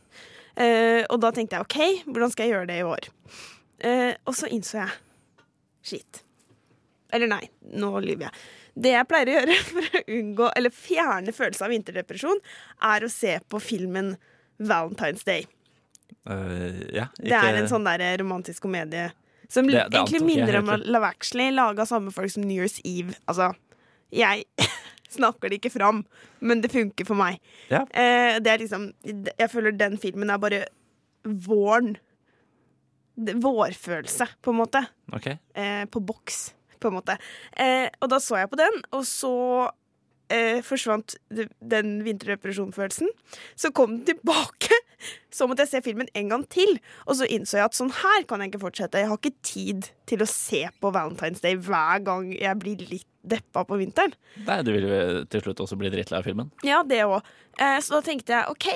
Eh, 0.56 1.04
og 1.11 1.20
da 1.20 1.30
tenkte 1.30 1.58
jeg 1.58 1.66
OK, 1.66 2.08
hvordan 2.08 2.32
skal 2.32 2.46
jeg 2.46 2.54
gjøre 2.54 2.66
det 2.66 2.78
i 2.80 2.87
år? 2.88 3.11
Og 4.26 4.34
så 4.34 4.48
innså 4.50 4.80
jeg 4.80 4.90
shit. 5.82 6.22
Eller 7.12 7.26
nei, 7.30 7.44
nå 7.72 7.92
lyver 8.04 8.28
jeg. 8.28 8.40
Det 8.78 8.90
jeg 8.92 9.08
pleier 9.08 9.28
å 9.30 9.36
gjøre 9.38 9.54
for 9.72 9.86
å 9.98 10.02
unngå, 10.18 10.48
eller 10.58 10.74
fjerne 10.74 11.32
følelsen 11.34 11.66
av 11.66 11.72
vinterdepresjon, 11.74 12.42
er 12.92 13.06
å 13.06 13.10
se 13.10 13.38
på 13.48 13.60
filmen 13.62 14.12
Valentine's 14.60 15.24
Day. 15.26 15.46
Uh, 16.28 16.84
ja, 16.92 17.06
Det 17.16 17.32
er 17.32 17.56
en 17.62 17.68
sånn 17.70 17.86
der 17.88 18.04
romantisk 18.20 18.62
komedie 18.66 19.08
som 19.48 19.66
Det- 19.66 19.86
det 19.88 19.96
egentlig 20.02 20.20
minner 20.26 20.58
om. 20.60 20.68
Love 20.84 21.06
Actually, 21.08 21.50
laga 21.50 21.82
av 21.82 21.88
samme 21.88 22.12
folk 22.12 22.30
som 22.30 22.42
New 22.44 22.60
Year's 22.60 22.80
Eve. 22.84 23.14
Altså, 23.26 23.54
jeg 24.12 24.44
snakker 25.16 25.48
det 25.48 25.60
ikke 25.62 25.72
fram, 25.72 26.02
men 26.40 26.60
det 26.60 26.70
funker 26.70 27.06
for 27.08 27.16
meg. 27.16 27.38
Ja. 27.70 27.80
Uh, 27.88 28.36
det 28.44 28.52
er 28.52 28.58
liksom 28.60 28.90
Jeg 29.06 29.48
føler 29.50 29.72
den 29.72 29.96
filmen 29.96 30.28
er 30.30 30.38
bare 30.38 30.66
våren. 31.24 31.96
Vårfølelse, 33.18 34.28
på 34.42 34.54
en 34.54 34.61
måte. 34.61 34.85
Okay. 35.12 35.40
Eh, 35.59 35.85
på 35.90 36.00
boks, 36.00 36.52
på 36.78 36.90
en 36.90 36.98
måte. 37.00 37.18
Eh, 37.59 37.88
og 38.00 38.12
da 38.12 38.20
så 38.22 38.38
jeg 38.38 38.50
på 38.52 38.61
den, 38.61 38.81
og 38.94 39.02
så 39.09 39.35
eh, 40.33 40.61
forsvant 40.66 41.16
den 41.31 41.98
vinterdepresjonfølelsen. 42.07 43.11
Så 43.59 43.72
kom 43.74 43.98
den 43.98 44.14
tilbake 44.14 44.74
Så 45.31 45.46
måtte 45.46 45.62
jeg 45.62 45.70
se 45.70 45.83
filmen 45.85 46.09
en 46.18 46.33
gang 46.33 46.44
til, 46.50 46.78
og 47.07 47.18
så 47.18 47.28
innså 47.31 47.61
jeg 47.61 47.68
at 47.68 47.76
sånn 47.76 47.92
her 48.00 48.24
kan 48.26 48.42
jeg 48.42 48.52
ikke 48.52 48.64
fortsette. 48.64 48.98
Jeg 48.98 49.11
har 49.11 49.20
ikke 49.20 49.44
tid 49.46 49.90
til 50.11 50.24
å 50.24 50.28
se 50.31 50.64
på 50.83 50.90
Valentine's 50.94 51.42
Day 51.44 51.54
hver 51.54 52.02
gang 52.07 52.33
jeg 52.35 52.59
blir 52.59 52.83
litt 52.90 53.07
deppa 53.28 53.64
på 53.68 53.78
vinteren. 53.78 54.14
Nei, 54.46 54.62
du 54.64 54.72
vil 54.72 54.88
jo 54.88 54.98
til 55.31 55.44
slutt 55.44 55.62
også 55.62 55.78
bli 55.78 55.92
drittlei 55.92 56.18
av 56.18 56.26
filmen. 56.26 56.50
Ja, 56.66 56.81
det 56.87 57.04
òg. 57.07 57.20
Eh, 57.61 57.78
så 57.85 57.98
da 57.98 58.02
tenkte 58.09 58.35
jeg 58.35 58.57
OK. 58.57 58.68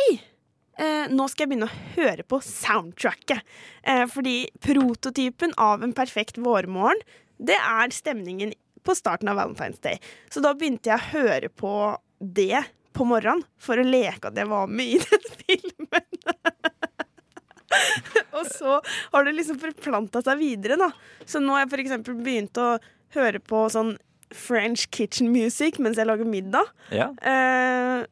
Eh, 0.81 1.11
nå 1.13 1.27
skal 1.29 1.45
jeg 1.45 1.53
begynne 1.53 1.69
å 1.69 1.81
høre 1.97 2.25
på 2.25 2.41
soundtracket. 2.45 3.43
Eh, 3.83 4.05
fordi 4.11 4.37
prototypen 4.65 5.53
av 5.61 5.85
en 5.85 5.93
perfekt 5.97 6.41
vårmorgen, 6.41 7.03
det 7.43 7.59
er 7.59 7.93
stemningen 7.93 8.55
på 8.83 8.95
starten 8.97 9.31
av 9.31 9.39
Valentine's 9.41 9.83
Day. 9.83 10.01
Så 10.31 10.43
da 10.45 10.55
begynte 10.55 10.91
jeg 10.91 10.99
å 10.99 11.11
høre 11.13 11.51
på 11.53 11.75
det 12.23 12.65
på 12.93 13.07
morgenen 13.09 13.45
for 13.61 13.81
å 13.81 13.87
leke 13.87 14.31
at 14.31 14.39
jeg 14.39 14.49
var 14.51 14.71
med 14.71 14.97
i 14.97 15.01
den 15.11 15.29
filmen. 15.43 16.09
og 18.37 18.49
så 18.53 18.79
har 19.13 19.27
det 19.27 19.37
liksom 19.37 19.61
forplanta 19.63 20.23
seg 20.25 20.41
videre, 20.41 20.79
da. 20.81 20.91
Så 21.25 21.41
nå 21.43 21.57
har 21.57 21.65
jeg 21.65 21.75
for 21.75 21.85
eksempel 21.85 22.19
begynt 22.25 22.61
å 22.61 22.73
høre 23.17 23.43
på 23.45 23.67
sånn 23.73 23.95
French 24.33 24.87
kitchen 24.91 25.29
music 25.33 25.79
mens 25.83 26.01
jeg 26.01 26.09
lager 26.09 26.29
middag. 26.29 26.69
Ja. 26.95 27.11
Eh, 27.21 28.05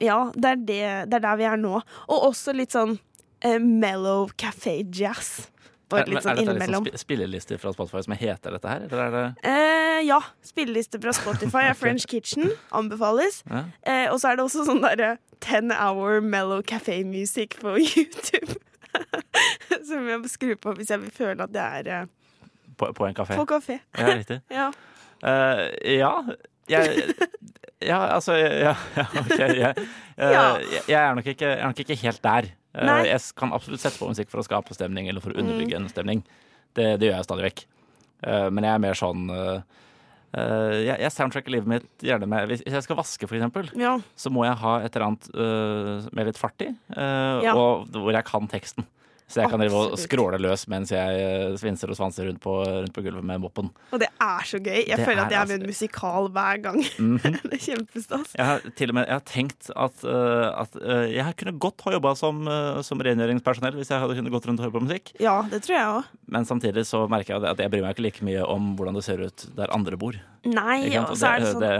ja, 0.00 0.18
det 0.34 0.50
er, 0.54 0.56
det, 0.68 0.80
det 1.10 1.18
er 1.20 1.24
der 1.26 1.36
vi 1.40 1.46
er 1.50 1.56
nå. 1.60 1.78
Og 2.08 2.26
også 2.30 2.52
litt 2.56 2.74
sånn 2.76 2.96
uh, 2.98 3.58
mellow 3.62 4.28
café 4.38 4.80
jazz. 4.94 5.48
Er, 5.88 6.04
litt 6.04 6.20
sånn 6.20 6.36
er 6.36 6.44
dette 6.44 6.66
liksom 6.68 6.84
spi- 6.84 6.98
spillelister 7.00 7.56
fra 7.62 7.70
Spotify 7.72 8.02
som 8.04 8.12
heter 8.20 8.52
dette 8.52 8.68
her, 8.68 8.82
eller 8.84 9.04
er 9.06 9.14
det 9.14 9.22
Eh, 9.48 10.00
ja. 10.04 10.18
Spilleliste 10.44 11.00
fra 11.00 11.14
Spotify 11.16 11.62
er 11.70 11.78
French 11.82 12.04
Kitchen. 12.10 12.50
Anbefales. 12.76 13.40
Ja. 13.48 13.62
Eh, 13.88 14.06
og 14.12 14.20
så 14.20 14.28
er 14.34 14.36
det 14.36 14.44
også 14.44 14.66
sånn 14.68 14.82
derre 14.84 15.14
10 15.40 15.72
hour 15.78 16.20
mellow 16.20 16.60
café 16.60 17.00
music 17.08 17.56
på 17.62 17.72
YouTube. 17.96 18.58
Som 19.88 20.06
jeg 20.08 20.20
må 20.22 20.28
skru 20.30 20.52
på 20.60 20.72
hvis 20.76 20.90
jeg 20.92 21.00
vil 21.06 21.12
føle 21.14 21.44
at 21.46 21.52
det 21.54 21.64
er 21.64 21.90
eh, 22.02 22.06
på, 22.78 22.90
på 22.94 23.08
en 23.08 23.16
kafé? 23.16 23.34
på 23.40 23.48
kafé. 23.50 23.80
Ja, 23.98 24.12
riktig. 24.14 24.40
Ja. 24.60 24.68
Uh, 25.18 25.64
ja. 25.82 26.12
Jeg 26.70 27.14
Ja, 27.84 27.98
altså 28.16 28.34
Ja, 28.38 28.72
ja 28.96 29.04
OK. 29.20 29.38
Jeg, 29.38 29.74
eh, 30.18 30.32
jeg, 30.32 30.82
jeg, 30.88 30.98
er 30.98 31.14
nok 31.14 31.26
ikke, 31.30 31.46
jeg 31.46 31.60
er 31.62 31.68
nok 31.70 31.82
ikke 31.84 31.96
helt 32.02 32.22
der. 32.24 32.48
Eh, 32.74 32.84
Nei. 32.86 33.00
jeg 33.06 33.20
kan 33.38 33.52
absolutt 33.54 33.80
sette 33.84 33.98
på 34.00 34.08
musikk 34.10 34.30
for 34.32 34.42
å 34.42 34.46
skape 34.46 34.74
stemning 34.76 35.08
eller 35.10 35.22
for 35.24 35.34
å 35.34 35.38
underbygge 35.40 35.76
Mm. 35.78 35.84
en 35.84 35.92
stemning. 35.92 36.22
Det, 36.74 36.88
det 37.00 37.08
gjør 37.08 37.16
jeg 37.20 37.28
stadig 37.28 37.46
vekk. 37.48 37.62
Eh, 38.26 38.48
men 38.50 38.66
jeg 38.66 38.74
er 38.74 38.82
mer 38.82 38.98
sånn 38.98 39.28
jeg, 40.28 41.08
soundtracker 41.14 41.54
livet 41.54 41.70
mitt 41.70 42.02
gjerne 42.04 42.26
med 42.28 42.50
Hvis 42.50 42.60
jeg 42.68 42.82
skal 42.84 42.98
vaske, 42.98 43.24
eksempel, 43.24 43.70
ja. 43.80 43.94
så 44.12 44.28
må 44.30 44.42
jeg 44.44 44.58
ha 44.60 44.74
et 44.84 44.92
eller 44.98 45.06
annet 45.06 46.12
med 46.12 46.28
litt 46.28 46.36
fart 46.38 46.60
i, 46.66 46.68
Ja. 46.92 47.54
og 47.56 47.88
hvor 47.94 48.12
jeg 48.12 48.26
kan 48.28 48.44
teksten. 48.52 48.84
Så 49.28 49.42
jeg 49.42 49.50
kan 49.52 49.60
drive 49.60 49.76
og 49.92 49.98
skråle 50.00 50.38
løs 50.40 50.62
mens 50.72 50.88
jeg 50.94 51.18
eh, 51.20 51.50
svinser 51.60 51.90
og 51.92 51.98
svanser 51.98 52.24
rundt 52.30 52.40
på, 52.40 52.52
rundt 52.64 52.94
på 52.96 53.02
gulvet 53.04 53.26
med 53.28 53.42
moppen. 53.42 53.68
Og 53.92 54.00
det 54.00 54.08
er 54.24 54.46
så 54.48 54.56
gøy. 54.56 54.78
Jeg 54.88 54.96
Det 54.96 55.04
føler 55.04 55.20
er 55.20 55.26
at 55.26 55.34
jeg 55.34 55.40
er 55.42 55.50
med 55.50 55.58
i 55.58 55.62
en 55.66 55.68
musikal 55.72 56.30
hver 56.32 56.62
gang. 56.64 56.78
Mhm. 56.98 57.36
det 57.44 57.58
er 57.58 57.62
kjempestas. 57.66 58.32
Jeg 58.38 58.46
har 58.48 58.64
til 58.78 58.88
og 58.94 58.96
med 58.96 59.06
jeg 59.06 59.18
har 59.20 59.26
tenkt 59.28 59.70
at, 59.76 60.04
øh, 60.04 60.46
at 60.62 60.78
øh, 60.80 61.04
jeg 61.12 61.36
kunne 61.42 61.54
godt 61.60 61.84
ha 61.84 61.92
jobba 61.98 62.14
som, 62.16 62.40
som 62.82 63.00
rengjøringspersonell 63.04 63.76
hvis 63.76 63.92
jeg 63.92 64.00
hadde 64.00 64.16
kunnet 64.16 64.32
gått 64.32 64.48
rundt 64.48 64.60
og 64.64 64.68
høre 64.68 64.76
på 64.78 64.84
musikk. 64.88 65.12
Ja, 65.20 65.36
det 65.52 65.60
tror 65.66 65.76
jeg 65.76 65.88
også. 65.98 66.22
Men 66.32 66.48
samtidig 66.48 66.86
så 66.88 67.04
merker 67.08 67.36
jeg 67.36 67.50
at 67.52 67.60
jeg 67.62 67.70
bryr 67.72 67.84
meg 67.84 67.94
ikke 67.96 68.06
like 68.08 68.24
mye 68.24 68.44
om 68.48 68.72
hvordan 68.80 68.96
det 68.96 69.04
ser 69.06 69.20
ut 69.28 69.46
der 69.60 69.70
andre 69.76 69.96
bor. 70.00 70.16
Nei, 70.48 70.96
og 71.02 71.12
så 71.18 71.34
er 71.34 71.44
det 71.44 71.52
sånn 71.52 71.64
det, 71.68 71.76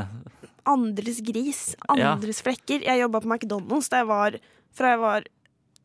andres 0.69 1.21
gris, 1.25 1.63
Ja. 1.97 2.13
andres 2.13 2.43
flekker. 2.45 2.85
Jeg 2.85 3.01
jobba 3.01 3.21
på 3.25 3.29
McDonald's 3.33 3.89
da 3.89 4.03
jeg 4.03 4.09
var, 4.11 4.37
fra 4.77 4.93
jeg 4.93 5.01
var 5.01 5.25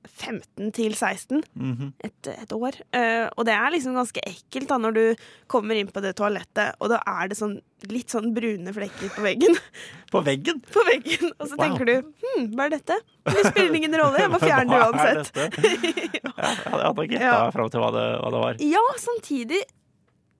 15 0.07 0.71
til 0.75 0.93
16. 0.95 1.43
Mhm. 1.55 1.91
Et, 2.03 2.29
et 2.33 2.51
år. 2.55 2.77
Uh, 2.95 3.27
og 3.37 3.45
det 3.47 3.53
er 3.55 3.71
liksom 3.75 3.95
ganske 3.97 4.23
ekkelt 4.27 4.67
da 4.69 4.77
når 4.81 4.95
du 4.97 5.03
kommer 5.51 5.75
inn 5.79 5.87
på 5.93 6.01
det 6.03 6.15
toalettet, 6.19 6.75
og 6.79 6.89
da 6.93 6.99
er 7.07 7.29
det 7.31 7.37
sånn 7.39 7.57
litt 7.91 8.13
sånn 8.13 8.29
brune 8.35 8.71
flekker 8.75 9.11
på 9.15 9.23
veggen. 9.25 9.57
På 10.13 10.21
veggen! 10.21 10.59
på 10.69 10.81
veggen 10.85 11.31
Og 11.41 11.47
så 11.49 11.55
Wow. 11.57 11.61
tenker 11.63 11.87
du 11.89 11.93
hm, 12.21 12.43
hva 12.53 12.67
er 12.67 12.73
dette? 12.75 12.99
Det 13.25 13.45
spiller 13.47 13.73
ingen 13.79 13.95
rolle, 13.97 14.19
jeg 14.21 14.29
må 14.29 14.37
fjerne 14.43 14.69
det 14.73 14.81
uansett. 14.85 15.31
ja, 16.13 16.33
jeg 16.37 16.83
hadde 16.85 17.05
gjetta 17.07 17.23
Ja. 17.31 17.39
fram 17.55 17.71
til 17.73 17.81
hva 17.81 17.89
det, 17.95 18.03
hva 18.21 18.29
det 18.35 18.41
var. 18.43 18.61
Ja, 18.75 18.83
samtidig 19.01 19.63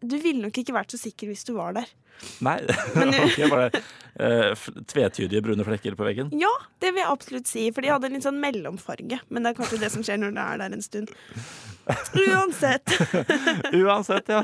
Du 0.03 0.17
ville 0.21 0.41
nok 0.43 0.57
ikke 0.59 0.75
vært 0.75 0.91
så 0.93 0.99
sikker 1.01 1.29
hvis 1.31 1.45
du 1.47 1.53
var 1.57 1.73
der. 1.77 1.87
Nei, 2.45 2.59
Men- 2.95 3.13
okay, 3.25 3.47
bare 3.49 3.69
øh, 3.73 4.51
f- 4.53 4.69
tvetydige 4.91 5.41
brune 5.43 5.65
flekker 5.65 5.95
på 5.97 6.05
veggen. 6.05 6.29
Ja, 6.39 6.51
det 6.83 6.91
vil 6.93 7.01
jeg 7.01 7.09
absolutt 7.11 7.49
si, 7.49 7.63
for 7.73 7.81
de 7.83 7.89
hadde 7.93 8.07
en 8.11 8.13
litt 8.19 8.27
sånn 8.27 8.37
mellomfarge. 8.43 9.17
Men 9.33 9.43
det 9.47 9.53
er 9.53 9.57
kanskje 9.61 9.79
det 9.81 9.89
som 9.95 10.05
skjer 10.05 10.21
når 10.21 10.35
det 10.37 10.45
er 10.45 10.61
der 10.61 10.77
en 10.77 10.85
stund. 10.85 11.11
Uansett. 12.29 12.93
Uansett, 13.73 14.29
ja. 14.29 14.43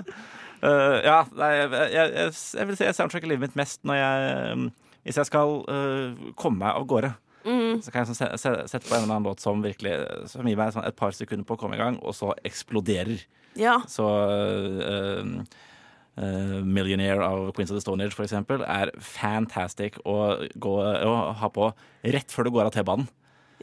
Uh, 0.60 0.98
ja, 1.06 1.19
nei, 1.39 1.52
jeg, 1.56 1.69
jeg, 1.72 2.10
jeg, 2.17 2.32
jeg 2.60 2.67
vil 2.67 2.76
si 2.76 2.84
jeg 2.89 2.95
soundtracker 2.98 3.32
livet 3.32 3.45
mitt 3.48 3.56
mest 3.56 3.80
når 3.88 3.95
jeg 3.95 4.58
um, 4.58 4.65
Hvis 5.08 5.15
jeg 5.22 5.30
skal 5.30 5.54
uh, 5.72 6.26
komme 6.36 6.60
meg 6.65 6.76
av 6.76 6.88
gårde. 6.89 7.13
Mm. 7.50 7.80
Så 7.82 7.92
kan 7.92 8.04
jeg 8.04 8.12
sånn 8.12 8.20
se, 8.20 8.30
se, 8.38 8.54
sette 8.70 8.86
på 8.86 8.94
en 8.94 9.04
eller 9.04 9.16
annen 9.16 9.30
låt 9.32 9.42
som 9.42 9.64
virkelig 9.64 9.96
Som 10.30 10.48
gir 10.48 10.60
meg 10.60 10.74
sånn 10.76 10.86
et 10.86 10.98
par 11.00 11.16
sekunder 11.18 11.48
på 11.48 11.58
å 11.58 11.62
komme 11.62 11.80
i 11.80 11.82
gang, 11.82 11.98
og 12.06 12.14
så 12.18 12.36
eksploderer. 12.46 13.24
Ja. 13.58 13.80
Så 13.90 14.06
uh, 14.06 15.24
uh, 16.20 16.60
'Millionaire' 16.64 17.26
av 17.26 17.50
Queens 17.58 17.72
of 17.74 17.80
the 17.80 17.84
Stone 17.84 18.06
Age 18.06 18.16
for 18.16 18.28
eksempel, 18.28 18.62
er 18.68 18.94
fantastic 19.02 19.98
å, 20.06 20.36
gå, 20.56 20.76
å 20.78 21.16
ha 21.42 21.50
på 21.56 21.72
rett 22.04 22.36
før 22.36 22.48
du 22.48 22.54
går 22.58 22.70
av 22.70 22.76
T-banen. 22.78 23.10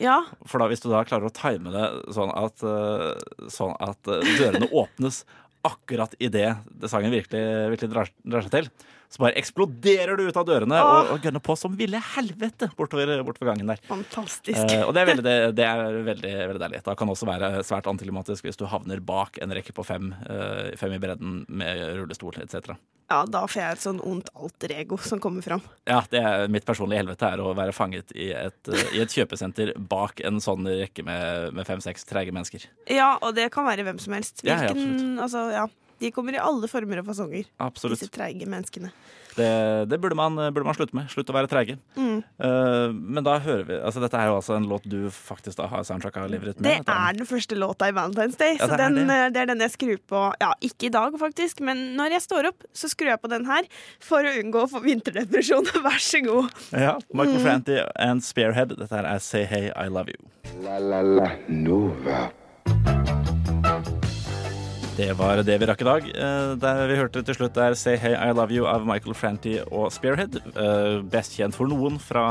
Ja. 0.01 0.19
For 0.45 0.61
da, 0.61 0.69
hvis 0.69 0.83
du 0.85 0.91
da 0.91 1.07
klarer 1.09 1.31
å 1.31 1.33
time 1.33 1.73
det 1.73 1.87
sånn 2.13 2.33
at, 2.37 2.61
eh, 2.69 3.47
sånn 3.53 3.73
at 3.81 4.03
dørene 4.05 4.69
åpnes 4.83 5.23
akkurat 5.65 6.13
idet 6.23 6.53
sangen 6.91 7.15
virkelig, 7.15 7.45
virkelig 7.73 7.93
drar, 7.95 8.11
drar 8.29 8.45
seg 8.45 8.53
til, 8.53 8.69
så 9.09 9.23
bare 9.23 9.37
eksploderer 9.41 10.19
du 10.19 10.27
ut 10.27 10.39
av 10.41 10.47
dørene 10.49 10.81
Åh. 10.81 10.93
og, 10.97 11.13
og 11.15 11.27
gønner 11.27 11.43
på 11.45 11.57
som 11.59 11.77
ville 11.79 12.01
helvete 12.17 12.71
bortover, 12.79 13.13
bortover 13.27 13.53
gangen 13.53 13.71
der. 13.73 13.83
Fantastisk. 13.87 14.65
Eh, 14.65 14.83
og 14.83 14.93
det 14.97 15.05
er, 15.05 15.11
veldig, 15.13 15.37
det, 15.59 15.69
er 15.69 16.01
veldig, 16.11 16.35
veldig 16.53 16.65
deilig. 16.65 16.83
Det 16.89 16.99
kan 16.99 17.15
også 17.15 17.31
være 17.31 17.53
svært 17.67 17.89
antiklimatisk 17.91 18.49
hvis 18.49 18.61
du 18.61 18.67
havner 18.71 19.03
bak 19.05 19.41
en 19.43 19.55
rekke 19.57 19.75
på 19.77 19.87
fem, 19.87 20.13
eh, 20.27 20.75
fem 20.81 20.97
i 20.97 21.01
bredden 21.03 21.43
med 21.49 21.83
rullestol 22.01 22.39
etc. 22.43 22.75
Ja, 23.07 23.21
da 23.31 23.45
får 23.47 23.61
jeg 23.61 23.77
et 23.77 23.83
sånn 23.85 23.99
ondt 24.03 24.33
alter 24.35 24.73
ego 24.81 24.99
som 24.99 25.21
kommer 25.23 25.45
fram. 25.45 25.63
Ja, 25.87 26.01
det 26.11 26.21
er 26.27 26.51
mitt 26.51 26.67
personlige 26.67 27.05
helvete 27.05 27.29
er 27.29 27.43
å 27.43 27.53
være 27.55 27.75
fanget 27.77 28.11
i 28.19 28.33
et, 28.35 28.59
eh, 28.67 28.97
i 28.99 29.03
et 29.05 29.15
kjøpesenter 29.15 29.77
bak 29.79 30.21
en 30.27 30.43
sånn 30.43 30.67
rekke 30.67 31.07
med, 31.07 31.55
med 31.55 31.69
fem-seks 31.69 32.09
treige 32.09 32.35
mennesker. 32.35 32.67
Ja, 32.91 33.15
og 33.21 33.37
det 33.39 33.53
kan 33.55 33.69
være 33.69 33.87
hvem 33.87 34.03
som 34.03 34.17
helst. 34.19 34.43
Ja, 34.43 34.59
ja, 34.59 34.75
Hvilken, 34.75 35.21
altså, 35.23 35.47
ja, 35.55 35.69
de 36.01 36.11
kommer 36.13 36.37
i 36.37 36.43
alle 36.43 36.69
former 36.69 37.01
og 37.03 37.07
fasonger, 37.13 37.47
Absolutt. 37.63 37.99
disse 38.01 38.13
treige 38.13 38.47
menneskene. 38.49 38.91
Det, 39.37 39.47
det 39.91 39.99
burde, 40.01 40.17
man, 40.17 40.33
burde 40.49 40.65
man 40.65 40.73
slutte 40.73 40.97
med. 40.97 41.11
Slutt 41.13 41.29
å 41.29 41.35
være 41.37 41.49
treige. 41.53 41.75
Mm. 42.01 42.23
Uh, 42.41 42.89
men 42.97 43.21
da 43.27 43.35
hører 43.45 43.67
vi 43.69 43.75
altså 43.85 44.01
Dette 44.01 44.17
er 44.17 44.31
jo 44.31 44.39
altså 44.39 44.55
en 44.57 44.65
låt 44.71 44.87
du 44.89 45.11
faktisk 45.13 45.59
da 45.61 45.67
har 45.69 45.83
soundtracka 45.85 46.23
livet 46.33 46.55
ditt 46.55 46.63
med. 46.65 46.87
Det 46.89 46.95
er 46.95 47.19
den 47.19 47.29
første 47.29 47.59
låta 47.61 47.91
i 47.91 47.93
Valentine's 47.93 48.39
Day, 48.41 48.55
Ja, 48.57 48.65
så 48.65 48.79
det 48.81 48.87
er 48.87 48.95
den, 48.97 49.11
det. 49.11 49.19
eh, 49.27 49.29
det 49.35 49.43
er 49.43 49.51
den 49.51 49.61
jeg 49.67 49.75
skrur 49.75 50.01
på. 50.09 50.23
Ja, 50.41 50.55
ikke 50.65 50.89
i 50.89 50.93
dag, 50.97 51.19
faktisk, 51.21 51.61
men 51.69 51.83
når 52.01 52.17
jeg 52.17 52.25
står 52.25 52.49
opp, 52.55 52.65
så 52.73 52.89
skrur 52.89 53.13
jeg 53.13 53.21
på 53.27 53.29
den 53.35 53.45
her 53.45 53.69
for 54.01 54.25
å 54.25 54.33
unngå 54.41 54.65
å 54.65 54.71
få 54.73 54.81
vinterdepresjon. 54.89 55.69
Vær 55.85 56.01
så 56.01 56.23
god. 56.25 56.57
Ja, 56.73 56.97
Michael 57.13 57.37
Mm. 57.37 57.45
Franti 57.45 57.77
and 58.09 58.25
Spearhead. 58.25 58.73
Dette 58.81 58.89
her 58.97 59.05
er 59.13 59.21
Say 59.21 59.45
Hey, 59.45 59.69
I 59.77 59.91
Love 59.93 60.17
You. 60.17 60.33
La 60.65 60.79
la 60.81 61.03
la 61.05 61.29
Nova. 61.53 62.31
Det 64.97 65.11
var 65.19 65.43
det 65.45 65.59
vi 65.61 65.67
rakk 65.69 65.83
i 65.83 65.87
dag. 65.87 66.07
Eh, 66.09 66.55
Der 66.63 66.87
vi 66.89 66.95
hørte 66.97 67.21
til 67.27 67.37
slutt 67.37 67.59
er 67.61 67.75
Say 67.77 67.99
Hey, 68.01 68.15
I 68.17 68.31
Love 68.33 68.55
You 68.55 68.65
av 68.71 68.87
Michael 68.89 69.13
Franti 69.19 69.59
og 69.67 69.91
Spearhead. 69.93 70.39
Eh, 70.57 71.03
Best 71.13 71.35
kjent 71.37 71.53
for 71.57 71.69
noen 71.69 71.99
fra 72.01 72.23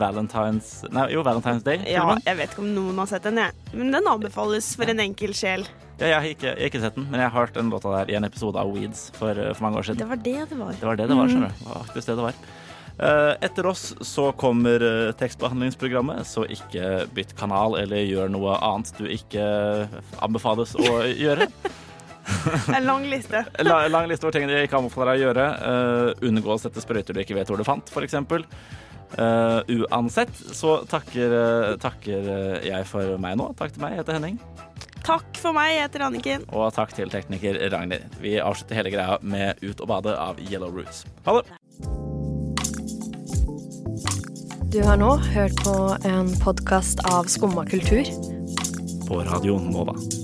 Valentine's 0.00 0.80
Nei, 0.90 1.04
jo, 1.14 1.22
Valentine's 1.22 1.62
Day. 1.62 1.78
Ja, 1.86 2.16
jeg 2.26 2.40
vet 2.40 2.50
ikke 2.56 2.64
om 2.64 2.72
noen 2.74 2.98
har 2.98 3.06
sett 3.12 3.22
den, 3.28 3.38
jeg. 3.38 3.54
Men 3.78 3.92
den 3.94 4.08
anbefales 4.10 4.72
for 4.78 4.90
en 4.90 5.02
enkel 5.04 5.30
sjel. 5.38 5.62
Ja, 6.00 6.08
jeg, 6.08 6.16
har 6.16 6.26
ikke, 6.32 6.48
jeg 6.48 6.58
har 6.64 6.72
ikke 6.72 6.80
sett 6.82 6.98
den, 6.98 7.06
men 7.12 7.22
jeg 7.22 7.30
har 7.30 7.36
hørt 7.38 7.54
den 7.54 7.70
låta 7.70 7.92
der 8.00 8.10
i 8.10 8.16
en 8.18 8.26
episode 8.26 8.58
av 8.58 8.72
Weeds 8.74 9.04
for, 9.20 9.30
eh, 9.38 9.52
for 9.54 9.68
mange 9.68 9.78
år 9.78 9.86
siden. 9.86 10.02
Det 10.02 10.10
var 10.10 10.22
det 10.26 10.34
det 10.50 10.58
var. 10.58 10.72
Det 10.80 10.88
var 10.90 10.98
det 10.98 11.06
det 11.12 11.20
var, 11.20 11.30
skjønner 11.30 11.54
du. 11.54 11.62
Det 11.62 11.70
var 11.70 11.86
faktisk 11.86 12.10
det 12.10 12.16
det 12.18 12.26
var. 12.26 12.42
Eh, 13.02 13.30
Etter 13.46 13.66
oss 13.70 13.84
så 14.04 14.26
kommer 14.42 14.82
eh, 14.88 15.12
tekstbehandlingsprogrammet, 15.22 16.26
så 16.26 16.48
ikke 16.50 17.06
bytt 17.14 17.36
kanal 17.38 17.78
eller 17.78 18.02
gjør 18.10 18.34
noe 18.34 18.58
annet 18.58 18.90
du 18.98 19.06
ikke 19.06 19.46
anbefales 20.18 20.74
å 20.74 20.98
gjøre. 21.24 21.46
En 22.76 22.84
lang 22.86 23.06
liste. 23.10 23.44
La, 23.66 23.86
lang 23.88 24.08
liste 24.10 24.26
over 24.26 24.36
ting 24.36 24.48
de 24.50 24.62
ikke 24.66 24.78
anbefaler 24.78 25.12
deg 25.12 25.22
å 25.22 25.26
gjøre. 25.26 25.48
Uh, 25.62 26.28
unngå 26.28 26.54
å 26.54 26.60
sette 26.60 26.82
sprøyter 26.84 27.16
du 27.16 27.22
ikke 27.22 27.36
vet 27.38 27.50
hvor 27.50 27.60
du 27.60 27.66
fant, 27.66 27.92
f.eks. 27.92 28.18
Uh, 29.12 29.60
uansett 29.68 30.32
så 30.56 30.78
takker, 30.88 31.34
uh, 31.36 31.72
takker 31.80 32.28
eh, 32.32 32.68
jeg 32.70 32.86
for 32.88 33.18
meg 33.20 33.36
nå. 33.40 33.50
Takk 33.58 33.74
til 33.74 33.84
meg, 33.84 33.96
jeg 33.96 34.04
heter 34.04 34.16
Henning. 34.16 34.38
Takk 35.02 35.36
for 35.42 35.56
meg, 35.56 35.74
jeg 35.74 35.84
heter 35.88 36.06
Anniken. 36.06 36.46
Og 36.54 36.70
takk 36.76 36.94
til 36.96 37.10
tekniker 37.12 37.58
Ragnhild. 37.74 38.16
Vi 38.22 38.38
avslutter 38.40 38.78
hele 38.78 38.94
greia 38.94 39.18
med 39.20 39.60
Ut 39.60 39.82
og 39.82 39.90
bade 39.90 40.14
av 40.16 40.40
Yellow 40.46 40.72
Roots. 40.72 41.04
Ha 41.26 41.40
det! 41.40 41.58
Du 44.72 44.80
har 44.86 44.96
nå 44.96 45.10
hørt 45.34 45.58
på 45.66 45.76
en 46.08 46.32
podkast 46.40 47.02
av 47.12 47.28
Skumma 47.28 47.66
kultur. 47.68 48.08
på 49.08 49.20
Radio 49.26 49.58
Nova. 49.58 50.21